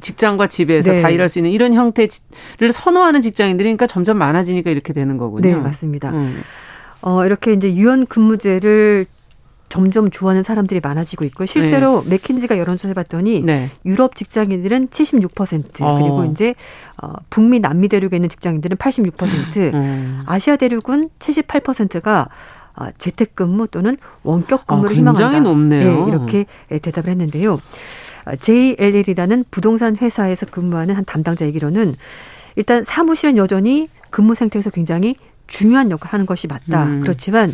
직장과 0.00 0.46
집에서 0.46 0.92
네. 0.92 1.02
다 1.02 1.10
일할 1.10 1.28
수 1.28 1.38
있는 1.38 1.50
이런 1.50 1.74
형태를 1.74 2.72
선호하는 2.72 3.22
직장인들이 3.22 3.66
그러니까 3.66 3.86
점점 3.86 4.18
많아지니까 4.18 4.70
이렇게 4.70 4.92
되는 4.92 5.16
거군요. 5.16 5.48
네, 5.48 5.54
맞습니다. 5.54 6.10
음. 6.10 6.42
어, 7.00 7.24
이렇게 7.24 7.52
이제 7.52 7.74
유연 7.74 8.06
근무제를 8.06 9.06
점점 9.68 10.10
좋아하는 10.10 10.42
사람들이 10.42 10.80
많아지고 10.80 11.24
있고 11.26 11.44
실제로 11.44 12.02
네. 12.04 12.10
맥킨지가 12.10 12.56
여론조사 12.58 12.88
해 12.88 12.94
봤더니 12.94 13.42
네. 13.42 13.70
유럽 13.84 14.16
직장인들은 14.16 14.88
76% 14.88 15.82
어. 15.82 15.98
그리고 15.98 16.24
이제 16.24 16.54
어, 17.02 17.12
북미 17.28 17.60
남미 17.60 17.88
대륙에 17.88 18.16
있는 18.16 18.28
직장인들은 18.30 18.78
86% 18.78 19.74
음. 19.74 20.22
아시아 20.26 20.56
대륙은 20.56 21.10
78%가 21.18 22.28
어, 22.76 22.86
재택근무 22.96 23.68
또는 23.68 23.98
원격 24.22 24.66
근무를 24.66 24.92
아, 24.92 24.94
굉장히 24.94 25.18
희망한다. 25.18 25.40
높네요. 25.40 26.06
네, 26.06 26.10
이렇게 26.12 26.46
대답을 26.80 27.10
했는데요. 27.10 27.58
JLL이라는 28.36 29.44
부동산 29.50 29.96
회사에서 29.96 30.46
근무하는 30.46 30.94
한 30.94 31.04
담당자 31.04 31.46
얘기로는 31.46 31.94
일단 32.56 32.82
사무실은 32.84 33.36
여전히 33.36 33.88
근무 34.10 34.34
상태에서 34.34 34.70
굉장히 34.70 35.16
중요한 35.46 35.90
역할을 35.90 36.12
하는 36.12 36.26
것이 36.26 36.46
맞다. 36.46 36.84
음. 36.84 37.00
그렇지만 37.00 37.52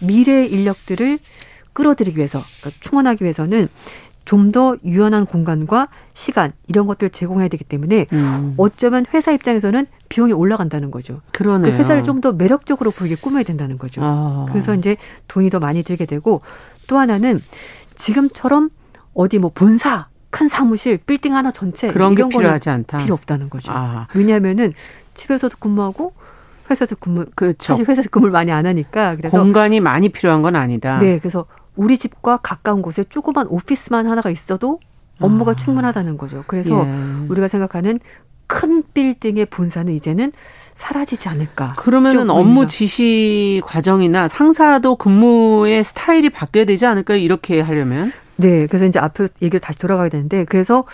미래 0.00 0.46
인력들을 0.46 1.18
끌어들이기 1.72 2.16
위해서 2.18 2.40
그러니까 2.60 2.80
충원하기 2.80 3.24
위해서는 3.24 3.68
좀 4.24 4.52
더 4.52 4.76
유연한 4.84 5.26
공간과 5.26 5.88
시간 6.14 6.52
이런 6.66 6.86
것들을 6.86 7.10
제공해야 7.10 7.48
되기 7.48 7.62
때문에 7.64 8.06
음. 8.12 8.54
어쩌면 8.56 9.04
회사 9.12 9.32
입장에서는 9.32 9.86
비용이 10.08 10.32
올라간다는 10.32 10.90
거죠. 10.90 11.20
그러네요. 11.32 11.72
그 11.72 11.78
회사를 11.78 12.04
좀 12.04 12.20
더 12.22 12.32
매력적으로 12.32 12.90
보이게 12.90 13.16
꾸며야 13.16 13.42
된다는 13.42 13.76
거죠. 13.76 14.00
아. 14.02 14.46
그래서 14.48 14.74
이제 14.74 14.96
돈이 15.28 15.50
더 15.50 15.58
많이 15.58 15.82
들게 15.82 16.06
되고 16.06 16.40
또 16.86 16.98
하나는 16.98 17.40
지금처럼 17.96 18.70
어디 19.14 19.38
뭐 19.38 19.50
본사 19.54 20.08
큰 20.30 20.48
사무실 20.48 20.98
빌딩 20.98 21.34
하나 21.34 21.50
전체 21.52 21.88
그런 21.88 22.14
게 22.14 22.28
필요하지 22.28 22.68
않다. 22.70 22.98
필요 22.98 23.14
없다는 23.14 23.48
거죠. 23.50 23.72
아. 23.72 24.08
왜냐하면은 24.14 24.74
집에서도 25.14 25.56
근무하고 25.58 26.12
회사에서 26.68 26.96
근무 26.96 27.24
그렇죠. 27.34 27.74
사실 27.74 27.88
회사에서 27.88 28.08
근무를 28.10 28.32
많이 28.32 28.50
안 28.50 28.66
하니까 28.66 29.16
그래서 29.16 29.38
공간이 29.38 29.80
많이 29.80 30.08
필요한 30.08 30.42
건 30.42 30.56
아니다. 30.56 30.98
네, 30.98 31.18
그래서 31.18 31.46
우리 31.76 31.98
집과 31.98 32.38
가까운 32.38 32.82
곳에 32.82 33.04
조그만 33.04 33.46
오피스만 33.48 34.06
하나가 34.06 34.30
있어도 34.30 34.80
업무가 35.20 35.52
아. 35.52 35.54
충분하다는 35.54 36.18
거죠. 36.18 36.42
그래서 36.46 36.84
예. 36.84 37.26
우리가 37.28 37.48
생각하는 37.48 38.00
큰 38.46 38.82
빌딩의 38.92 39.46
본사는 39.46 39.92
이제는 39.92 40.32
사라지지 40.74 41.28
않을까. 41.28 41.74
그러면은 41.76 42.30
업무 42.30 42.66
지시 42.66 43.62
과정이나 43.64 44.26
상사도 44.26 44.96
근무의 44.96 45.84
스타일이 45.84 46.28
바뀌어야 46.30 46.64
되지 46.64 46.86
않을까요? 46.86 47.18
이렇게 47.18 47.60
하려면? 47.60 48.12
네. 48.36 48.66
그래서 48.66 48.86
이제 48.86 48.98
앞으로 48.98 49.28
얘기를 49.42 49.60
다시 49.60 49.78
돌아가야 49.78 50.08
되는데 50.08 50.44
그래서 50.44 50.84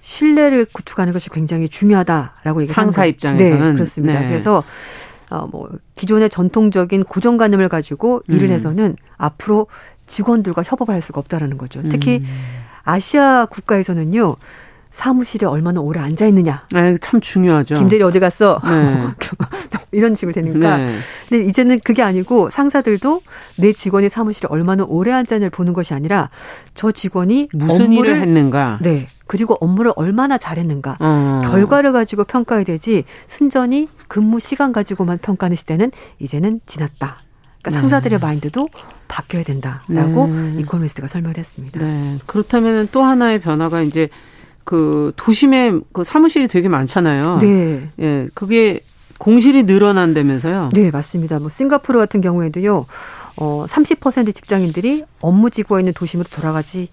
신뢰를 0.00 0.66
구축하는 0.72 1.12
것이 1.12 1.30
굉장히 1.30 1.68
중요하다라고 1.68 2.62
얘기를 2.62 2.74
상사 2.74 3.04
입장에서는 3.04 3.70
네, 3.70 3.72
그렇습니다. 3.72 4.20
네. 4.20 4.28
그래서 4.28 4.62
어, 5.30 5.48
뭐, 5.50 5.68
기존의 5.96 6.30
전통적인 6.30 7.04
고정관념을 7.04 7.68
가지고 7.68 8.22
일을 8.28 8.48
음. 8.48 8.52
해서는 8.52 8.96
앞으로 9.16 9.66
직원들과 10.06 10.62
협업을 10.62 10.94
할 10.94 11.02
수가 11.02 11.20
없다라는 11.20 11.58
거죠. 11.58 11.82
특히 11.88 12.18
음. 12.18 12.24
아시아 12.84 13.46
국가에서는요, 13.46 14.36
사무실에 14.96 15.46
얼마나 15.46 15.82
오래 15.82 16.00
앉아 16.00 16.26
있느냐. 16.28 16.64
네, 16.72 16.96
참 17.02 17.20
중요하죠. 17.20 17.74
김대리 17.74 18.02
어디 18.02 18.18
갔어? 18.18 18.58
네. 18.64 19.08
이런 19.92 20.14
식으로 20.14 20.32
되니까. 20.32 20.78
네. 20.78 20.94
근데 21.28 21.44
이제는 21.44 21.80
그게 21.84 22.02
아니고 22.02 22.48
상사들도 22.48 23.20
내 23.56 23.74
직원이 23.74 24.08
사무실에 24.08 24.48
얼마나 24.50 24.84
오래 24.84 25.12
앉아있는 25.12 25.50
보는 25.50 25.74
것이 25.74 25.92
아니라 25.92 26.30
저 26.74 26.92
직원이 26.92 27.50
무슨 27.52 27.84
업무를, 27.84 28.12
일을 28.12 28.22
했는가. 28.22 28.78
네. 28.80 29.08
그리고 29.26 29.58
업무를 29.60 29.92
얼마나 29.96 30.38
잘했는가. 30.38 30.96
어. 30.98 31.42
결과를 31.44 31.92
가지고 31.92 32.24
평가해야 32.24 32.64
되지 32.64 33.04
순전히 33.26 33.88
근무 34.08 34.40
시간 34.40 34.72
가지고만 34.72 35.18
평가하는 35.18 35.56
시대는 35.56 35.92
이제는 36.20 36.60
지났다. 36.64 37.18
그러니까 37.60 37.70
네. 37.70 37.76
상사들의 37.80 38.18
마인드도 38.18 38.70
바뀌어야 39.08 39.44
된다라고 39.44 40.26
네. 40.26 40.56
이코노미스트가 40.60 41.06
설명을 41.06 41.36
했습니다. 41.36 41.80
네. 41.80 42.16
그렇다면 42.24 42.88
또 42.92 43.02
하나의 43.02 43.42
변화가 43.42 43.82
이제 43.82 44.08
그 44.66 45.12
도심에 45.16 45.72
그 45.92 46.02
사무실이 46.02 46.48
되게 46.48 46.68
많잖아요. 46.68 47.38
네. 47.40 47.88
예, 48.00 48.28
그게 48.34 48.80
공실이 49.18 49.62
늘어난다면서요? 49.62 50.70
네, 50.74 50.90
맞습니다. 50.90 51.38
뭐 51.38 51.48
싱가포르 51.48 51.98
같은 52.00 52.20
경우에도요. 52.20 52.84
어, 53.36 53.64
30% 53.68 54.34
직장인들이 54.34 55.04
업무 55.20 55.50
지구가 55.50 55.80
있는 55.80 55.92
도심으로 55.92 56.28
돌아가지 56.30 56.88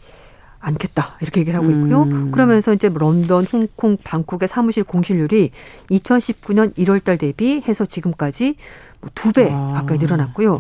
않겠다 0.64 1.18
이렇게 1.22 1.42
얘기를 1.42 1.60
하고 1.60 1.70
있고요. 1.70 2.04
음. 2.04 2.32
그러면서 2.32 2.74
이제 2.74 2.90
런던, 2.90 3.46
홍콩, 3.46 3.98
방콕의 4.04 4.48
사무실 4.48 4.84
공실률이 4.84 5.52
2019년 5.92 6.74
1월달 6.76 7.20
대비 7.20 7.62
해서 7.68 7.86
지금까지 7.86 8.56
뭐 9.02 9.10
두배 9.14 9.50
아. 9.52 9.74
가까이 9.76 9.98
늘어났고요. 9.98 10.60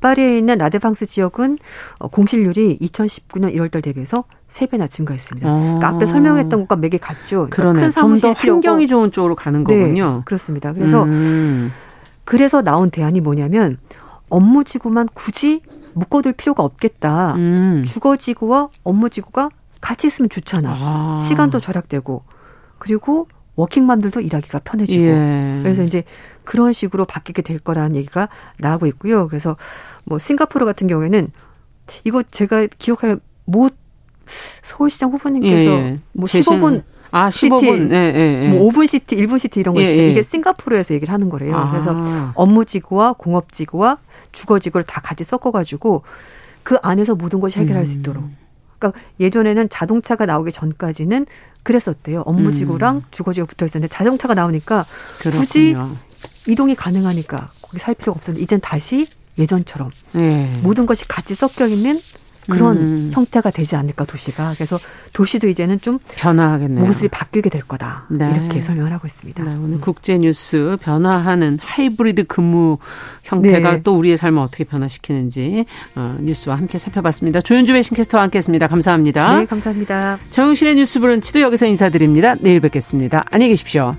파리에 0.00 0.38
있는 0.38 0.58
라데팡스 0.58 1.06
지역은 1.06 1.58
어, 1.98 2.08
공실률이 2.08 2.78
2019년 2.80 3.54
1월달 3.54 3.82
대비해서 3.82 4.24
3배나 4.48 4.90
증가했습니다. 4.90 5.48
아. 5.48 5.52
그러니까 5.52 5.88
앞에 5.88 6.06
설명했던 6.06 6.60
것과 6.60 6.76
맥이 6.76 6.98
같죠. 6.98 7.48
그러니까 7.50 7.90
좀더 7.90 8.32
환경이 8.32 8.86
좋은 8.86 9.12
쪽으로 9.12 9.34
가는 9.36 9.62
네, 9.64 9.78
거군요. 9.78 10.16
네, 10.16 10.22
그렇습니다. 10.24 10.72
그래서 10.72 11.04
음. 11.04 11.70
그래서 12.24 12.62
나온 12.62 12.90
대안이 12.90 13.20
뭐냐면 13.20 13.78
업무 14.28 14.64
지구만 14.64 15.06
굳이 15.12 15.60
묶어둘 15.94 16.32
필요가 16.34 16.62
없겠다. 16.62 17.34
음. 17.34 17.82
주거지구와 17.86 18.68
업무지구가 18.84 19.50
같이 19.80 20.06
있으면 20.06 20.28
좋잖아. 20.28 20.70
아. 20.70 21.18
시간도 21.18 21.60
절약되고 21.60 22.22
그리고 22.78 23.28
워킹맘들도 23.56 24.20
일하기가 24.20 24.60
편해지고 24.60 25.04
예. 25.04 25.60
그래서 25.62 25.82
이제 25.82 26.04
그런 26.44 26.72
식으로 26.72 27.04
바뀌게 27.04 27.42
될 27.42 27.58
거라는 27.58 27.96
얘기가 27.96 28.28
나오고 28.58 28.86
있고요. 28.86 29.28
그래서 29.28 29.56
뭐 30.04 30.18
싱가포르 30.18 30.64
같은 30.64 30.86
경우에는 30.86 31.30
이거 32.04 32.22
제가 32.30 32.66
기억하기에 32.78 33.16
모 33.44 33.76
서울시장 34.62 35.10
후보님께서 35.10 35.70
예, 35.70 35.74
예. 35.74 35.96
뭐 36.12 36.26
15분 36.26 36.82
아, 37.10 37.28
15분. 37.28 37.60
city, 37.60 37.94
예, 37.94 37.96
예, 37.96 38.44
예. 38.44 38.48
뭐 38.48 38.70
5분 38.70 38.86
city, 38.86 39.16
1분 39.16 39.38
city 39.38 39.60
이런 39.60 39.74
거 39.74 39.82
예, 39.82 39.92
있어요. 39.92 40.06
예. 40.06 40.10
이게 40.10 40.22
싱가포르에서 40.22 40.94
얘기를 40.94 41.12
하는 41.12 41.28
거래요. 41.28 41.54
아. 41.54 41.70
그래서 41.70 41.94
업무지구와 42.34 43.14
공업지구와 43.18 43.98
주거지구를 44.32 44.84
다 44.84 45.00
같이 45.00 45.24
섞어가지고 45.24 46.02
그 46.62 46.76
안에서 46.82 47.14
모든 47.14 47.40
것이 47.40 47.58
해결할 47.58 47.82
음. 47.82 47.86
수 47.86 47.98
있도록. 47.98 48.24
그러니까 48.78 49.00
예전에는 49.20 49.68
자동차가 49.68 50.26
나오기 50.26 50.52
전까지는 50.52 51.26
그랬었대요. 51.62 52.22
업무지구랑 52.22 52.96
음. 52.96 53.02
주거지구 53.10 53.46
붙어 53.46 53.64
있었는데 53.66 53.94
자동차가 53.94 54.34
나오니까 54.34 54.84
그렇군요. 55.20 55.40
굳이 55.40 55.76
이동이 56.48 56.74
가능하니까 56.74 57.50
거기 57.62 57.78
살 57.78 57.94
필요가 57.94 58.18
없었는데 58.18 58.42
이젠 58.42 58.60
다시 58.60 59.06
예전처럼 59.38 59.90
네. 60.12 60.52
모든 60.62 60.86
것이 60.86 61.06
같이 61.06 61.34
섞여 61.34 61.66
있는 61.66 62.00
그런 62.50 62.76
음. 62.76 63.10
형태가 63.12 63.50
되지 63.50 63.76
않을까 63.76 64.04
도시가 64.04 64.52
그래서 64.54 64.78
도시도 65.12 65.48
이제는 65.48 65.80
좀 65.80 65.98
변화하겠네요. 66.16 66.84
모습이 66.84 67.08
바뀌게 67.08 67.50
될 67.50 67.62
거다 67.62 68.06
네. 68.10 68.30
이렇게 68.34 68.60
설명을 68.60 68.92
하고 68.92 69.06
있습니다. 69.06 69.44
네, 69.44 69.54
오늘 69.54 69.80
국제 69.80 70.18
뉴스 70.18 70.76
변화하는 70.80 71.58
하이브리드 71.60 72.24
근무 72.24 72.78
형태가 73.22 73.70
네. 73.70 73.82
또 73.82 73.96
우리의 73.96 74.16
삶을 74.16 74.40
어떻게 74.42 74.64
변화시키는지 74.64 75.66
어, 75.94 76.16
뉴스와 76.20 76.56
함께 76.56 76.78
살펴봤습니다. 76.78 77.40
조윤주 77.40 77.72
외신캐스터와 77.72 78.24
함께했습니다. 78.24 78.66
감사합니다. 78.66 79.38
네, 79.38 79.46
감사합니다. 79.46 80.18
정용실의 80.30 80.74
뉴스브런치도 80.76 81.40
여기서 81.40 81.66
인사드립니다. 81.66 82.34
내일 82.40 82.60
뵙겠습니다. 82.60 83.24
안녕히 83.30 83.50
계십시오. 83.50 83.94